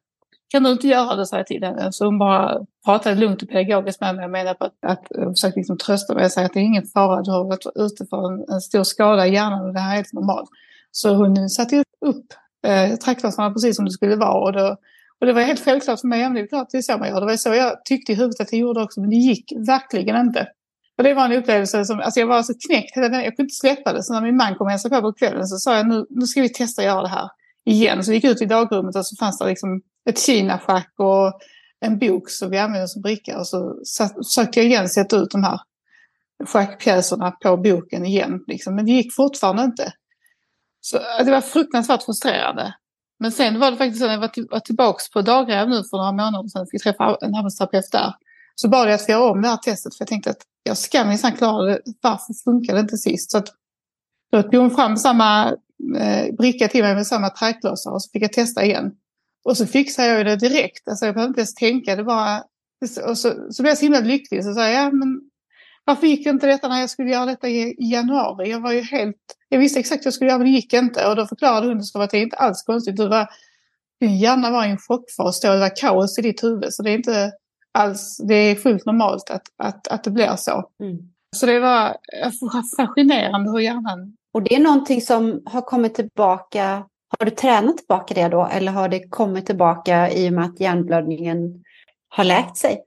kan 0.48 0.62
du 0.62 0.72
inte 0.72 0.88
göra 0.88 1.16
det, 1.16 1.26
sa 1.26 1.36
jag 1.36 1.46
till 1.46 1.64
henne. 1.64 1.78
Så 1.78 1.84
alltså, 1.84 2.04
hon 2.04 2.18
bara 2.18 2.58
pratade 2.84 3.16
lugnt 3.16 3.42
och 3.42 3.48
pedagogiskt 3.48 4.00
med 4.00 4.16
mig. 4.16 4.24
och 4.24 4.30
menade 4.30 4.54
på 4.54 4.64
att, 4.64 4.74
att 4.86 5.16
eh, 5.16 5.30
försökte 5.30 5.60
liksom 5.60 5.78
trösta 5.78 6.14
mig 6.14 6.24
och 6.24 6.30
säga 6.30 6.46
att 6.46 6.52
det 6.52 6.60
är 6.60 6.64
ingen 6.64 6.86
fara, 6.86 7.22
du 7.22 7.30
har 7.30 7.44
varit 7.44 7.66
ute 7.74 8.06
för 8.06 8.32
en, 8.32 8.44
en 8.54 8.60
stor 8.60 8.84
skada 8.84 9.26
i 9.26 9.34
hjärnan 9.34 9.66
och 9.66 9.74
det 9.74 9.80
här 9.80 9.92
är 9.92 9.96
helt 9.96 10.12
normalt. 10.12 10.50
Så 10.90 11.14
hon 11.14 11.48
satte 11.48 11.84
upp 12.00 12.26
eh, 12.66 12.96
traktorn 12.96 13.52
precis 13.54 13.76
som 13.76 13.84
det 13.84 13.90
skulle 13.90 14.16
vara. 14.16 14.44
Och, 14.44 14.52
då, 14.52 14.76
och 15.20 15.26
det 15.26 15.32
var 15.32 15.42
helt 15.42 15.64
självklart 15.64 16.00
för 16.00 16.08
mig, 16.08 16.20
ja, 16.20 16.28
det 16.28 16.40
är 16.40 16.46
klart 16.46 16.68
det 16.70 16.78
är 16.78 16.82
så 16.82 16.98
man 16.98 17.08
gör. 17.08 17.20
Det 17.20 17.26
var 17.26 17.36
så 17.36 17.54
jag 17.54 17.84
tyckte 17.84 18.12
i 18.12 18.14
huvudet 18.14 18.40
att 18.40 18.52
jag 18.52 18.60
gjorde 18.60 18.82
också, 18.82 19.00
men 19.00 19.10
det 19.10 19.16
gick 19.16 19.52
verkligen 19.66 20.16
inte. 20.16 20.48
Och 20.98 21.04
det 21.04 21.14
var 21.14 21.24
en 21.24 21.32
upplevelse 21.32 21.84
som, 21.84 22.00
alltså 22.00 22.20
jag 22.20 22.26
var 22.26 22.42
så 22.42 22.54
knäckt, 22.68 22.96
jag 22.96 23.12
kunde 23.12 23.32
inte 23.38 23.54
släppa 23.54 23.92
det. 23.92 24.02
Så 24.02 24.12
när 24.12 24.20
min 24.20 24.36
man 24.36 24.54
kom 24.54 24.64
och 24.64 24.70
hälsade 24.70 24.96
på 24.96 25.02
på 25.02 25.12
kvällen 25.12 25.46
så 25.46 25.56
sa 25.56 25.76
jag, 25.76 25.88
nu, 25.88 26.06
nu 26.10 26.26
ska 26.26 26.40
vi 26.40 26.48
testa 26.48 26.82
att 26.82 26.86
göra 26.86 27.02
det 27.02 27.08
här 27.08 27.28
igen. 27.64 28.04
Så 28.04 28.10
vi 28.10 28.16
gick 28.16 28.24
ut 28.24 28.42
i 28.42 28.46
dagrummet 28.46 28.96
och 28.96 29.06
så 29.06 29.16
fanns 29.16 29.38
det 29.38 29.46
liksom 29.46 29.82
ett 30.10 30.18
kinaschack 30.18 30.92
och 30.98 31.40
en 31.80 31.98
bok 31.98 32.30
som 32.30 32.50
vi 32.50 32.58
använde 32.58 32.88
som 32.88 33.02
bricka. 33.02 33.38
Och 33.38 33.46
så 33.46 33.74
försökte 34.24 34.60
jag 34.60 34.66
igen 34.66 34.88
sätta 34.88 35.16
ut 35.16 35.30
de 35.30 35.44
här 35.44 35.60
schackpjäserna 36.46 37.30
på 37.30 37.56
boken 37.56 38.06
igen. 38.06 38.44
Liksom. 38.46 38.74
Men 38.74 38.86
det 38.86 38.92
gick 38.92 39.14
fortfarande 39.14 39.62
inte. 39.64 39.92
Så 40.80 40.96
äh, 40.96 41.24
det 41.24 41.30
var 41.30 41.40
fruktansvärt 41.40 42.02
frustrerande. 42.02 42.74
Men 43.18 43.32
sen 43.32 43.60
var 43.60 43.70
det 43.70 43.76
faktiskt 43.76 44.00
så 44.00 44.06
när 44.06 44.12
jag 44.12 44.20
var, 44.20 44.28
till, 44.28 44.46
var 44.50 44.60
tillbaka 44.60 44.98
på 45.12 45.22
Dagräv 45.22 45.68
nu 45.68 45.84
för 45.90 45.96
några 45.96 46.12
månader 46.12 46.48
sedan, 46.48 46.66
fick 46.70 46.82
träffa 46.82 47.16
en 47.20 47.34
arbetsterapeut 47.34 47.92
där. 47.92 48.14
Så 48.54 48.68
bad 48.68 48.88
jag 48.88 48.94
att 48.94 49.06
få 49.06 49.12
göra 49.12 49.30
om 49.30 49.42
det 49.42 49.48
här 49.48 49.56
testet 49.56 49.96
för 49.96 50.02
jag 50.02 50.08
tänkte 50.08 50.30
att 50.30 50.42
jag 50.62 50.76
ska 50.76 51.04
minsann 51.04 51.32
klara 51.32 51.64
det. 51.64 51.80
Varför 52.00 52.34
funkade 52.44 52.78
det 52.78 52.80
inte 52.80 52.96
sist? 52.96 53.30
Så 53.30 53.38
att, 53.38 53.48
då 54.32 54.42
tog 54.42 54.54
hon 54.54 54.70
fram 54.70 54.96
samma 54.96 55.56
eh, 55.98 56.34
bricka 56.34 56.68
till 56.68 56.82
mig 56.82 56.94
med 56.94 57.06
samma 57.06 57.30
träklossar 57.30 57.90
och 57.90 58.02
så 58.02 58.10
fick 58.10 58.22
jag 58.22 58.32
testa 58.32 58.64
igen. 58.64 58.92
Och 59.44 59.56
så 59.56 59.66
fixade 59.66 60.08
jag 60.08 60.26
det 60.26 60.36
direkt. 60.36 60.88
Alltså 60.88 61.06
jag 61.06 61.14
behövde 61.14 61.28
inte 61.28 61.40
ens 61.40 61.54
tänka. 61.54 61.96
Det 61.96 62.04
bara, 62.04 62.44
och 63.06 63.18
så, 63.18 63.46
så 63.50 63.62
blev 63.62 63.70
jag 63.70 63.78
så 63.78 63.84
himla 63.84 64.00
lycklig. 64.00 64.44
Så 64.44 64.54
sa 64.54 64.68
jag, 64.68 64.72
ja, 64.72 64.90
men 64.90 65.20
varför 65.84 66.06
gick 66.06 66.26
inte 66.26 66.46
detta 66.46 66.68
när 66.68 66.80
jag 66.80 66.90
skulle 66.90 67.10
göra 67.10 67.26
detta 67.26 67.48
i, 67.48 67.76
januari? 67.78 68.50
Jag 68.50 68.60
var 68.60 68.72
ju 68.72 68.80
helt, 68.80 69.16
jag 69.48 69.58
visste 69.58 69.80
exakt 69.80 70.00
hur 70.00 70.06
jag 70.06 70.14
skulle 70.14 70.30
göra 70.30 70.38
men 70.38 70.46
det 70.46 70.52
gick 70.52 70.72
inte. 70.72 71.06
Och 71.06 71.16
då 71.16 71.26
förklarade 71.26 71.66
hundskap 71.66 72.02
att 72.02 72.10
det 72.10 72.18
är 72.18 72.22
inte 72.22 72.36
alls 72.36 72.62
konstigt. 72.62 72.96
Du 72.96 73.08
var, 73.08 73.28
din 74.00 74.18
hjärna 74.18 74.50
var 74.50 74.64
i 74.64 74.70
en 74.70 74.78
chockfas 74.78 75.40
då, 75.40 75.52
det 75.52 75.58
var 75.58 75.76
kaos 75.76 76.18
i 76.18 76.22
ditt 76.22 76.44
huvud. 76.44 76.72
Så 76.72 76.82
det 76.82 76.90
är 76.90 76.94
inte 76.94 77.32
alls, 77.72 78.16
det 78.28 78.34
är 78.34 78.54
fullt 78.54 78.86
normalt 78.86 79.30
att, 79.30 79.42
att, 79.56 79.88
att 79.88 80.04
det 80.04 80.10
blir 80.10 80.36
så. 80.36 80.70
Mm. 80.80 80.98
Så 81.36 81.46
det 81.46 81.60
var 81.60 81.96
fascinerande 82.76 83.50
hur 83.50 83.58
hjärnan... 83.58 84.16
Och 84.34 84.42
det 84.42 84.54
är 84.54 84.60
någonting 84.60 85.00
som 85.00 85.42
har 85.46 85.62
kommit 85.62 85.94
tillbaka 85.94 86.84
har 87.18 87.24
du 87.24 87.30
tränat 87.30 87.76
tillbaka 87.76 88.14
det 88.14 88.28
då 88.28 88.46
eller 88.46 88.72
har 88.72 88.88
det 88.88 89.08
kommit 89.08 89.46
tillbaka 89.46 90.10
i 90.10 90.28
och 90.28 90.32
med 90.32 90.44
att 90.44 90.60
hjärnblödningen 90.60 91.62
har 92.08 92.24
läkt 92.24 92.56
sig? 92.56 92.84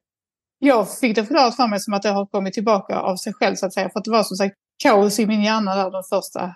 Jag 0.59 0.91
fick 0.91 1.15
det 1.15 1.25
förklarat 1.25 1.55
för 1.55 1.67
mig 1.67 1.79
som 1.79 1.93
att 1.93 2.01
det 2.01 2.09
har 2.09 2.25
kommit 2.25 2.53
tillbaka 2.53 2.99
av 2.99 3.15
sig 3.15 3.33
själv 3.33 3.55
så 3.55 3.65
att 3.65 3.73
säga. 3.73 3.89
För 3.89 3.99
att 3.99 4.05
det 4.05 4.11
var 4.11 4.23
som 4.23 4.37
sagt 4.37 4.55
kaos 4.83 5.19
i 5.19 5.25
min 5.25 5.43
hjärna 5.43 5.75
där 5.75 5.91
den 5.91 6.03
första, 6.03 6.55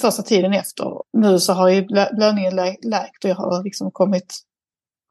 första 0.00 0.22
tiden 0.22 0.52
efter. 0.52 0.84
Nu 1.12 1.38
så 1.38 1.52
har 1.52 1.68
ju 1.68 1.86
blödningen 2.16 2.56
läkt 2.82 3.24
och 3.24 3.30
jag 3.30 3.36
har 3.36 3.64
liksom 3.64 3.90
kommit, 3.90 4.34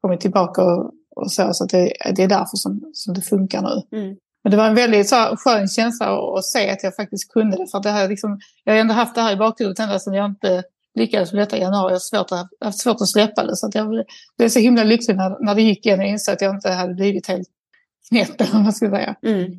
kommit 0.02 0.20
tillbaka 0.20 0.62
och, 0.62 0.92
och 1.16 1.32
så. 1.32 1.54
Så 1.54 1.64
det, 1.64 1.92
det, 2.16 2.22
är 2.22 2.28
därför 2.28 2.56
som, 2.56 2.90
som 2.92 3.14
det 3.14 3.22
funkar 3.22 3.62
nu. 3.62 3.98
Mm. 3.98 4.16
Men 4.46 4.50
det 4.50 4.56
var 4.56 4.66
en 4.66 4.74
väldigt 4.74 5.08
så 5.08 5.36
skön 5.36 5.68
känsla 5.68 6.18
att, 6.38 6.44
se 6.44 6.70
att 6.70 6.82
jag 6.82 6.96
faktiskt 6.96 7.32
kunde 7.32 7.56
det. 7.56 7.66
För 7.70 7.78
att 7.78 7.84
det 7.84 7.90
här 7.90 8.08
liksom, 8.08 8.40
jag 8.64 8.72
har 8.72 8.80
ändå 8.80 8.94
haft 8.94 9.14
det 9.14 9.20
här 9.20 9.32
i 9.32 9.36
bakhuvudet 9.36 9.78
ända 9.78 9.98
sedan 9.98 10.14
jag 10.14 10.26
inte 10.26 10.62
lyckades 10.94 11.32
med 11.32 11.42
detta 11.42 11.56
i 11.56 11.60
januari. 11.60 11.90
Jag 11.90 11.94
har 11.94 11.98
svårt 11.98 12.32
att, 12.32 12.48
haft 12.60 12.78
svårt 12.78 13.00
att 13.00 13.08
släppa 13.08 13.44
det. 13.46 13.56
Så 13.56 13.66
att 13.66 13.74
jag 13.74 14.04
blev 14.38 14.48
så 14.48 14.58
himla 14.58 14.84
lycklig 14.84 15.16
när, 15.16 15.44
när 15.44 15.54
det 15.54 15.62
gick 15.62 15.86
igen 15.86 16.00
och 16.00 16.06
insåg 16.06 16.32
att 16.32 16.40
jag 16.40 16.54
inte 16.54 16.70
hade 16.70 16.94
blivit 16.94 17.28
helt 17.28 17.48
knäpp, 18.08 18.40
eller 18.40 18.52
vad 18.52 18.62
man 18.62 18.72
ska 18.72 18.90
säga. 18.90 19.16
Mm. 19.26 19.52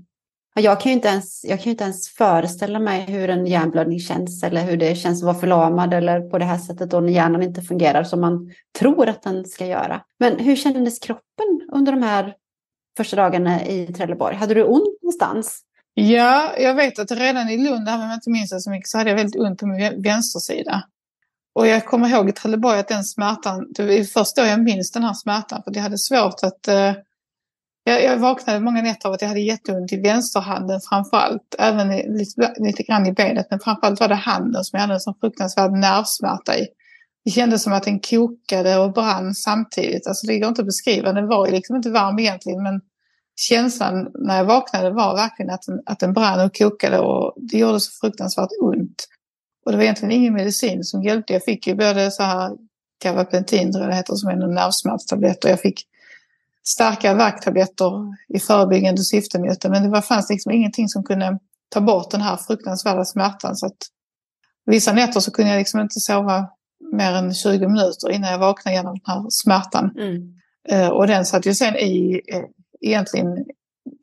Jag 0.56 0.82
kan, 0.82 0.90
ju 0.90 0.94
inte 0.94 1.08
ens, 1.08 1.46
jag 1.46 1.60
kan 1.60 1.66
ju 1.66 1.72
inte 1.72 1.84
ens 1.84 2.10
föreställa 2.10 2.80
mig 2.80 3.02
hur 3.02 3.30
en 3.30 3.46
hjärnblödning 3.46 4.00
känns 4.00 4.44
eller 4.44 4.62
hur 4.62 4.78
det 4.78 4.96
känns 4.96 5.22
att 5.22 5.26
vara 5.26 5.40
förlamad 5.40 5.94
eller 5.94 6.22
på 6.30 6.38
det 6.38 6.46
här 6.46 6.58
sättet 6.58 6.92
då 6.92 7.00
när 7.00 7.14
hjärnan 7.14 7.44
inte 7.44 7.62
fungerar 7.62 8.04
som 8.04 8.22
man 8.22 8.52
tror 8.80 9.10
att 9.10 9.24
den 9.24 9.46
ska 9.46 9.66
göra. 9.66 10.02
Men 10.20 10.40
hur 10.40 10.56
kändes 10.56 11.00
kroppen 11.00 11.70
under 11.72 11.92
de 11.92 12.04
här 12.04 12.34
första 12.98 13.16
dagarna 13.16 13.66
i 13.66 13.88
Trelleborg? 13.88 14.36
Hade 14.36 14.54
du 14.54 14.64
ont 14.64 15.02
någonstans? 15.02 15.62
Ja, 15.94 16.54
jag 16.58 16.76
vet 16.76 17.00
att 17.00 17.12
redan 17.12 17.50
i 17.50 17.58
Lund, 17.58 17.90
även 17.90 18.02
om 18.02 18.08
jag 18.08 18.18
inte 18.18 18.30
minns 18.30 18.50
det 18.50 18.62
så 18.62 18.70
mycket, 18.70 18.90
så 18.90 18.98
hade 18.98 19.10
jag 19.10 19.18
väldigt 19.18 19.42
ont 19.42 19.60
på 19.60 19.68
min 19.68 20.02
vänstersida. 20.02 20.84
Och 21.56 21.68
jag 21.68 21.86
kommer 21.86 22.10
ihåg 22.10 22.30
i 22.30 22.32
Trelleborg 22.32 22.80
att 22.80 22.88
den 22.88 23.04
smärtan, 23.04 23.68
det 23.70 23.86
var 23.86 24.04
först 24.04 24.36
då 24.36 24.42
jag 24.42 24.64
minns 24.64 24.92
den 24.92 25.04
här 25.04 25.14
smärtan, 25.14 25.64
för 25.64 25.76
jag 25.76 25.82
hade 25.82 25.98
svårt 25.98 26.44
att... 26.44 26.68
Eh, 26.68 26.94
jag, 27.84 28.04
jag 28.04 28.18
vaknade 28.18 28.60
många 28.60 28.82
nätter 28.82 29.10
av 29.10 29.14
att 29.14 29.22
jag 29.22 29.30
hade 29.30 29.40
jätteont 29.40 29.94
i 29.94 30.02
vänsterhanden 30.02 30.80
framför 30.90 31.18
allt, 31.18 31.56
även 31.60 31.88
lite, 32.18 32.54
lite 32.58 32.84
grann 32.84 33.06
i 33.06 33.12
benet, 33.12 33.48
men 33.50 33.60
framförallt 33.60 34.00
var 34.00 34.08
det 34.08 34.16
handen 34.16 34.64
som 34.64 34.78
jag 34.78 34.82
hade 34.82 34.94
en 34.94 35.00
sån 35.00 35.16
fruktansvärd 35.20 35.72
nervsmärta 35.72 36.58
i. 36.58 36.68
Det 37.28 37.32
kändes 37.32 37.64
som 37.64 37.74
att 37.74 37.84
den 37.84 38.00
kokade 38.00 38.78
och 38.78 38.94
brann 38.94 39.34
samtidigt. 39.34 40.08
Alltså 40.08 40.28
det 40.28 40.40
går 40.40 40.50
inte 40.50 40.62
att 40.62 40.66
beskriva, 40.66 41.14
den 41.14 41.28
var 41.28 41.46
ju 41.46 41.52
liksom 41.52 41.76
inte 41.76 41.90
varm 41.90 42.20
egentligen, 42.20 42.64
men 42.64 42.82
känslan 43.36 44.12
när 44.14 44.38
jag 44.38 44.46
vaknade 44.46 44.90
var 44.90 45.16
verkligen 45.16 45.50
att 45.50 45.62
den, 45.62 45.82
att 45.86 46.00
den 46.00 46.14
brann 46.14 46.46
och 46.46 46.58
kokade 46.58 47.00
och 47.00 47.34
det 47.38 47.58
gjorde 47.58 47.80
så 47.80 47.92
fruktansvärt 48.02 48.50
ont. 48.62 49.08
Och 49.66 49.72
det 49.72 49.78
var 49.78 49.84
egentligen 49.84 50.12
ingen 50.12 50.34
medicin 50.34 50.84
som 50.84 51.04
hjälpte. 51.04 51.34
Jag 51.34 51.44
fick 51.44 51.68
ju 51.68 51.76
både 51.76 52.12
så 52.12 52.24
här 52.24 52.52
Gabapentin, 53.04 53.72
tror 53.72 53.84
jag 53.84 53.92
det 53.92 53.96
heter, 53.96 54.16
som 54.16 54.30
är 54.30 54.34
en 54.34 54.54
nervsmärtstablett 54.54 55.44
och 55.44 55.50
jag 55.50 55.62
fick 55.62 55.88
starka 56.64 57.14
värktabletter 57.14 57.92
i 58.28 58.40
förebyggande 58.40 59.04
syfte 59.04 59.40
mot 59.40 59.62
det. 59.62 59.70
Men 59.70 59.84
det 59.84 59.90
var, 59.90 60.02
fanns 60.02 60.30
liksom 60.30 60.52
ingenting 60.52 60.90
som 60.90 61.04
kunde 61.04 61.40
ta 61.70 61.82
bort 61.82 62.12
den 62.12 62.22
här 62.22 62.38
fruktansvärda 62.38 63.06
smärtan. 63.06 63.56
Så 63.56 63.66
att 63.66 63.78
vissa 64.66 64.94
nätter 64.94 65.20
så 65.20 65.32
kunde 65.32 65.52
jag 65.52 65.60
liksom 65.60 65.80
inte 65.80 66.00
sova 66.00 66.48
mer 66.92 67.14
än 67.14 67.34
20 67.34 67.68
minuter 67.68 68.12
innan 68.12 68.32
jag 68.32 68.40
vaknade 68.40 68.78
genom 68.78 68.94
den 68.94 69.16
här 69.16 69.26
smärtan. 69.30 69.92
Mm. 69.98 70.34
Uh, 70.72 70.90
och 70.90 71.08
den 71.08 71.26
satt 71.26 71.46
ju 71.46 71.54
sen 71.54 71.76
i, 71.76 72.22
uh, 72.34 72.44
egentligen 72.82 73.46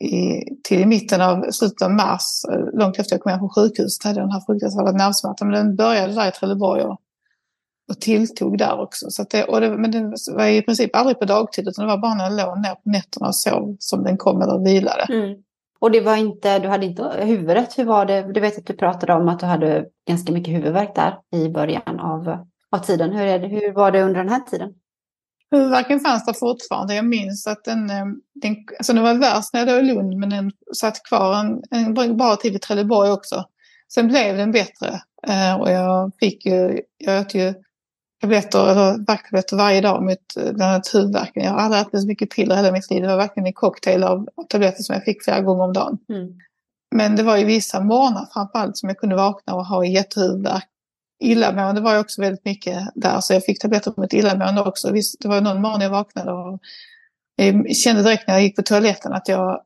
i, 0.00 0.44
till 0.64 0.80
i 0.80 0.86
mitten 0.86 1.20
av 1.20 1.50
slutet 1.50 1.82
av 1.82 1.90
mars, 1.90 2.44
eh, 2.52 2.78
långt 2.78 2.98
efter 2.98 3.14
jag 3.14 3.22
kom 3.22 3.30
hem 3.30 3.38
från 3.38 3.50
sjukhuset, 3.50 4.04
hade 4.04 4.20
jag 4.20 4.28
den 4.28 4.32
här 4.32 4.40
fruktansvärda 4.40 4.92
nervsmärtan. 4.92 5.48
Men 5.48 5.66
den 5.66 5.76
började 5.76 6.12
där 6.12 6.28
i 6.28 6.32
Trelleborg 6.32 6.82
och, 6.82 7.00
och 7.88 8.00
tilltog 8.00 8.58
där 8.58 8.80
också. 8.80 9.10
Så 9.10 9.24
det, 9.30 9.44
och 9.44 9.60
det, 9.60 9.70
men 9.70 9.90
den 9.90 10.14
var 10.32 10.46
i 10.46 10.62
princip 10.62 10.96
aldrig 10.96 11.18
på 11.18 11.24
dagtid, 11.24 11.68
utan 11.68 11.84
det 11.84 11.90
var 11.90 11.98
bara 11.98 12.14
när 12.14 12.24
jag 12.24 12.32
låg 12.32 12.58
ner 12.58 12.74
på 12.74 12.90
nätterna 12.90 13.26
och 13.26 13.36
sov 13.36 13.76
som 13.78 14.04
den 14.04 14.16
kom 14.16 14.42
eller 14.42 14.64
vilade. 14.64 15.02
Mm. 15.02 15.42
Och 15.78 15.90
det 15.90 16.00
var 16.00 16.16
inte, 16.16 16.58
du 16.58 16.68
hade 16.68 16.86
inte 16.86 17.12
huvudet, 17.18 17.78
hur 17.78 17.84
var 17.84 18.06
det? 18.06 18.32
Du 18.32 18.40
vet 18.40 18.58
att 18.58 18.66
du 18.66 18.72
pratade 18.72 19.14
om 19.14 19.28
att 19.28 19.40
du 19.40 19.46
hade 19.46 19.84
ganska 20.08 20.32
mycket 20.32 20.54
huvudvärk 20.54 20.94
där 20.94 21.18
i 21.32 21.48
början 21.48 22.00
av, 22.00 22.46
av 22.74 22.78
tiden. 22.78 23.12
Hur, 23.12 23.22
är 23.22 23.38
det, 23.38 23.48
hur 23.48 23.72
var 23.72 23.90
det 23.90 24.02
under 24.02 24.20
den 24.20 24.28
här 24.28 24.40
tiden? 24.40 24.70
Huvudvärken 25.50 26.00
fanns 26.00 26.26
där 26.26 26.32
fortfarande. 26.32 26.94
Jag 26.94 27.04
minns 27.04 27.46
att 27.46 27.64
den, 27.64 27.90
eh, 27.90 28.04
den 28.34 28.56
alltså 28.78 28.92
den 28.92 29.02
var 29.02 29.14
värst 29.14 29.52
när 29.52 29.60
jag 29.60 29.66
var 29.66 29.82
i 29.82 29.94
Lund 29.94 30.18
men 30.18 30.30
den 30.30 30.52
satt 30.76 31.02
kvar 31.02 31.40
en, 31.40 31.62
en 31.70 32.16
bra 32.16 32.36
tid 32.36 32.54
i 32.54 32.58
Trelleborg 32.58 33.10
också. 33.10 33.44
Sen 33.94 34.08
blev 34.08 34.36
den 34.36 34.52
bättre 34.52 35.00
eh, 35.26 35.60
och 35.60 35.70
jag 35.70 36.12
fick 36.20 36.46
ju, 36.46 36.80
jag 36.98 37.20
åt 37.20 37.34
ju 37.34 37.54
tabletter 38.20 38.70
eller 38.70 39.06
värktabletter 39.06 39.56
varje 39.56 39.80
dag 39.80 40.02
mot 40.02 40.36
eh, 40.36 40.52
bland 40.52 40.72
annat 40.72 40.94
huvudvärken. 40.94 41.44
Jag 41.44 41.50
har 41.50 41.58
aldrig 41.58 41.82
ätit 41.82 42.00
så 42.00 42.06
mycket 42.06 42.30
piller 42.30 42.56
hela 42.56 42.72
mitt 42.72 42.90
liv. 42.90 43.02
Det 43.02 43.08
var 43.08 43.16
verkligen 43.16 43.46
en 43.46 43.52
cocktail 43.52 44.04
av, 44.04 44.28
av 44.36 44.42
tabletter 44.48 44.82
som 44.82 44.94
jag 44.94 45.04
fick 45.04 45.24
flera 45.24 45.40
gånger 45.40 45.64
om 45.64 45.72
dagen. 45.72 45.98
Mm. 46.08 46.28
Men 46.94 47.16
det 47.16 47.22
var 47.22 47.36
ju 47.36 47.44
vissa 47.44 47.80
morgnar 47.80 48.28
framförallt 48.32 48.76
som 48.76 48.88
jag 48.88 48.98
kunde 48.98 49.16
vakna 49.16 49.54
och 49.54 49.66
ha 49.66 49.84
jättehuvudvärk 49.84 50.68
illamående 51.22 51.80
var 51.80 51.94
ju 51.94 52.00
också 52.00 52.22
väldigt 52.22 52.44
mycket 52.44 52.78
där, 52.94 53.20
så 53.20 53.32
jag 53.32 53.44
fick 53.44 53.60
tabletter 53.60 53.94
mot 53.96 54.12
illamående 54.12 54.60
också. 54.60 54.92
Visst, 54.92 55.20
det 55.20 55.28
var 55.28 55.40
någon 55.40 55.62
morgon 55.62 55.80
jag 55.80 55.90
vaknade 55.90 56.32
och 56.32 56.60
jag 57.36 57.76
kände 57.76 58.02
direkt 58.02 58.28
när 58.28 58.34
jag 58.34 58.42
gick 58.42 58.56
på 58.56 58.62
toaletten 58.62 59.12
att 59.12 59.28
jag 59.28 59.60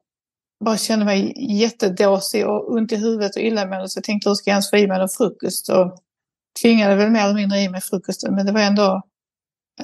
bara 0.64 0.76
kände 0.76 1.04
mig 1.04 1.34
jättedåsig 1.60 2.46
och 2.46 2.72
ont 2.72 2.92
i 2.92 2.96
huvudet 2.96 3.36
och 3.36 3.42
illamående. 3.42 3.88
Så 3.88 3.98
jag 3.98 4.04
tänkte 4.04 4.28
hur 4.28 4.34
ska 4.34 4.50
jag 4.50 4.54
ens 4.54 4.70
få 4.70 4.76
i 4.76 4.86
mig 4.86 4.98
någon 4.98 5.08
frukost? 5.08 5.68
Och 5.68 5.98
tvingade 6.62 6.94
väl 6.94 7.10
mer 7.10 7.24
eller 7.24 7.34
mindre 7.34 7.58
i 7.58 7.68
mig 7.68 7.80
frukosten. 7.80 8.34
Men 8.34 8.46
det 8.46 8.52
var 8.52 8.60
ändå 8.60 9.02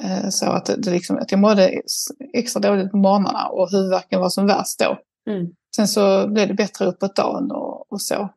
eh, 0.03 0.29
så 0.29 0.45
att, 0.45 0.65
det 0.65 0.91
liksom, 0.91 1.17
att 1.17 1.31
jag 1.31 1.39
mådde 1.39 1.81
extra 2.33 2.59
dåligt 2.59 2.91
på 2.91 2.97
morgnarna 2.97 3.47
och 3.47 3.71
huvudvärken 3.71 4.19
var 4.19 4.29
som 4.29 4.47
värst 4.47 4.79
då. 4.79 4.97
Mm. 5.31 5.47
Sen 5.75 5.87
så 5.87 6.27
blev 6.27 6.47
det 6.47 6.53
bättre 6.53 6.85
uppåt 6.85 7.15
dagen 7.15 7.51
och, 7.51 7.91
och 7.91 8.01
så. 8.01 8.29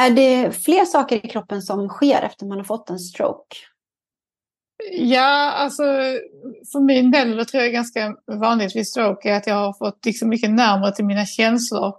Är 0.00 0.10
det 0.10 0.52
fler 0.52 0.84
saker 0.84 1.26
i 1.26 1.28
kroppen 1.28 1.62
som 1.62 1.88
sker 1.88 2.22
efter 2.22 2.46
man 2.46 2.58
har 2.58 2.64
fått 2.64 2.90
en 2.90 2.98
stroke? 2.98 3.56
Ja, 4.92 5.52
alltså 5.52 5.82
för 6.72 6.80
min 6.80 7.10
del, 7.10 7.36
det 7.36 7.44
tror 7.44 7.62
jag 7.62 7.68
är 7.68 7.72
ganska 7.72 8.16
vanligt 8.26 8.76
vid 8.76 8.88
stroke, 8.88 9.30
är 9.30 9.36
att 9.36 9.46
jag 9.46 9.54
har 9.54 9.72
fått 9.72 10.04
liksom 10.06 10.28
mycket 10.28 10.50
närmare 10.50 10.94
till 10.94 11.04
mina 11.04 11.26
känslor. 11.26 11.94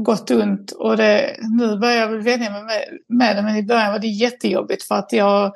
Gått 0.00 0.30
ont 0.30 0.72
och 0.72 0.96
det, 0.96 1.36
nu 1.58 1.78
börjar 1.78 1.96
jag 1.96 2.08
väl 2.08 2.20
vänja 2.20 2.50
mig 2.50 2.62
med, 2.64 2.98
med 3.08 3.36
det, 3.36 3.42
men 3.42 3.56
i 3.56 3.62
början 3.62 3.92
var 3.92 3.98
det 3.98 4.06
jättejobbigt 4.06 4.82
för 4.82 4.94
att 4.94 5.12
jag 5.12 5.52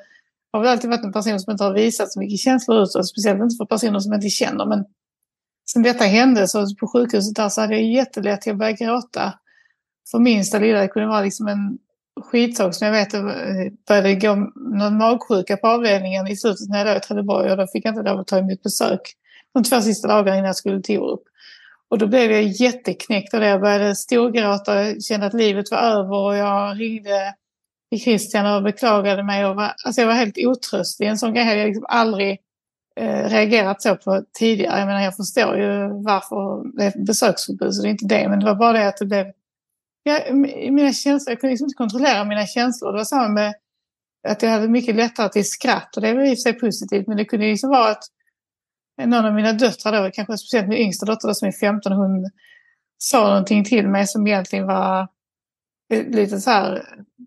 har 0.53 0.61
väl 0.61 0.69
alltid 0.69 0.91
varit 0.91 1.05
en 1.05 1.13
person 1.13 1.41
som 1.41 1.51
inte 1.51 1.65
har 1.65 1.75
visat 1.75 2.13
så 2.13 2.21
mycket 2.21 2.39
känslor 2.39 2.83
utåt, 2.83 3.09
speciellt 3.09 3.43
inte 3.43 3.57
för 3.57 3.67
personer 3.67 3.99
som 3.99 4.13
jag 4.13 4.19
inte 4.19 4.29
känner. 4.29 4.67
Men 4.67 4.85
sen 5.73 5.83
detta 5.83 6.05
hände 6.05 6.49
så 6.49 6.75
på 6.81 6.89
sjukhuset 6.89 7.37
där 7.37 7.49
så 7.49 7.61
hade 7.61 7.75
jag 7.75 7.83
jättelätt 7.83 8.49
att 8.49 8.59
börja 8.59 8.73
gråta 8.73 9.33
för 10.11 10.19
minsta 10.19 10.59
lilla. 10.59 10.81
Det 10.81 10.89
kunde 10.89 11.09
vara 11.09 11.23
liksom 11.23 11.49
en 11.49 11.79
skitsak 12.21 12.75
som 12.75 12.87
jag 12.87 12.93
vet 12.93 13.15
eh, 13.15 13.23
började 13.89 14.15
gå 14.15 14.35
någon 14.55 14.97
magsjuka 14.97 15.57
på 15.57 15.69
avdelningen 15.69 16.27
i 16.27 16.37
slutet 16.37 16.69
när 16.69 16.79
jag 16.79 16.87
låg 16.87 16.97
i 16.97 17.01
Trelleborg 17.01 17.51
och 17.51 17.57
då 17.57 17.67
fick 17.67 17.85
jag 17.85 17.93
inte 17.93 18.11
lov 18.11 18.21
att 18.21 18.27
ta 18.27 18.39
emot 18.39 18.63
besök 18.63 19.01
de 19.55 19.65
två 19.65 19.81
sista 19.81 20.09
dagarna 20.09 20.37
innan 20.37 20.47
jag 20.47 20.57
skulle 20.57 20.83
till 20.83 20.99
Orup. 20.99 21.23
Och 21.91 21.99
då 21.99 22.07
blev 22.07 22.33
jag 22.33 22.43
jätteknäckt 22.43 23.35
av 23.35 23.41
det. 23.41 23.49
Jag 23.49 23.61
började 23.61 23.97
storgråta 23.97 24.81
och 24.81 25.03
kände 25.03 25.27
att 25.27 25.35
livet 25.35 25.71
var 25.71 25.79
över 25.79 26.17
och 26.17 26.37
jag 26.37 26.81
ringde 26.81 27.35
till 27.91 28.01
Christian 28.01 28.57
och 28.57 28.63
beklagade 28.63 29.23
mig. 29.23 29.47
Och 29.47 29.57
var, 29.57 29.73
alltså 29.85 30.01
jag 30.01 30.09
var 30.09 30.15
helt 30.15 30.39
otröstlig. 30.39 31.09
En 31.09 31.19
sån 31.19 31.35
grej 31.35 31.45
hade 31.45 31.59
jag 31.59 31.67
liksom 31.67 31.87
aldrig 31.89 32.39
eh, 32.97 33.29
reagerat 33.29 33.83
så 33.83 33.97
på 33.97 34.25
tidigare. 34.39 34.79
Jag 34.79 34.87
menar 34.87 35.01
jag 35.01 35.17
förstår 35.17 35.57
ju 35.57 36.03
varför 36.03 36.65
det 36.77 36.85
är 36.85 37.05
besöksförbud 37.05 37.75
så 37.75 37.83
det 37.83 37.89
är 37.89 37.91
inte 37.91 38.07
det. 38.07 38.29
Men 38.29 38.41
det 38.41 38.47
var 38.47 38.55
bara 38.55 38.73
det 38.73 38.89
att 38.89 38.97
det 38.97 39.07
blev 39.07 39.27
jag, 40.03 40.37
mina 40.73 40.93
känslor, 40.93 41.33
jag 41.33 41.41
kunde 41.41 41.53
liksom 41.53 41.65
inte 41.65 41.77
kontrollera 41.77 42.25
mina 42.25 42.47
känslor. 42.47 42.93
Det 42.93 42.99
var 42.99 43.05
samma 43.05 43.29
med 43.29 43.55
att 44.29 44.43
jag 44.43 44.51
hade 44.51 44.69
mycket 44.69 44.95
lättare 44.95 45.29
till 45.29 45.51
skratt 45.51 45.97
och 45.97 46.03
det 46.03 46.15
var 46.15 46.23
i 46.23 46.27
och 46.27 46.29
för 46.29 46.37
sig 46.37 46.53
positivt. 46.53 47.07
Men 47.07 47.17
det 47.17 47.25
kunde 47.25 47.47
liksom 47.47 47.71
vara 47.71 47.91
att 47.91 48.05
någon 49.05 49.25
av 49.25 49.35
mina 49.35 49.53
döttrar, 49.53 50.05
då, 50.05 50.11
kanske 50.11 50.39
speciellt 50.39 50.69
min 50.69 50.79
yngsta 50.79 51.07
dotter 51.07 51.33
som 51.33 51.49
är 51.49 51.53
15, 51.53 51.93
hon 51.93 52.31
sa 52.99 53.29
någonting 53.29 53.65
till 53.65 53.89
mig 53.89 54.07
som 54.07 54.27
egentligen 54.27 54.67
var 54.67 55.09
eh, 55.93 56.07
lite 56.07 56.41
så 56.41 56.51
här, 56.51 56.83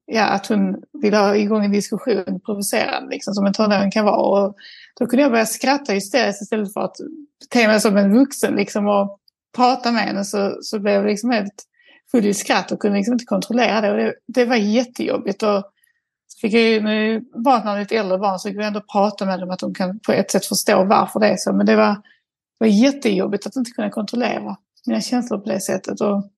ja, 0.05 0.23
att 0.23 0.47
hon 0.47 0.83
ville 1.01 1.17
ha 1.17 1.35
igång 1.35 1.65
en 1.65 1.71
diskussion, 1.71 2.39
provocerande, 2.45 3.09
liksom, 3.09 3.33
som 3.33 3.45
en 3.45 3.53
tonåring 3.53 3.91
kan 3.91 4.05
vara. 4.05 4.45
Och 4.45 4.55
då 4.99 5.07
kunde 5.07 5.23
jag 5.23 5.31
börja 5.31 5.45
skratta 5.45 5.93
hysteriskt 5.93 6.41
istället 6.41 6.73
för 6.73 6.81
att 6.81 6.95
bete 7.39 7.67
mig 7.67 7.81
som 7.81 7.97
en 7.97 8.13
vuxen 8.13 8.55
liksom, 8.55 8.87
och 8.87 9.19
prata 9.55 9.91
med 9.91 10.01
henne. 10.01 10.23
Så, 10.23 10.57
så 10.61 10.79
blev 10.79 10.93
jag 10.93 11.05
liksom 11.05 11.29
helt 11.29 11.63
full 12.11 12.25
i 12.25 12.33
skratt 12.33 12.71
och 12.71 12.79
kunde 12.79 12.97
liksom 12.97 13.13
inte 13.13 13.25
kontrollera 13.25 13.81
det. 13.81 13.91
Och 13.91 13.97
det, 13.97 14.13
det 14.27 14.45
var 14.45 14.55
jättejobbigt. 14.55 15.43
Och 15.43 15.63
Så 16.27 16.39
fick 16.41 16.53
jag 16.53 16.61
ju, 16.61 16.81
med 16.81 17.23
barn 17.43 17.61
när 17.65 17.79
lite 17.79 17.97
äldre 17.97 18.17
barn 18.17 18.39
så 18.39 18.49
fick 18.49 18.59
vi 18.59 18.63
ändå 18.63 18.81
prata 18.81 19.25
med 19.25 19.39
dem 19.39 19.49
att 19.49 19.59
de 19.59 19.73
kan 19.73 19.99
på 19.99 20.11
ett 20.11 20.31
sätt 20.31 20.45
förstå 20.45 20.83
varför 20.83 21.19
det 21.19 21.27
är 21.27 21.37
så. 21.37 21.53
Men 21.53 21.65
det 21.65 21.75
var, 21.75 21.89
det 21.89 22.59
var 22.59 22.67
jättejobbigt 22.67 23.47
att 23.47 23.55
inte 23.55 23.71
kunna 23.71 23.89
kontrollera 23.89 24.57
mina 24.87 25.01
känslor 25.01 25.37
på 25.37 25.49
det 25.49 25.59
sättet. 25.59 26.01
Och 26.01 26.29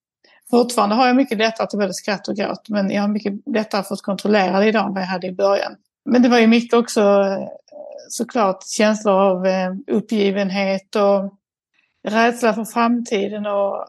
fortfarande 0.49 0.95
har 0.95 1.07
jag 1.07 1.15
mycket 1.15 1.37
lättare 1.37 1.67
till 1.67 1.79
både 1.79 1.93
skratt 1.93 2.27
och 2.27 2.35
gråt. 2.35 2.69
Men 2.69 2.91
jag 2.91 3.01
har 3.01 3.09
mycket 3.09 3.33
lättare 3.45 3.83
fått 3.83 4.01
kontrollera 4.01 4.59
det 4.59 4.65
idag 4.65 4.87
än 4.87 4.93
vad 4.93 5.03
jag 5.03 5.07
hade 5.07 5.27
i 5.27 5.35
början. 5.35 5.75
Men 6.05 6.21
det 6.21 6.29
var 6.29 6.39
ju 6.39 6.47
mycket 6.47 6.73
också 6.73 7.01
eh, 7.01 7.47
såklart 8.09 8.63
känslor 8.67 9.13
av 9.13 9.45
eh, 9.45 9.73
uppgivenhet 9.91 10.95
och 10.95 11.33
rädsla 12.07 12.53
för 12.53 12.65
framtiden. 12.65 13.45
Och 13.45 13.87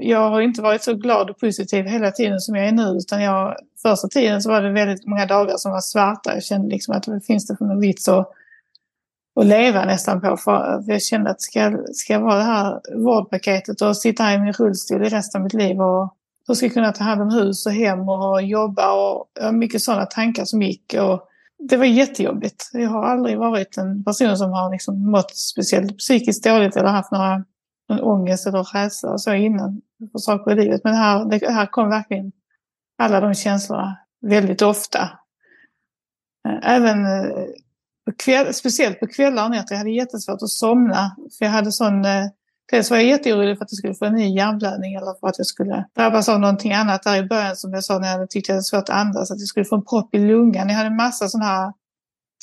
jag 0.00 0.30
har 0.30 0.40
inte 0.40 0.62
varit 0.62 0.82
så 0.82 0.94
glad 0.94 1.30
och 1.30 1.38
positiv 1.38 1.84
hela 1.84 2.10
tiden 2.10 2.40
som 2.40 2.54
jag 2.54 2.66
är 2.66 2.72
nu. 2.72 2.98
Utan 2.98 3.22
jag, 3.22 3.56
första 3.82 4.08
tiden 4.08 4.42
så 4.42 4.50
var 4.50 4.62
det 4.62 4.72
väldigt 4.72 5.06
många 5.06 5.26
dagar 5.26 5.56
som 5.56 5.72
var 5.72 5.80
svarta. 5.80 6.34
Jag 6.34 6.44
kände 6.44 6.68
liksom 6.68 6.94
att 6.94 7.02
det 7.02 7.20
finns 7.20 7.46
det 7.46 7.56
för 7.56 7.64
någon 7.64 7.80
vits 7.80 8.08
att, 8.08 8.30
att 9.40 9.46
leva 9.46 9.84
nästan 9.84 10.20
på. 10.20 10.36
För 10.36 10.82
jag 10.86 11.02
kände 11.02 11.30
att 11.30 11.42
ska, 11.42 11.78
ska 11.92 12.12
jag 12.12 12.20
vara 12.20 12.36
det 12.36 12.42
här 12.42 12.80
vårdpaketet 12.94 13.82
och 13.82 13.96
sitta 13.96 14.22
här 14.22 14.34
i 14.34 14.40
min 14.40 14.52
rullstol 14.52 15.06
i 15.06 15.08
resten 15.08 15.40
av 15.40 15.44
mitt 15.44 15.54
liv 15.54 15.80
och 15.80 16.14
hur 16.48 16.54
ska 16.54 16.66
jag 16.66 16.74
kunna 16.74 16.92
ta 16.92 17.04
hand 17.04 17.22
om 17.22 17.30
hus 17.30 17.66
och 17.66 17.72
hem 17.72 18.08
och 18.08 18.42
jobba 18.42 18.92
och 18.92 19.54
mycket 19.54 19.82
sådana 19.82 20.06
tankar 20.06 20.44
som 20.44 20.62
gick. 20.62 20.94
Och 21.00 21.28
det 21.58 21.76
var 21.76 21.84
jättejobbigt. 21.84 22.70
Jag 22.72 22.88
har 22.88 23.04
aldrig 23.04 23.38
varit 23.38 23.76
en 23.76 24.04
person 24.04 24.36
som 24.36 24.52
har 24.52 24.70
liksom 24.70 25.10
mått 25.10 25.36
speciellt 25.36 25.98
psykiskt 25.98 26.44
dåligt 26.44 26.76
eller 26.76 26.88
haft 26.88 27.12
några 27.12 27.44
någon 27.88 28.00
ångest 28.00 28.46
eller 28.46 28.62
rädsla 28.62 29.10
och 29.10 29.20
så 29.20 29.34
innan 29.34 29.82
för 30.12 30.18
saker 30.18 30.50
i 30.50 30.54
livet. 30.54 30.80
Men 30.84 30.94
här, 30.94 31.24
det 31.24 31.52
här 31.52 31.66
kom 31.66 31.88
verkligen 31.88 32.32
alla 32.98 33.20
de 33.20 33.34
känslorna 33.34 33.98
väldigt 34.20 34.62
ofta. 34.62 35.02
Eh, 36.48 36.70
även 36.74 37.06
eh, 37.06 37.46
på 38.06 38.12
kväll, 38.18 38.54
speciellt 38.54 39.00
på 39.00 39.06
kvällar 39.06 39.44
och 39.44 39.50
nätter. 39.50 39.74
Jag 39.74 39.78
hade 39.78 39.90
jättesvårt 39.90 40.42
att 40.42 40.50
somna. 40.50 41.16
För 41.38 41.44
jag 41.44 41.52
hade 41.52 41.72
sån... 41.72 42.04
Eh, 42.04 42.26
dels 42.70 42.90
var 42.90 42.96
jag 42.96 43.06
jätteorolig 43.06 43.58
för 43.58 43.64
att 43.64 43.72
jag 43.72 43.78
skulle 43.78 43.94
få 43.94 44.04
en 44.04 44.14
ny 44.14 44.36
hjärnblödning 44.36 44.94
eller 44.94 45.20
för 45.20 45.28
att 45.28 45.38
jag 45.38 45.46
skulle 45.46 45.84
drabbas 45.96 46.28
av 46.28 46.40
någonting 46.40 46.72
annat 46.72 47.02
där 47.02 47.16
i 47.16 47.26
början 47.26 47.56
som 47.56 47.72
jag 47.72 47.84
sa 47.84 47.98
när 47.98 48.18
jag 48.18 48.30
tyckte 48.30 48.52
jag 48.52 48.54
hade 48.54 48.64
svårt 48.64 48.88
att 48.88 48.90
andas. 48.90 49.30
Att 49.30 49.38
jag 49.38 49.48
skulle 49.48 49.64
få 49.64 49.76
en 49.76 49.84
propp 49.84 50.14
i 50.14 50.18
lungan. 50.18 50.68
Jag 50.68 50.76
hade 50.76 50.86
en 50.86 50.96
massa 50.96 51.28
sådana 51.28 51.46
här 51.46 51.72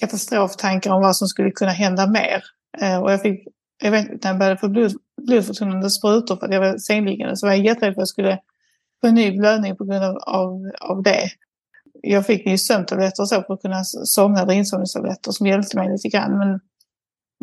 katastroftankar 0.01 0.91
om 0.91 1.01
vad 1.01 1.15
som 1.15 1.27
skulle 1.27 1.51
kunna 1.51 1.71
hända 1.71 2.07
mer. 2.07 2.43
Och 3.01 3.11
jag 3.11 3.21
fick 3.21 3.47
jag 3.83 3.91
vet 3.91 4.23
när 4.23 4.31
jag 4.31 4.39
började 4.39 4.57
få 4.57 4.69
blod, 4.69 4.91
blodförtunnande 5.21 5.89
sprutor 5.89 6.35
för 6.35 6.45
att 6.45 6.53
jag 6.53 6.59
var 6.59 6.77
sängliggande 6.77 7.37
så 7.37 7.45
var 7.45 7.53
jag 7.53 7.65
jätterädd 7.65 7.93
för 7.93 8.01
att 8.01 8.01
jag 8.01 8.07
skulle 8.07 8.39
få 9.01 9.07
en 9.07 9.15
ny 9.15 9.37
blödning 9.37 9.75
på 9.75 9.85
grund 9.85 10.03
av, 10.03 10.17
av, 10.17 10.71
av 10.81 11.03
det. 11.03 11.29
Jag 12.01 12.25
fick 12.25 12.47
ju 12.47 12.57
sömntabletter 12.57 13.23
och 13.23 13.29
så 13.29 13.41
för 13.41 13.53
att 13.53 13.61
kunna 13.61 13.83
somna, 13.83 14.41
eller 14.41 14.53
insomningstabletter 14.53 15.31
som 15.31 15.47
hjälpte 15.47 15.77
mig 15.77 15.91
lite 15.91 16.09
grann. 16.09 16.37
Men 16.37 16.59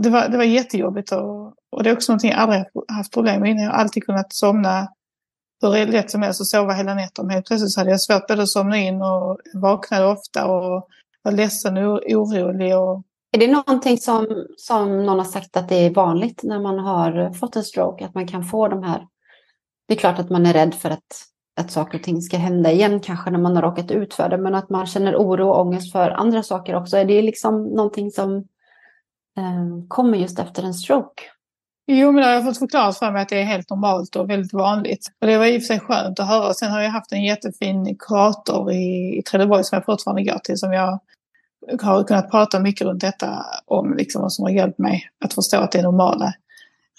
det 0.03 0.11
var, 0.11 0.29
det 0.29 0.37
var 0.37 0.45
jättejobbigt 0.45 1.13
och, 1.13 1.55
och 1.71 1.83
det 1.83 1.91
är 1.91 1.95
också 1.95 2.13
någonting 2.13 2.31
jag 2.31 2.41
aldrig 2.41 2.65
haft 2.89 3.13
problem 3.13 3.41
med 3.41 3.51
innan. 3.51 3.65
Jag 3.65 3.71
har 3.71 3.79
alltid 3.79 4.05
kunnat 4.05 4.33
somna 4.33 4.89
hur 5.63 5.87
lätt 5.87 6.11
som 6.11 6.23
helst 6.23 6.41
och 6.41 6.47
sova 6.47 6.73
hela 6.73 6.95
nätter. 6.95 7.23
Men 7.23 7.31
helt 7.31 7.47
plötsligt 7.47 7.73
så 7.73 7.81
hade 7.81 7.91
jag 7.91 8.01
svårt 8.01 8.27
både 8.27 8.43
att 8.43 8.49
somna 8.49 8.79
in 8.79 9.03
och 9.03 9.39
vaknade 9.55 10.07
ofta 10.07 10.47
och 10.47 10.89
var 11.23 11.33
ledsen 11.33 11.77
och 11.77 12.01
orolig. 12.07 12.79
Och 12.79 13.03
är 13.33 13.39
det 13.39 13.53
någonting 13.53 13.99
som, 13.99 14.47
som 14.57 15.07
någon 15.07 15.19
har 15.19 15.25
sagt 15.25 15.57
att 15.57 15.69
det 15.69 15.77
är 15.87 15.95
vanligt 15.95 16.43
när 16.43 16.61
man 16.61 16.79
har 16.79 17.33
fått 17.33 17.57
en 17.57 17.65
stroke? 17.65 18.05
Att 18.05 18.15
man 18.15 18.29
kan 18.29 18.45
få 18.45 18.69
de 18.69 18.83
här... 18.83 19.07
Det 19.89 19.95
är 19.95 19.99
klart 19.99 20.19
att 20.19 20.31
man 20.31 20.47
är 20.47 20.53
rädd 20.53 20.75
för 20.75 20.91
att, 20.91 21.25
att 21.61 21.71
saker 21.71 21.99
och 21.99 22.05
ting 22.05 22.23
ska 22.23 22.37
hända 22.37 22.73
igen 22.73 23.01
kanske 23.01 23.31
när 23.31 23.39
man 23.39 23.57
har 23.57 23.63
råkat 23.63 23.91
ut 23.91 24.15
för 24.15 24.29
det. 24.29 24.39
Men 24.39 24.55
att 24.55 24.71
man 24.71 24.87
känner 24.87 25.17
oro 25.17 25.49
och 25.49 25.61
ångest 25.61 25.93
för 25.93 26.11
andra 26.11 26.43
saker 26.43 26.75
också. 26.75 26.97
Är 26.97 27.05
det 27.05 27.23
liksom 27.23 27.65
någonting 27.65 28.11
som 28.11 28.37
eh, 29.37 29.89
kommer 29.89 30.19
just 30.19 30.39
efter 30.39 30.63
en 30.63 30.75
stroke? 30.75 31.23
Jo, 31.87 32.13
men 32.13 32.23
det 32.23 32.29
har 32.29 32.35
jag 32.35 32.45
fått 32.45 32.59
förklarat 32.59 32.99
för 32.99 33.11
mig 33.11 33.23
att 33.23 33.29
det 33.29 33.41
är 33.41 33.45
helt 33.45 33.71
normalt 33.71 34.17
och 34.17 34.31
väldigt 34.31 34.53
vanligt. 34.53 35.07
Och 35.21 35.27
det 35.27 35.39
var 35.39 35.47
i 35.47 35.59
och 35.59 35.63
för 35.63 35.67
sig 35.67 35.81
skönt 35.81 36.21
att 36.21 36.29
höra. 36.29 36.55
Sen 36.55 36.71
har 36.71 36.81
jag 36.81 36.91
haft 36.91 37.13
en 37.13 37.25
jättefin 37.25 37.97
kurator 37.99 38.73
i, 38.73 39.19
i 39.19 39.23
Trelleborg 39.23 39.65
som 39.65 39.77
jag 39.77 39.85
fortfarande 39.85 40.23
går 40.23 40.39
till 40.39 40.59
som 40.59 40.73
jag 40.73 41.01
har 41.83 42.05
kunnat 42.05 42.31
prata 42.31 42.61
mycket 42.61 42.87
runt 42.87 43.01
detta 43.01 43.47
om 43.67 43.95
liksom 43.97 44.23
vad 44.23 44.33
som 44.33 44.43
har 44.43 44.51
hjälpt 44.51 44.79
mig 44.79 45.11
att 45.25 45.35
förstå 45.35 45.57
att 45.57 45.73
det 45.73 45.79
är 45.79 45.83
normala 45.83 46.35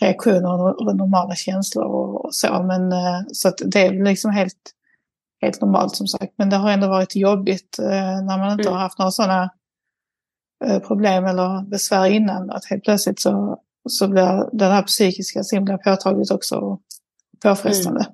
reaktioner 0.01 0.81
och 0.81 0.95
normala 0.95 1.35
känslor 1.35 1.85
och, 1.85 2.35
så. 2.35 2.63
Men 2.63 2.91
eh, 2.91 3.21
så 3.31 3.47
att 3.47 3.61
det 3.65 3.81
är 3.81 4.03
liksom 4.03 4.31
helt, 4.31 4.71
helt 5.41 5.61
normalt 5.61 5.95
som 5.95 6.07
sagt. 6.07 6.33
Men 6.37 6.49
det 6.49 6.55
har 6.55 6.71
ändå 6.71 6.87
varit 6.87 7.15
jobbigt 7.15 7.79
eh, 7.79 8.21
när 8.25 8.37
man 8.37 8.51
inte 8.51 8.63
mm. 8.63 8.73
har 8.73 8.79
haft 8.79 8.99
några 8.99 9.11
sådana 9.11 9.49
eh, 10.65 10.79
problem 10.79 11.25
eller 11.25 11.69
besvär 11.69 12.05
innan. 12.05 12.49
Att 12.49 12.65
helt 12.65 12.83
plötsligt 12.83 13.19
så, 13.19 13.59
så 13.89 14.07
blir 14.07 14.57
det 14.57 14.65
här 14.65 14.83
psykiska 14.83 15.43
så 15.43 15.55
himla 15.55 15.77
påtagligt 15.77 16.31
också 16.31 16.55
och 16.55 16.81
påfrestande. 17.43 17.99
Mm. 17.99 18.13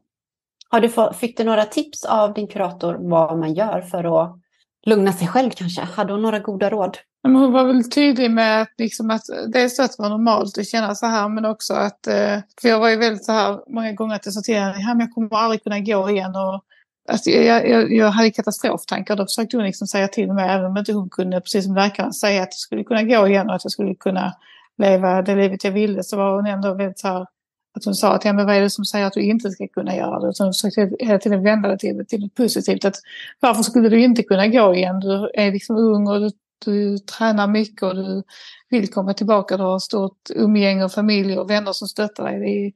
Har 0.69 0.81
du 0.81 0.89
få, 0.89 1.13
fick 1.13 1.37
du 1.37 1.43
några 1.43 1.65
tips 1.65 2.05
av 2.05 2.33
din 2.33 2.47
kurator 2.47 2.97
vad 2.99 3.37
man 3.37 3.53
gör 3.53 3.81
för 3.81 4.23
att 4.23 4.39
lugna 4.85 5.13
sig 5.13 5.27
själv 5.27 5.49
kanske? 5.49 5.81
Hade 5.81 6.13
hon 6.13 6.21
några 6.21 6.39
goda 6.39 6.69
råd? 6.69 6.97
Men 7.23 7.35
hon 7.35 7.51
var 7.51 7.65
väl 7.65 7.89
tydlig 7.89 8.31
med 8.31 8.61
att, 8.61 8.73
liksom 8.77 9.09
att 9.11 9.25
så 9.25 9.83
att 9.83 9.97
det 9.97 10.01
var 10.03 10.09
normalt 10.09 10.57
att 10.57 10.67
känna 10.67 10.95
så 10.95 11.05
här 11.05 11.29
men 11.29 11.45
också 11.45 11.73
att, 11.73 12.07
eh, 12.07 12.39
för 12.61 12.69
jag 12.69 12.79
var 12.79 12.89
ju 12.89 12.95
väldigt 12.95 13.25
så 13.25 13.31
här 13.31 13.59
många 13.67 13.91
gånger 13.93 14.15
att 14.15 14.25
jag 14.25 14.33
sa 14.33 14.41
till 14.41 14.55
henne, 14.55 15.03
jag 15.03 15.13
kommer 15.13 15.35
aldrig 15.35 15.63
kunna 15.63 15.79
gå 15.79 16.09
igen 16.09 16.35
och 16.35 16.63
Alltså 17.09 17.29
jag, 17.29 17.69
jag, 17.69 17.93
jag 17.93 18.09
hade 18.09 18.31
katastroftankar. 18.31 19.15
Då 19.15 19.25
försökte 19.25 19.57
hon 19.57 19.65
liksom 19.65 19.87
säga 19.87 20.07
till 20.07 20.33
mig, 20.33 20.49
även 20.49 20.65
om 20.65 20.77
inte 20.77 20.93
hon 20.93 21.09
kunde, 21.09 21.41
precis 21.41 21.65
som 21.65 21.75
läkaren, 21.75 22.13
säga 22.13 22.41
att 22.41 22.47
jag 22.47 22.59
skulle 22.59 22.83
kunna 22.83 23.03
gå 23.03 23.27
igen 23.27 23.49
och 23.49 23.55
att 23.55 23.65
jag 23.65 23.71
skulle 23.71 23.95
kunna 23.95 24.33
leva 24.77 25.21
det 25.21 25.35
livet 25.35 25.63
jag 25.63 25.71
ville, 25.71 26.03
så 26.03 26.17
var 26.17 26.35
hon 26.35 26.45
ändå 26.45 26.73
väldigt 26.73 26.99
så 26.99 27.07
här, 27.07 27.27
att 27.75 27.85
hon 27.85 27.95
sa 27.95 28.13
att 28.13 28.25
ja, 28.25 28.33
men 28.33 28.45
vad 28.45 28.55
är 28.55 28.61
det 28.61 28.69
som 28.69 28.85
säger 28.85 29.05
att 29.05 29.13
du 29.13 29.21
inte 29.21 29.51
ska 29.51 29.67
kunna 29.67 29.95
göra 29.95 30.19
det? 30.19 30.29
Utan 30.29 30.45
hon 30.45 30.53
försökte 30.53 30.95
hela 30.99 31.19
tiden 31.19 31.43
vända 31.43 31.69
det 31.69 31.77
till, 31.77 32.05
till 32.07 32.21
något 32.21 32.35
positivt. 32.35 32.85
Att 32.85 32.95
varför 33.39 33.63
skulle 33.63 33.89
du 33.89 33.99
inte 33.99 34.23
kunna 34.23 34.47
gå 34.47 34.75
igen? 34.75 34.99
Du 34.99 35.31
är 35.33 35.51
liksom 35.51 35.75
ung 35.75 36.07
och 36.07 36.19
du, 36.19 36.31
du 36.65 36.97
tränar 36.97 37.47
mycket 37.47 37.83
och 37.83 37.95
du 37.95 38.23
vill 38.69 38.91
komma 38.91 39.13
tillbaka. 39.13 39.57
Du 39.57 39.63
har 39.63 39.79
stort 39.79 40.29
umgänge 40.35 40.83
och 40.83 40.91
familj 40.91 41.37
och 41.37 41.49
vänner 41.49 41.73
som 41.73 41.87
stöttar 41.87 42.23
dig. 42.23 42.39
Vi 42.39 42.73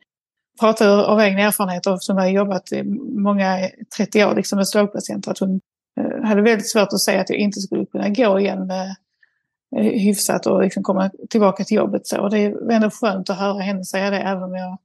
pratar 0.59 1.03
av 1.03 1.19
egen 1.19 1.39
erfarenhet 1.39 1.87
eftersom 1.87 2.17
jag 2.17 2.23
har 2.23 2.31
jobbat 2.31 2.71
i 2.71 2.83
många 3.19 3.69
30 3.97 4.25
år 4.25 4.35
liksom 4.35 4.57
med 4.57 4.67
strokepatienter. 4.67 5.31
Att 5.31 5.39
hon 5.39 5.61
eh, 5.99 6.27
hade 6.27 6.41
väldigt 6.41 6.69
svårt 6.69 6.93
att 6.93 6.99
säga 6.99 7.21
att 7.21 7.29
jag 7.29 7.39
inte 7.39 7.61
skulle 7.61 7.85
kunna 7.85 8.09
gå 8.09 8.39
igen 8.39 8.67
med 8.67 8.95
eh, 9.75 9.83
hyfsat 9.83 10.45
och 10.45 10.61
liksom 10.61 10.83
komma 10.83 11.11
tillbaka 11.29 11.63
till 11.63 11.77
jobbet. 11.77 12.07
Så. 12.07 12.21
Och 12.21 12.29
det 12.29 12.37
är 12.39 12.71
ändå 12.71 12.89
skönt 12.89 13.29
att 13.29 13.39
höra 13.39 13.59
henne 13.59 13.85
säga 13.85 14.09
det, 14.09 14.19
även 14.19 14.43
om 14.43 14.55
jag 14.55 14.77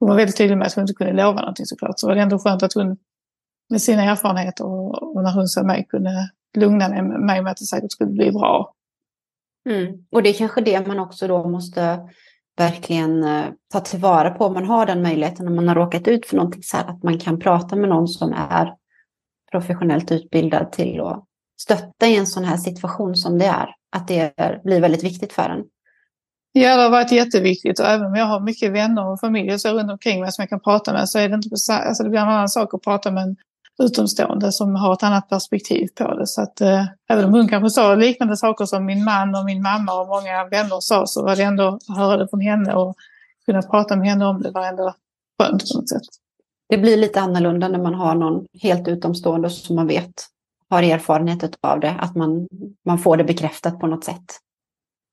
hon 0.00 0.08
var 0.08 0.16
väldigt 0.16 0.36
tydlig 0.36 0.58
med 0.58 0.66
att 0.66 0.74
hon 0.74 0.82
inte 0.82 0.94
kunde 0.94 1.12
lova 1.12 1.40
någonting 1.40 1.66
såklart. 1.66 2.00
Så 2.00 2.06
var 2.06 2.14
det 2.14 2.20
ändå 2.20 2.38
skönt 2.38 2.62
att 2.62 2.72
hon 2.72 2.96
med 3.70 3.82
sina 3.82 4.02
erfarenheter 4.02 4.64
och, 4.64 5.16
och 5.16 5.22
när 5.22 5.32
hon 5.32 5.48
sa 5.48 5.62
mig 5.62 5.86
kunde 5.88 6.30
lugna 6.56 7.02
mig 7.02 7.42
med 7.42 7.52
att 7.52 7.56
det 7.56 7.64
säkert 7.64 7.92
skulle 7.92 8.10
bli 8.10 8.32
bra. 8.32 8.74
Mm. 9.68 10.06
Och 10.10 10.22
det 10.22 10.28
är 10.28 10.34
kanske 10.34 10.60
det 10.60 10.86
man 10.86 10.98
också 10.98 11.28
då 11.28 11.48
måste 11.48 12.08
verkligen 12.56 13.24
eh, 13.24 13.44
ta 13.72 13.80
tillvara 13.80 14.30
på 14.30 14.44
om 14.44 14.54
man 14.54 14.66
har 14.66 14.86
den 14.86 15.02
möjligheten 15.02 15.44
när 15.44 15.52
man 15.52 15.68
har 15.68 15.74
råkat 15.74 16.08
ut 16.08 16.26
för 16.26 16.36
någonting 16.36 16.62
så 16.62 16.76
här 16.76 16.84
att 16.84 17.02
man 17.02 17.18
kan 17.18 17.38
prata 17.38 17.76
med 17.76 17.88
någon 17.88 18.08
som 18.08 18.32
är 18.32 18.74
professionellt 19.50 20.12
utbildad 20.12 20.72
till 20.72 21.00
att 21.00 21.24
stötta 21.60 22.06
i 22.06 22.16
en 22.16 22.26
sån 22.26 22.44
här 22.44 22.56
situation 22.56 23.16
som 23.16 23.38
det 23.38 23.46
är. 23.46 23.74
Att 23.96 24.08
det 24.08 24.34
blir 24.64 24.80
väldigt 24.80 25.04
viktigt 25.04 25.32
för 25.32 25.50
en. 25.50 25.64
Ja, 26.52 26.76
det 26.76 26.82
har 26.82 26.90
varit 26.90 27.12
jätteviktigt 27.12 27.80
och 27.80 27.86
även 27.86 28.06
om 28.06 28.14
jag 28.14 28.26
har 28.26 28.40
mycket 28.40 28.72
vänner 28.72 29.06
och 29.06 29.20
familj 29.20 29.54
och 29.54 29.60
så 29.60 29.72
runt 29.72 29.90
omkring 29.90 30.20
mig 30.20 30.32
som 30.32 30.42
jag 30.42 30.48
kan 30.48 30.60
prata 30.60 30.92
med 30.92 31.08
så 31.08 31.18
är 31.18 31.28
det 31.28 31.34
inte 31.34 31.48
alltså 31.72 32.02
det 32.02 32.10
blir 32.10 32.20
en 32.20 32.28
annan 32.28 32.48
sak 32.48 32.74
att 32.74 32.82
prata 32.82 33.10
med 33.10 33.22
en 33.22 33.36
utomstående 33.82 34.52
som 34.52 34.74
har 34.74 34.92
ett 34.92 35.02
annat 35.02 35.28
perspektiv 35.28 35.88
på 35.94 36.14
det. 36.14 36.26
Så 36.26 36.42
att 36.42 36.60
eh, 36.60 36.84
även 37.10 37.24
om 37.24 37.32
hon 37.32 37.48
kanske 37.48 37.70
sa 37.70 37.94
liknande 37.94 38.36
saker 38.36 38.64
som 38.64 38.84
min 38.84 39.04
man 39.04 39.34
och 39.34 39.44
min 39.44 39.62
mamma 39.62 40.00
och 40.00 40.08
många 40.08 40.44
vänner 40.44 40.80
sa 40.80 41.06
så 41.06 41.24
var 41.24 41.36
det 41.36 41.42
ändå 41.42 41.68
att 41.88 41.96
höra 41.96 42.16
det 42.16 42.28
från 42.28 42.40
henne 42.40 42.74
och 42.74 42.96
kunna 43.46 43.62
prata 43.62 43.96
med 43.96 44.08
henne 44.08 44.26
om 44.26 44.42
det 44.42 44.50
var 44.50 44.66
ändå 44.66 44.94
skönt 45.38 45.72
på 45.72 45.78
något 45.78 45.88
sätt. 45.88 46.02
Det 46.68 46.78
blir 46.78 46.96
lite 46.96 47.20
annorlunda 47.20 47.68
när 47.68 47.82
man 47.82 47.94
har 47.94 48.14
någon 48.14 48.46
helt 48.62 48.88
utomstående 48.88 49.50
som 49.50 49.76
man 49.76 49.86
vet 49.86 50.12
har 50.70 50.82
erfarenhet 50.82 51.56
av 51.60 51.80
det, 51.80 51.96
att 52.00 52.16
man, 52.16 52.48
man 52.86 52.98
får 52.98 53.16
det 53.16 53.24
bekräftat 53.24 53.80
på 53.80 53.86
något 53.86 54.04
sätt. 54.04 54.24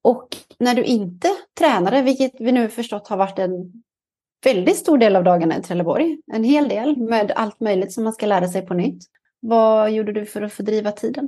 Och 0.07 0.27
när 0.59 0.75
du 0.75 0.83
inte 0.83 1.27
tränade, 1.59 2.01
vilket 2.01 2.31
vi 2.39 2.51
nu 2.51 2.69
förstått 2.69 3.07
har 3.07 3.17
varit 3.17 3.39
en 3.39 3.51
väldigt 4.45 4.77
stor 4.77 4.97
del 4.97 5.15
av 5.15 5.23
dagarna 5.23 5.57
i 5.57 5.61
Trelleborg, 5.61 6.17
en 6.33 6.43
hel 6.43 6.69
del 6.69 6.97
med 6.97 7.31
allt 7.35 7.59
möjligt 7.59 7.93
som 7.93 8.03
man 8.03 8.13
ska 8.13 8.25
lära 8.25 8.47
sig 8.47 8.65
på 8.65 8.73
nytt. 8.73 9.03
Vad 9.39 9.91
gjorde 9.91 10.13
du 10.13 10.25
för 10.25 10.41
att 10.41 10.53
fördriva 10.53 10.91
tiden? 10.91 11.27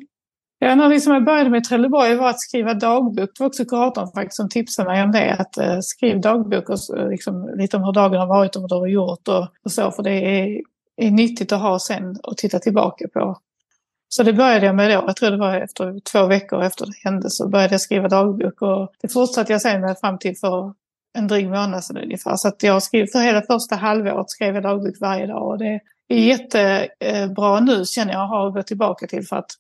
Ja, 0.60 0.76
någonting 0.76 1.02
som 1.02 1.14
jag 1.14 1.26
började 1.26 1.50
med 1.50 1.62
i 1.62 1.64
Trelleborg 1.64 2.16
var 2.16 2.30
att 2.30 2.42
skriva 2.42 2.74
dagbok. 2.74 3.30
Det 3.36 3.40
var 3.40 3.48
också 3.48 3.66
kuratorn 3.66 4.12
faktiskt 4.16 4.36
som 4.36 4.50
tipsade 4.50 4.90
mig 4.90 5.04
om 5.04 5.12
det. 5.12 5.34
Att 5.34 5.58
eh, 5.58 5.80
skriv 5.82 6.22
dagbok 6.22 6.70
och 6.70 6.98
eh, 6.98 7.10
liksom, 7.10 7.50
lite 7.58 7.78
om 7.78 7.84
hur 7.84 7.94
dagen 7.94 8.20
har 8.20 8.28
varit 8.28 8.56
och 8.56 8.62
vad 8.62 8.72
du 8.72 8.76
har 8.76 8.88
gjort 8.88 9.28
och, 9.28 9.48
och 9.64 9.72
så. 9.72 9.92
För 9.92 10.04
det 10.04 10.40
är, 10.40 10.62
är 10.98 11.12
nyttigt 11.12 11.52
att 11.52 11.62
ha 11.62 11.80
sen 11.80 12.16
och 12.24 12.38
titta 12.38 12.60
tillbaka 12.60 13.08
på. 13.14 13.38
Så 14.12 14.24
det 14.24 14.34
började 14.34 14.66
jag 14.66 14.76
med 14.76 14.90
då. 14.90 15.04
Jag 15.08 15.16
tror 15.16 15.32
det 15.32 15.38
var 15.38 15.56
efter 15.56 16.00
två 16.00 16.26
veckor 16.26 16.64
efter 16.64 16.86
det 16.86 16.92
hände 17.04 17.30
så 17.30 17.48
började 17.48 17.74
jag 17.74 17.82
skriva 17.82 18.08
dagbok. 18.08 18.62
Och 18.62 18.94
det 19.02 19.08
fortsatte 19.08 19.52
jag 19.52 19.62
sen 19.62 19.82
med 19.82 20.00
fram 20.00 20.18
till 20.18 20.38
för 20.38 20.74
en 21.18 21.28
dryg 21.28 21.50
månad 21.50 21.84
sedan 21.84 21.98
ungefär. 21.98 22.36
Så 22.36 22.48
att 22.48 22.64
jag 22.64 22.84
skrev, 22.84 23.08
för 23.08 23.20
hela 23.20 23.42
första 23.42 23.76
halvåret 23.76 24.30
skrev 24.30 24.54
jag 24.54 24.64
dagbok 24.64 24.96
varje 25.00 25.28
dag. 25.28 25.48
Och 25.48 25.58
det 25.58 25.80
är 26.08 26.18
jättebra 26.18 27.60
nu 27.60 27.86
känner 27.86 28.14
jag 28.14 28.22
att 28.22 28.30
ha 28.30 28.50
gått 28.50 28.68
tillbaka 28.68 29.08
till. 29.08 29.28
För 29.28 29.36
att 29.36 29.52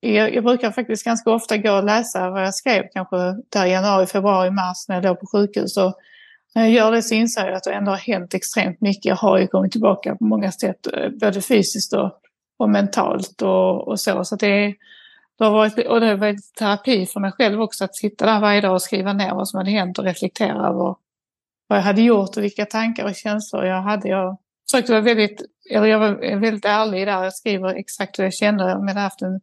jag, 0.00 0.34
jag, 0.34 0.44
brukar 0.44 0.70
faktiskt 0.70 1.04
ganska 1.04 1.30
ofta 1.30 1.56
gå 1.56 1.72
och 1.72 1.84
läsa 1.84 2.30
vad 2.30 2.42
jag 2.42 2.54
skrev 2.54 2.82
kanske 2.92 3.16
där 3.48 3.66
i 3.66 3.70
januari, 3.70 4.06
februari, 4.06 4.50
mars 4.50 4.88
när 4.88 4.96
jag 4.96 5.04
låg 5.04 5.20
på 5.20 5.26
sjukhus. 5.26 5.76
Och 5.76 5.94
när 6.54 6.62
jag 6.62 6.70
gör 6.70 6.92
det 6.92 7.02
så 7.02 7.14
inser 7.14 7.46
jag 7.46 7.54
att 7.54 7.64
det 7.64 7.72
ändå 7.72 7.90
har 7.90 7.98
hänt 7.98 8.34
extremt 8.34 8.80
mycket. 8.80 9.04
Jag 9.04 9.16
har 9.16 9.38
ju 9.38 9.46
kommit 9.46 9.72
tillbaka 9.72 10.16
på 10.16 10.24
många 10.24 10.52
sätt, 10.52 10.86
eh, 10.86 11.10
både 11.10 11.42
fysiskt 11.42 11.92
och, 11.92 12.12
och 12.58 12.70
mentalt 12.70 13.42
och, 13.42 13.88
och 13.88 14.00
så. 14.00 14.24
så 14.24 14.36
det, 14.36 14.74
det, 15.38 15.44
har 15.44 15.50
varit, 15.50 15.86
och 15.86 16.00
det 16.00 16.06
har 16.06 16.16
varit 16.16 16.54
terapi 16.54 17.06
för 17.06 17.20
mig 17.20 17.32
själv 17.32 17.62
också 17.62 17.84
att 17.84 17.96
sitta 17.96 18.26
där 18.26 18.40
varje 18.40 18.60
dag 18.60 18.74
och 18.74 18.82
skriva 18.82 19.12
ner 19.12 19.34
vad 19.34 19.48
som 19.48 19.58
hade 19.58 19.70
hänt 19.70 19.98
och 19.98 20.04
reflektera 20.04 20.68
över 20.68 20.96
vad 21.66 21.78
jag 21.78 21.82
hade 21.82 22.02
gjort 22.02 22.36
och 22.36 22.42
vilka 22.42 22.66
tankar 22.66 23.04
och 23.04 23.14
känslor 23.14 23.64
jag 23.64 23.82
hade. 23.82 24.08
Jag 24.08 24.36
försökte 24.70 24.92
vara 24.92 25.02
väldigt, 25.02 25.42
eller 25.70 25.86
jag 25.86 25.98
var 25.98 26.40
väldigt 26.40 26.64
ärlig 26.64 27.06
där. 27.06 27.24
Jag 27.24 27.34
skriver 27.34 27.68
exakt 27.74 28.18
hur 28.18 28.24
jag 28.24 28.34
kände. 28.34 28.64
Om 28.64 28.88
jag 28.88 28.94
hade 28.94 29.00
haft 29.00 29.22
en 29.22 29.40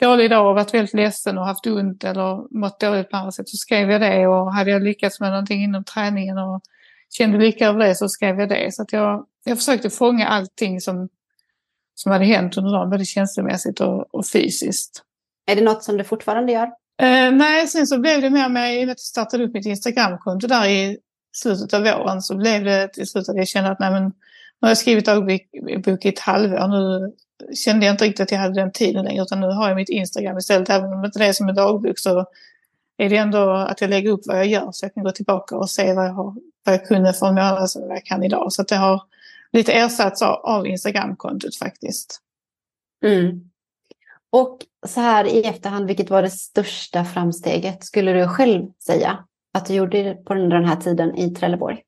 dålig 0.00 0.30
dag 0.30 0.48
och 0.48 0.54
varit 0.54 0.74
väldigt 0.74 0.94
ledsen 0.94 1.38
och 1.38 1.46
haft 1.46 1.66
ont 1.66 2.04
eller 2.04 2.58
mått 2.58 2.80
dåligt 2.80 3.10
på 3.10 3.16
andra 3.16 3.32
sätt 3.32 3.48
så 3.48 3.56
skrev 3.56 3.90
jag 3.90 4.00
det. 4.00 4.26
Och 4.26 4.54
hade 4.54 4.70
jag 4.70 4.82
lyckats 4.82 5.20
med 5.20 5.30
någonting 5.30 5.62
inom 5.62 5.84
träningen 5.84 6.38
och 6.38 6.62
kände 7.10 7.38
lycka 7.38 7.68
över 7.68 7.78
det 7.78 7.94
så 7.94 8.08
skrev 8.08 8.40
jag 8.40 8.48
det. 8.48 8.74
Så 8.74 8.82
att 8.82 8.92
jag, 8.92 9.26
jag 9.44 9.58
försökte 9.58 9.90
fånga 9.90 10.26
allting 10.26 10.80
som, 10.80 11.08
som 11.96 12.12
hade 12.12 12.24
hänt 12.24 12.56
under 12.56 12.72
dagen, 12.72 12.90
både 12.90 13.04
känslomässigt 13.04 13.80
och, 13.80 14.14
och 14.14 14.26
fysiskt. 14.26 15.02
Är 15.46 15.56
det 15.56 15.62
något 15.62 15.84
som 15.84 15.96
du 15.96 16.04
fortfarande 16.04 16.52
gör? 16.52 16.66
Eh, 17.02 17.32
nej, 17.32 17.66
sen 17.66 17.86
så 17.86 17.98
blev 17.98 18.20
det 18.20 18.30
mer 18.30 18.48
med, 18.48 18.74
i 18.74 18.82
och 18.82 18.86
med 18.86 18.92
att 18.92 18.98
jag 18.98 19.00
startade 19.00 19.44
upp 19.44 19.54
mitt 19.54 19.66
Instagramkonto 19.66 20.46
där 20.46 20.68
i 20.68 20.98
slutet 21.36 21.74
av 21.74 21.82
våren 21.82 22.22
så 22.22 22.36
blev 22.36 22.64
det 22.64 22.88
till 22.88 23.06
slut 23.06 23.28
att 23.28 23.36
jag 23.36 23.48
kände 23.48 23.70
att 23.70 23.80
nej 23.80 23.90
men, 23.90 24.04
nu 24.04 24.12
har 24.60 24.68
jag 24.68 24.78
skrivit 24.78 25.06
dagbok 25.06 26.04
i 26.04 26.08
ett 26.08 26.18
halvår. 26.18 26.68
Nu 26.68 27.12
kände 27.54 27.86
jag 27.86 27.92
inte 27.92 28.04
riktigt 28.04 28.20
att 28.20 28.32
jag 28.32 28.38
hade 28.38 28.60
den 28.60 28.72
tiden 28.72 29.04
längre 29.04 29.22
utan 29.22 29.40
nu 29.40 29.46
har 29.46 29.68
jag 29.68 29.76
mitt 29.76 29.88
Instagram 29.88 30.38
istället. 30.38 30.70
Även 30.70 30.92
om 30.92 31.00
det 31.02 31.06
inte 31.06 31.24
är 31.24 31.32
som 31.32 31.48
en 31.48 31.54
dagbok 31.54 31.98
så 31.98 32.26
är 32.96 33.10
det 33.10 33.16
ändå 33.16 33.50
att 33.50 33.80
jag 33.80 33.90
lägger 33.90 34.10
upp 34.10 34.26
vad 34.26 34.38
jag 34.38 34.46
gör 34.46 34.72
så 34.72 34.84
jag 34.84 34.94
kan 34.94 35.04
gå 35.04 35.10
tillbaka 35.10 35.56
och 35.56 35.70
se 35.70 35.94
vad 35.94 36.04
jag, 36.04 36.12
har, 36.12 36.34
vad 36.64 36.74
jag 36.74 36.86
kunde 36.86 37.12
för 37.12 37.26
en 37.26 37.34
månad 37.34 37.70
sedan 37.70 37.82
och 37.82 37.88
vad 37.88 37.96
jag 37.96 38.04
kan 38.04 38.22
idag. 38.22 38.52
Så 38.52 38.62
det 38.62 38.76
har 38.76 39.02
lite 39.56 39.72
ersatts 39.72 40.22
av, 40.22 40.66
Instagramkontot 40.66 41.56
faktiskt. 41.56 42.20
Mm. 43.04 43.50
Och 44.32 44.58
så 44.86 45.00
här 45.00 45.24
i 45.24 45.42
efterhand, 45.42 45.86
vilket 45.86 46.10
var 46.10 46.22
det 46.22 46.30
största 46.30 47.04
framsteget 47.04 47.84
skulle 47.84 48.12
du 48.12 48.28
själv 48.28 48.66
säga 48.86 49.24
att 49.54 49.66
du 49.66 49.74
gjorde 49.74 50.14
på 50.14 50.34
den 50.34 50.64
här 50.64 50.76
tiden 50.76 51.16
i 51.16 51.30
Trelleborg? 51.30 51.82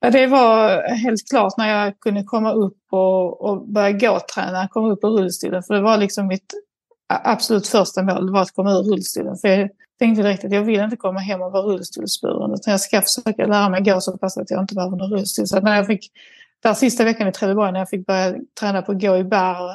Ja, 0.00 0.10
det 0.10 0.26
var 0.26 0.82
helt 0.96 1.28
klart 1.30 1.56
när 1.56 1.68
jag 1.68 2.00
kunde 2.00 2.22
komma 2.22 2.52
upp 2.52 2.78
och, 2.90 3.40
och 3.40 3.68
börja 3.68 3.92
gå-träna, 3.92 4.68
komma 4.68 4.88
upp 4.88 5.04
ur 5.04 5.08
rullstolen. 5.08 5.62
För 5.62 5.74
det 5.74 5.80
var 5.80 5.98
liksom 5.98 6.26
mitt 6.26 6.54
absolut 7.08 7.66
första 7.66 8.02
mål, 8.02 8.32
var 8.32 8.42
att 8.42 8.54
komma 8.54 8.72
ur 8.72 8.82
rullstolen. 8.82 9.36
För 9.36 9.48
jag 9.48 9.70
tänkte 9.98 10.22
direkt 10.22 10.44
att 10.44 10.52
jag 10.52 10.62
vill 10.62 10.80
inte 10.80 10.96
komma 10.96 11.20
hem 11.20 11.42
och 11.42 11.52
vara 11.52 11.62
rullstolsburen. 11.62 12.54
Utan 12.54 12.70
jag 12.70 12.80
ska 12.80 13.02
försöka 13.02 13.46
lära 13.46 13.68
mig 13.68 13.82
gå 13.82 14.00
så 14.00 14.18
pass 14.18 14.38
att 14.38 14.50
jag 14.50 14.62
inte 14.62 14.74
behöver 14.74 14.96
någon 14.96 15.10
rullstol. 15.10 15.46
Så 15.46 15.60
när 15.60 15.76
jag 15.76 15.86
fick, 15.86 16.10
där 16.64 16.74
sista 16.74 17.04
veckan 17.04 17.28
i 17.28 17.32
Trelleborg, 17.32 17.72
när 17.72 17.78
jag 17.78 17.88
fick 17.88 18.06
börja 18.06 18.34
träna 18.60 18.82
på 18.82 18.92
att 18.92 19.00
gå 19.00 19.16
i 19.16 19.24
bär, 19.24 19.70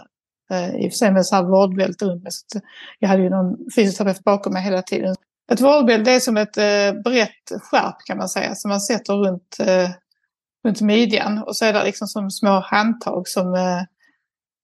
eh, 0.52 0.76
i 0.76 0.88
och 0.88 0.92
för 0.92 0.98
sig 0.98 1.12
med 1.12 1.26
så 1.26 1.44
vårdbälte 1.44 2.06
runt 2.06 2.24
mig. 2.24 2.32
Så 2.32 2.60
jag 3.00 3.10
hade 3.10 3.24
ju 3.24 3.30
någon 3.30 3.58
fysioterapeut 3.76 4.24
bakom 4.24 4.54
mig 4.54 4.64
hela 4.64 4.82
tiden. 4.82 5.16
Ett 5.52 5.62
vårdbälte 5.62 6.12
är 6.12 6.20
som 6.20 6.38
ett 6.38 6.58
eh, 6.58 7.02
brett 7.04 7.62
skärp 7.62 7.96
kan 8.06 8.18
man 8.18 8.30
säga, 8.30 8.56
som 8.56 8.70
man 8.70 8.82
sätter 8.82 9.14
runt 9.14 9.58
eh, 9.60 9.90
runt 10.64 10.82
midjan. 10.82 11.44
Och 11.44 11.56
så 11.56 11.66
är 11.66 11.74
det 11.74 11.84
liksom 11.84 12.08
som 12.08 12.32
små 12.32 12.60
handtag 12.60 13.28
som 13.28 13.54
eh, 13.54 13.82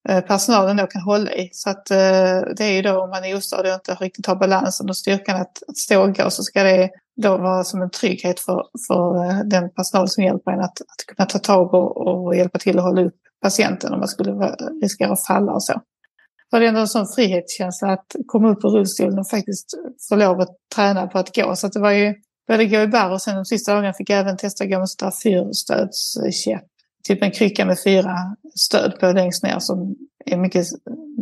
Eh, 0.09 0.21
personalen 0.21 0.77
då 0.77 0.87
kan 0.87 1.01
hålla 1.01 1.31
i. 1.31 1.49
Så 1.53 1.69
att 1.69 1.91
eh, 1.91 2.41
det 2.57 2.63
är 2.63 2.71
ju 2.71 2.81
då 2.81 3.01
om 3.01 3.09
man 3.09 3.23
är 3.23 3.37
ostadig 3.37 3.71
och 3.71 3.75
inte 3.75 4.03
riktigt 4.03 4.25
har 4.25 4.35
balansen 4.35 4.89
och 4.89 4.97
styrkan 4.97 5.41
att, 5.41 5.63
att 5.67 5.77
stå 5.77 6.03
och 6.03 6.15
gå 6.15 6.29
så 6.29 6.43
ska 6.43 6.63
det 6.63 6.89
då 7.21 7.37
vara 7.37 7.63
som 7.63 7.81
en 7.81 7.89
trygghet 7.89 8.39
för, 8.39 8.63
för 8.87 9.25
eh, 9.25 9.39
den 9.45 9.69
personal 9.69 10.09
som 10.09 10.23
hjälper 10.23 10.51
en 10.51 10.59
att, 10.59 10.81
att 10.81 11.15
kunna 11.15 11.25
ta 11.25 11.39
tag 11.39 11.73
och, 11.73 11.97
och 11.97 12.35
hjälpa 12.35 12.59
till 12.59 12.77
att 12.77 12.83
hålla 12.83 13.01
upp 13.01 13.15
patienten 13.41 13.93
om 13.93 13.99
man 13.99 14.07
skulle 14.07 14.31
riskera 14.81 15.11
att 15.11 15.25
falla 15.25 15.51
och 15.51 15.63
så. 15.63 15.81
För 16.49 16.59
det 16.59 16.65
är 16.65 16.67
ändå 16.67 16.81
en 16.81 16.87
sån 16.87 17.07
frihetskänsla 17.07 17.91
att 17.91 18.15
komma 18.25 18.49
upp 18.49 18.63
ur 18.63 18.69
rullstolen 18.69 19.19
och 19.19 19.29
faktiskt 19.29 19.73
få 20.09 20.15
lov 20.15 20.39
att 20.39 20.55
träna 20.75 21.07
på 21.07 21.19
att 21.19 21.35
gå. 21.35 21.55
Så 21.55 21.67
att 21.67 21.73
det 21.73 21.79
var 21.79 21.91
ju 21.91 22.13
började 22.47 22.65
gå 22.65 22.81
i 22.81 22.87
barr 22.87 23.11
och 23.11 23.21
sen 23.21 23.35
de 23.35 23.45
sista 23.45 23.73
dagarna 23.73 23.93
fick 23.93 24.09
jag 24.09 24.19
även 24.19 24.37
testa 24.37 24.63
att 24.63 24.69
gå 24.69 24.79
med 24.79 24.89
sådär 24.89 25.11
fyrstödskäpp. 25.23 26.74
Typ 27.07 27.23
en 27.23 27.31
krycka 27.31 27.65
med 27.65 27.77
fyra 27.83 28.15
stöd 28.55 28.99
på 28.99 29.11
längst 29.11 29.43
ner 29.43 29.59
som 29.59 29.95
är 30.25 30.37
mycket 30.37 30.65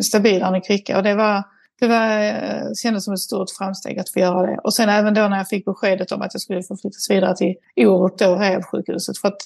stabilare 0.02 0.50
än 0.50 0.56
en 0.56 0.62
krycka. 0.62 0.98
Och 0.98 1.04
det 1.04 1.16
var, 1.16 1.44
det 1.80 1.88
var, 1.88 2.20
eh, 2.20 2.74
kändes 2.84 3.04
som 3.04 3.14
ett 3.14 3.20
stort 3.20 3.50
framsteg 3.58 4.00
att 4.00 4.10
få 4.10 4.20
göra 4.20 4.48
det. 4.48 4.58
Och 4.64 4.74
sen 4.74 4.90
även 4.90 5.14
då 5.14 5.28
när 5.28 5.38
jag 5.38 5.48
fick 5.48 5.66
beskedet 5.66 6.12
om 6.12 6.22
att 6.22 6.34
jag 6.34 6.42
skulle 6.42 6.64
få 6.64 6.78
flyttas 6.78 7.10
vidare 7.10 7.36
till 7.36 7.56
Orup, 7.76 8.18
då 8.18 8.36
rehabsjukhuset. 8.36 9.18
För 9.18 9.28
att 9.28 9.42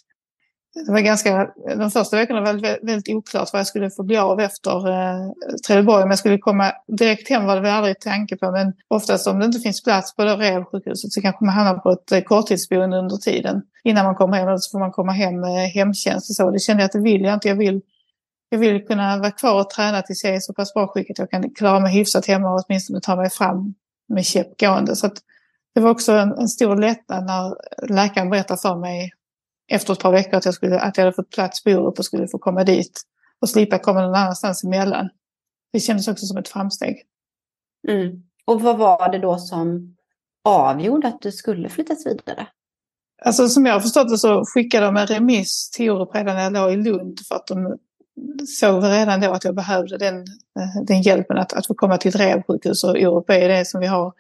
det 0.86 0.91
var 0.91 0.99
ganska, 0.99 1.49
de 1.78 1.91
första 1.91 2.17
veckorna 2.17 2.41
var 2.41 2.53
det 2.53 2.80
väldigt 2.82 3.15
oklart 3.15 3.49
vad 3.53 3.59
jag 3.59 3.67
skulle 3.67 3.89
få 3.89 4.03
bli 4.03 4.17
av 4.17 4.39
efter 4.39 4.89
eh, 4.89 5.32
Trelleborg. 5.67 6.03
Om 6.03 6.09
jag 6.09 6.19
skulle 6.19 6.38
komma 6.38 6.71
direkt 6.88 7.30
hem 7.30 7.45
var 7.45 7.55
det 7.55 7.61
väl 7.61 7.71
aldrig 7.71 7.99
tanke 7.99 8.38
på. 8.38 8.51
Men 8.51 8.73
oftast 8.88 9.28
om 9.28 9.39
det 9.39 9.45
inte 9.45 9.59
finns 9.59 9.84
plats 9.84 10.15
på 10.15 10.23
rehabsjukhuset 10.23 11.11
så 11.11 11.21
kanske 11.21 11.45
man 11.45 11.53
hamnar 11.53 11.82
på 11.82 11.91
ett 11.91 12.11
eh, 12.11 12.21
korttidsboende 12.21 12.97
under 12.97 13.17
tiden. 13.17 13.61
Innan 13.84 14.05
man 14.05 14.15
kommer 14.15 14.38
hem, 14.38 14.57
så 14.57 14.71
får 14.71 14.80
man 14.80 14.91
komma 14.91 15.11
hem 15.11 15.39
med 15.39 15.69
hemtjänst 15.69 16.30
och 16.30 16.36
så. 16.36 16.51
Det 16.51 16.59
kände 16.59 16.84
jag 16.84 16.86
att 16.86 16.91
det 16.91 17.01
vill 17.01 17.21
jag 17.21 17.34
inte. 17.34 17.47
Jag 17.47 17.55
vill, 17.55 17.82
jag 18.49 18.59
vill 18.59 18.86
kunna 18.86 19.17
vara 19.17 19.32
kvar 19.32 19.61
och 19.61 19.69
träna 19.69 20.01
tills 20.01 20.23
jag 20.23 20.36
är 20.36 20.39
så 20.39 20.53
pass 20.53 20.73
bra 20.73 20.88
skick 20.88 21.09
att 21.09 21.19
jag 21.19 21.30
kan 21.30 21.49
klara 21.49 21.80
mig 21.80 21.93
hyfsat 21.93 22.25
hemma 22.25 22.53
och 22.53 22.61
åtminstone 22.67 23.01
ta 23.01 23.15
mig 23.15 23.30
fram 23.30 23.73
med 24.09 24.25
käpp 24.25 24.59
gående. 24.59 24.95
Så 24.95 25.09
det 25.75 25.82
var 25.82 25.89
också 25.89 26.11
en, 26.11 26.32
en 26.32 26.47
stor 26.47 26.75
lättnad 26.75 27.25
när 27.25 27.55
läkaren 27.93 28.30
berättade 28.30 28.59
för 28.61 28.75
mig 28.75 29.11
efter 29.68 29.93
ett 29.93 29.99
par 29.99 30.11
veckor 30.11 30.38
att 30.38 30.45
jag, 30.45 30.53
skulle, 30.53 30.80
att 30.80 30.97
jag 30.97 31.03
hade 31.03 31.15
fått 31.15 31.30
plats 31.30 31.63
på 31.63 31.72
Orup 31.72 31.99
och 31.99 32.05
skulle 32.05 32.28
få 32.28 32.38
komma 32.38 32.63
dit 32.63 33.01
och 33.41 33.49
slippa 33.49 33.80
komma 33.80 34.01
någon 34.01 34.15
annanstans 34.15 34.63
emellan. 34.63 35.09
Det 35.74 35.80
kändes 35.80 36.07
också 36.07 36.26
som 36.26 36.38
ett 36.38 36.47
framsteg. 36.47 37.03
Mm. 37.88 38.24
Och 38.45 38.61
vad 38.61 38.78
var 38.78 39.11
det 39.11 39.20
då 39.20 39.38
som 39.38 39.95
avgjorde 40.43 41.07
att 41.07 41.22
du 41.22 41.32
skulle 41.32 41.70
flyttas 41.70 42.05
vidare? 42.05 42.47
Alltså 43.26 43.49
som 43.49 43.65
jag 43.65 43.74
har 43.74 43.80
förstått 43.80 44.09
det 44.09 44.18
så 44.18 44.43
skickade 44.45 44.86
de 44.86 44.97
en 44.97 45.07
remiss 45.07 45.70
till 45.70 45.91
Orup 45.91 46.15
redan 46.15 46.36
när 46.36 46.43
jag 46.43 46.53
låg 46.53 46.74
i 46.74 46.76
Lund 46.76 47.20
för 47.28 47.36
att 47.36 47.47
de 47.47 47.78
såg 48.47 48.84
redan 48.84 49.22
då 49.22 49.32
att 49.32 49.43
jag 49.43 49.55
behövde 49.55 49.97
den, 49.97 50.18
eh, 50.59 50.84
den 50.84 51.01
hjälpen 51.01 51.38
att, 51.38 51.53
att 51.53 51.68
få 51.68 51.74
komma 51.74 51.97
till 51.97 52.09
ett 52.09 52.20
rehabsjukhus 52.22 52.84
och 52.84 52.89
Orup 52.89 53.30
är 53.30 53.49
det 53.49 53.65
som 53.65 53.82
vi 53.82 53.88
har 53.88 54.13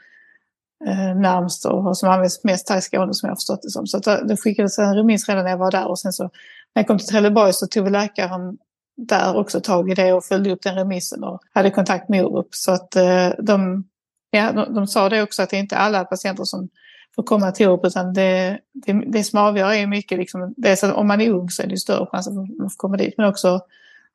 eh, 0.85 1.15
närmst 1.15 1.65
och 1.65 1.97
som 1.97 2.09
används 2.09 2.43
mest 2.43 2.69
här 2.69 2.77
i 2.77 2.81
Skåne 2.81 3.13
som 3.13 3.27
jag 3.27 3.31
har 3.31 3.35
förstått 3.35 3.61
det 3.61 3.69
som. 3.69 3.87
Så 3.87 3.97
att 3.97 4.07
eh, 4.07 4.15
det 4.15 4.37
skickades 4.37 4.79
en 4.79 4.95
remiss 4.95 5.29
redan 5.29 5.43
när 5.43 5.51
jag 5.51 5.57
var 5.57 5.71
där 5.71 5.87
och 5.87 5.99
sen 5.99 6.13
så 6.13 6.23
när 6.23 6.29
jag 6.73 6.87
kom 6.87 6.97
till 6.97 7.07
Trelleborg 7.07 7.53
så 7.53 7.67
tog 7.67 7.91
läkaren 7.91 8.57
där 8.97 9.35
också 9.37 9.61
tag 9.61 9.91
i 9.91 9.93
det 9.93 10.13
och 10.13 10.25
följde 10.25 10.51
upp 10.51 10.61
den 10.61 10.75
remissen 10.75 11.23
och 11.23 11.41
hade 11.53 11.71
kontakt 11.71 12.09
med 12.09 12.25
Orup. 12.25 12.47
Så 12.51 12.71
att 12.71 12.95
eh, 12.95 13.29
de, 13.39 13.83
ja, 14.31 14.51
de, 14.51 14.73
de, 14.73 14.87
sa 14.87 15.09
det 15.09 15.23
också 15.23 15.41
att 15.43 15.49
det 15.49 15.57
är 15.57 15.59
inte 15.59 15.77
alla 15.77 16.05
patienter 16.05 16.43
som 16.43 16.69
får 17.15 17.23
komma 17.23 17.51
till 17.51 17.67
Orup 17.67 17.85
utan 17.85 18.13
det, 18.13 18.59
det, 18.73 18.93
det 18.93 19.23
som 19.23 19.39
avgör 19.39 19.73
är 19.73 19.87
mycket 19.87 20.17
liksom, 20.17 20.53
dels 20.57 20.83
att 20.83 20.95
om 20.95 21.07
man 21.07 21.21
är 21.21 21.29
ung 21.29 21.49
så 21.49 21.63
är 21.63 21.67
det 21.67 21.77
större 21.77 22.05
chans 22.05 22.27
att 22.27 22.33
man 22.33 22.47
får 22.47 22.77
komma 22.77 22.97
dit 22.97 23.13
men 23.17 23.27
också 23.27 23.61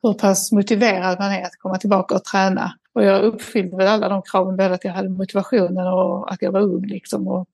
hur 0.03 0.15
pass 0.15 0.53
motiverad 0.53 1.19
man 1.19 1.33
är 1.33 1.45
att 1.45 1.59
komma 1.59 1.79
tillbaka 1.79 2.15
och 2.15 2.25
träna. 2.25 2.73
Och 2.95 3.05
jag 3.05 3.23
uppfyllde 3.23 3.77
väl 3.77 3.87
alla 3.87 4.09
de 4.09 4.23
kraven, 4.23 4.57
både 4.57 4.75
att 4.75 4.85
jag 4.85 4.93
hade 4.93 5.09
motivationen 5.09 5.87
och 5.87 6.33
att 6.33 6.43
jag 6.43 6.53
var 6.53 6.61
ung 6.61 6.87
liksom 6.87 7.29
och, 7.29 7.49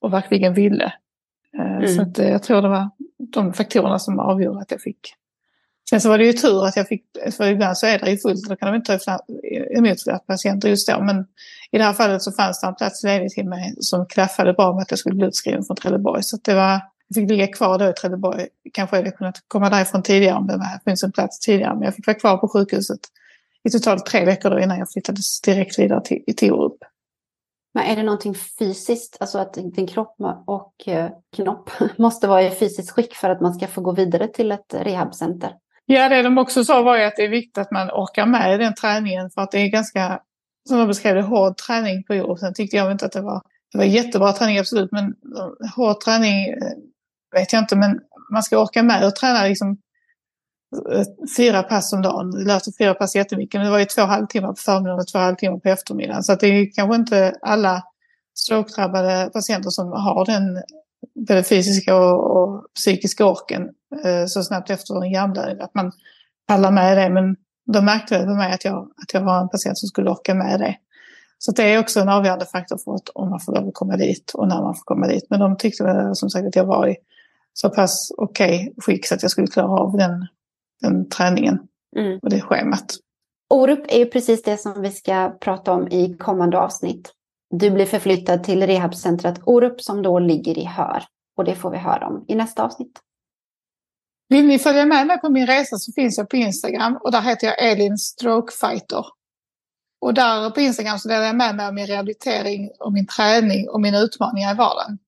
och 0.00 0.12
verkligen 0.12 0.54
ville. 0.54 0.92
Eh, 1.58 1.76
mm. 1.76 1.88
Så 1.88 2.02
att 2.02 2.18
eh, 2.18 2.28
jag 2.28 2.42
tror 2.42 2.62
det 2.62 2.68
var 2.68 2.90
de 3.18 3.52
faktorerna 3.52 3.98
som 3.98 4.18
avgjorde 4.18 4.60
att 4.60 4.70
jag 4.70 4.80
fick. 4.80 5.14
Sen 5.90 6.00
så 6.00 6.08
var 6.08 6.18
det 6.18 6.24
ju 6.24 6.32
tur 6.32 6.66
att 6.66 6.76
jag 6.76 6.88
fick, 6.88 7.04
för 7.36 7.46
ibland 7.46 7.78
så 7.78 7.86
är 7.86 7.98
det 7.98 8.10
ju 8.10 8.18
fullt, 8.18 8.48
då 8.48 8.56
kan 8.56 8.72
de 8.72 8.76
inte 8.76 8.98
ta 8.98 9.18
emot 9.76 10.02
fler 10.02 10.18
patienter 10.18 10.68
just 10.68 10.88
då. 10.88 11.00
Men 11.00 11.26
i 11.70 11.78
det 11.78 11.84
här 11.84 11.92
fallet 11.92 12.22
så 12.22 12.32
fanns 12.32 12.60
det 12.60 12.66
en 12.66 12.74
plats 12.74 13.04
ledig 13.04 13.30
till 13.30 13.48
mig 13.48 13.74
som 13.78 14.06
klaffade 14.06 14.52
bra 14.52 14.72
med 14.72 14.82
att 14.82 14.90
jag 14.90 14.98
skulle 14.98 15.14
bli 15.14 15.26
utskriven 15.26 15.64
från 15.64 15.76
Trelleborg. 15.76 16.22
Så 16.22 16.38
det 16.44 16.54
var, 16.54 16.80
jag 17.08 17.14
fick 17.14 17.30
ligga 17.30 17.46
kvar 17.46 17.78
då 17.78 17.88
i 17.88 17.92
Trelleborg. 17.92 18.46
Kanske 18.72 18.96
hade 18.96 19.08
jag 19.08 19.16
kunnat 19.16 19.44
komma 19.48 19.70
därifrån 19.70 20.02
tidigare 20.02 20.36
om 20.36 20.46
det 20.46 20.80
funnits 20.84 21.02
en 21.02 21.12
plats 21.12 21.40
tidigare. 21.40 21.74
Men 21.74 21.82
jag 21.82 21.94
fick 21.94 22.06
vara 22.06 22.18
kvar 22.18 22.36
på 22.36 22.48
sjukhuset 22.48 23.00
i 23.64 23.70
totalt 23.70 24.06
tre 24.06 24.24
veckor 24.24 24.50
då 24.50 24.60
innan 24.60 24.78
jag 24.78 24.90
flyttades 24.92 25.40
direkt 25.40 25.78
vidare 25.78 26.00
till, 26.04 26.36
till 26.36 26.52
Orup. 26.52 26.78
Men 27.74 27.84
är 27.84 27.96
det 27.96 28.02
någonting 28.02 28.34
fysiskt, 28.58 29.16
alltså 29.20 29.38
att 29.38 29.54
din 29.54 29.86
kropp 29.86 30.16
och 30.46 30.88
eh, 30.88 31.10
knopp 31.36 31.70
måste 31.96 32.26
vara 32.26 32.42
i 32.42 32.50
fysiskt 32.50 32.90
skick 32.90 33.14
för 33.14 33.30
att 33.30 33.40
man 33.40 33.54
ska 33.54 33.66
få 33.66 33.80
gå 33.80 33.92
vidare 33.92 34.28
till 34.28 34.52
ett 34.52 34.74
rehabcenter? 34.74 35.52
Ja, 35.86 36.08
det 36.08 36.22
de 36.22 36.38
också 36.38 36.64
sa 36.64 36.82
var 36.82 36.96
ju 36.96 37.04
att 37.04 37.16
det 37.16 37.24
är 37.24 37.28
viktigt 37.28 37.58
att 37.58 37.70
man 37.70 37.90
orkar 37.90 38.26
med 38.26 38.60
den 38.60 38.74
träningen 38.74 39.30
för 39.30 39.40
att 39.40 39.50
det 39.50 39.58
är 39.58 39.68
ganska, 39.68 40.20
som 40.68 40.78
de 40.78 40.88
beskrev 40.88 41.14
det, 41.14 41.22
hård 41.22 41.56
träning 41.56 42.04
på 42.04 42.14
jord. 42.14 42.38
Sen 42.38 42.54
tyckte 42.54 42.76
jag 42.76 42.92
inte 42.92 43.06
att 43.06 43.12
det 43.12 43.20
var, 43.20 43.42
det 43.72 43.78
var 43.78 43.84
jättebra 43.84 44.32
träning 44.32 44.58
absolut, 44.58 44.92
men 44.92 45.14
hård 45.76 46.00
träning 46.00 46.48
eh, 46.48 46.72
vet 47.36 47.52
jag 47.52 47.62
inte, 47.62 47.76
men 47.76 48.00
man 48.30 48.42
ska 48.42 48.62
orka 48.62 48.82
med 48.82 49.06
och 49.06 49.16
träna 49.16 49.44
liksom 49.44 49.70
eh, 49.70 49.76
Eh, 50.92 51.04
fyra 51.36 51.62
pass 51.62 51.92
om 51.92 52.02
dagen. 52.02 52.30
Det 52.30 52.44
löser 52.44 52.72
fyra 52.78 52.94
pass 52.94 53.16
jättemycket, 53.16 53.58
men 53.58 53.64
det 53.64 53.70
var 53.70 53.78
ju 53.78 53.84
två 53.84 54.02
halvtimmar 54.02 54.48
på 54.48 54.56
förmiddagen 54.56 55.00
och 55.00 55.08
två 55.08 55.18
halvtimmar 55.18 55.58
på 55.58 55.68
eftermiddagen. 55.68 56.22
Så 56.22 56.32
att 56.32 56.40
det 56.40 56.46
är 56.46 56.70
kanske 56.74 56.96
inte 56.96 57.34
alla 57.42 57.82
stroke-drabbade 58.34 59.30
patienter 59.32 59.70
som 59.70 59.92
har 59.92 60.24
den 60.24 60.62
både 61.28 61.42
fysiska 61.42 61.96
och, 61.96 62.36
och 62.36 62.64
psykiska 62.74 63.26
orken 63.26 63.62
eh, 64.04 64.26
så 64.26 64.42
snabbt 64.42 64.70
efter 64.70 65.04
en 65.04 65.10
hjärnblödning 65.10 65.60
att 65.60 65.74
man 65.74 65.92
pallar 66.46 66.70
med 66.70 66.96
det. 66.98 67.10
Men 67.10 67.36
de 67.72 67.84
märkte 67.84 68.18
väl 68.18 68.26
på 68.26 68.34
mig 68.34 68.52
att 68.52 68.64
jag, 68.64 68.76
att 69.02 69.14
jag 69.14 69.20
var 69.20 69.40
en 69.40 69.48
patient 69.48 69.78
som 69.78 69.88
skulle 69.88 70.10
orka 70.10 70.34
med 70.34 70.60
det. 70.60 70.76
Så 71.38 71.52
det 71.52 71.62
är 71.62 71.78
också 71.78 72.00
en 72.00 72.08
avgörande 72.08 72.46
faktor 72.46 72.78
för 72.84 72.94
att, 72.94 73.08
om 73.08 73.30
man 73.30 73.40
får 73.40 73.52
lov 73.52 73.68
att 73.68 73.74
komma 73.74 73.96
dit 73.96 74.32
och 74.34 74.48
när 74.48 74.62
man 74.62 74.74
får 74.74 74.84
komma 74.84 75.06
dit. 75.06 75.26
Men 75.30 75.40
de 75.40 75.56
tyckte 75.56 75.84
väl 75.84 76.16
som 76.16 76.30
sagt 76.30 76.46
att 76.46 76.56
jag 76.56 76.64
var 76.64 76.88
i 76.88 76.96
så 77.52 77.70
pass 77.70 78.10
okej 78.16 78.56
okay 78.56 78.72
skick 78.78 79.06
så 79.06 79.14
att 79.14 79.22
jag 79.22 79.30
skulle 79.30 79.46
klara 79.46 79.68
av 79.68 79.96
den, 79.96 80.26
den 80.82 81.08
träningen 81.08 81.58
mm. 81.96 82.18
och 82.22 82.30
det 82.30 82.40
schemat. 82.40 82.96
Orup 83.50 83.84
är 83.88 83.98
ju 83.98 84.06
precis 84.06 84.42
det 84.42 84.56
som 84.56 84.82
vi 84.82 84.90
ska 84.90 85.36
prata 85.40 85.72
om 85.72 85.88
i 85.88 86.16
kommande 86.16 86.58
avsnitt. 86.58 87.12
Du 87.50 87.70
blir 87.70 87.86
förflyttad 87.86 88.44
till 88.44 88.66
rehabcentret 88.66 89.40
Orup 89.44 89.82
som 89.82 90.02
då 90.02 90.18
ligger 90.18 90.58
i 90.58 90.64
Hör. 90.64 91.04
Och 91.36 91.44
det 91.44 91.54
får 91.54 91.70
vi 91.70 91.76
höra 91.76 92.06
om 92.06 92.24
i 92.28 92.34
nästa 92.34 92.64
avsnitt. 92.64 93.00
Vill 94.28 94.46
ni 94.46 94.58
följa 94.58 94.86
med 94.86 95.06
mig 95.06 95.20
på 95.20 95.28
min 95.28 95.46
resa 95.46 95.76
så 95.76 95.92
finns 95.92 96.18
jag 96.18 96.28
på 96.28 96.36
Instagram 96.36 96.98
och 97.02 97.12
där 97.12 97.20
heter 97.20 97.46
jag 97.46 97.70
Elin 97.70 97.98
Strokefighter. 97.98 99.04
Och 100.00 100.14
där 100.14 100.50
på 100.50 100.60
Instagram 100.60 100.98
så 100.98 101.08
delar 101.08 101.24
jag 101.24 101.36
med 101.36 101.56
mig 101.56 101.66
av 101.66 101.74
min 101.74 101.86
rehabilitering 101.86 102.70
och 102.80 102.92
min 102.92 103.06
träning 103.06 103.68
och 103.68 103.80
mina 103.80 103.98
utmaningar 104.00 104.54
i 104.54 104.56
vardagen. 104.56 104.98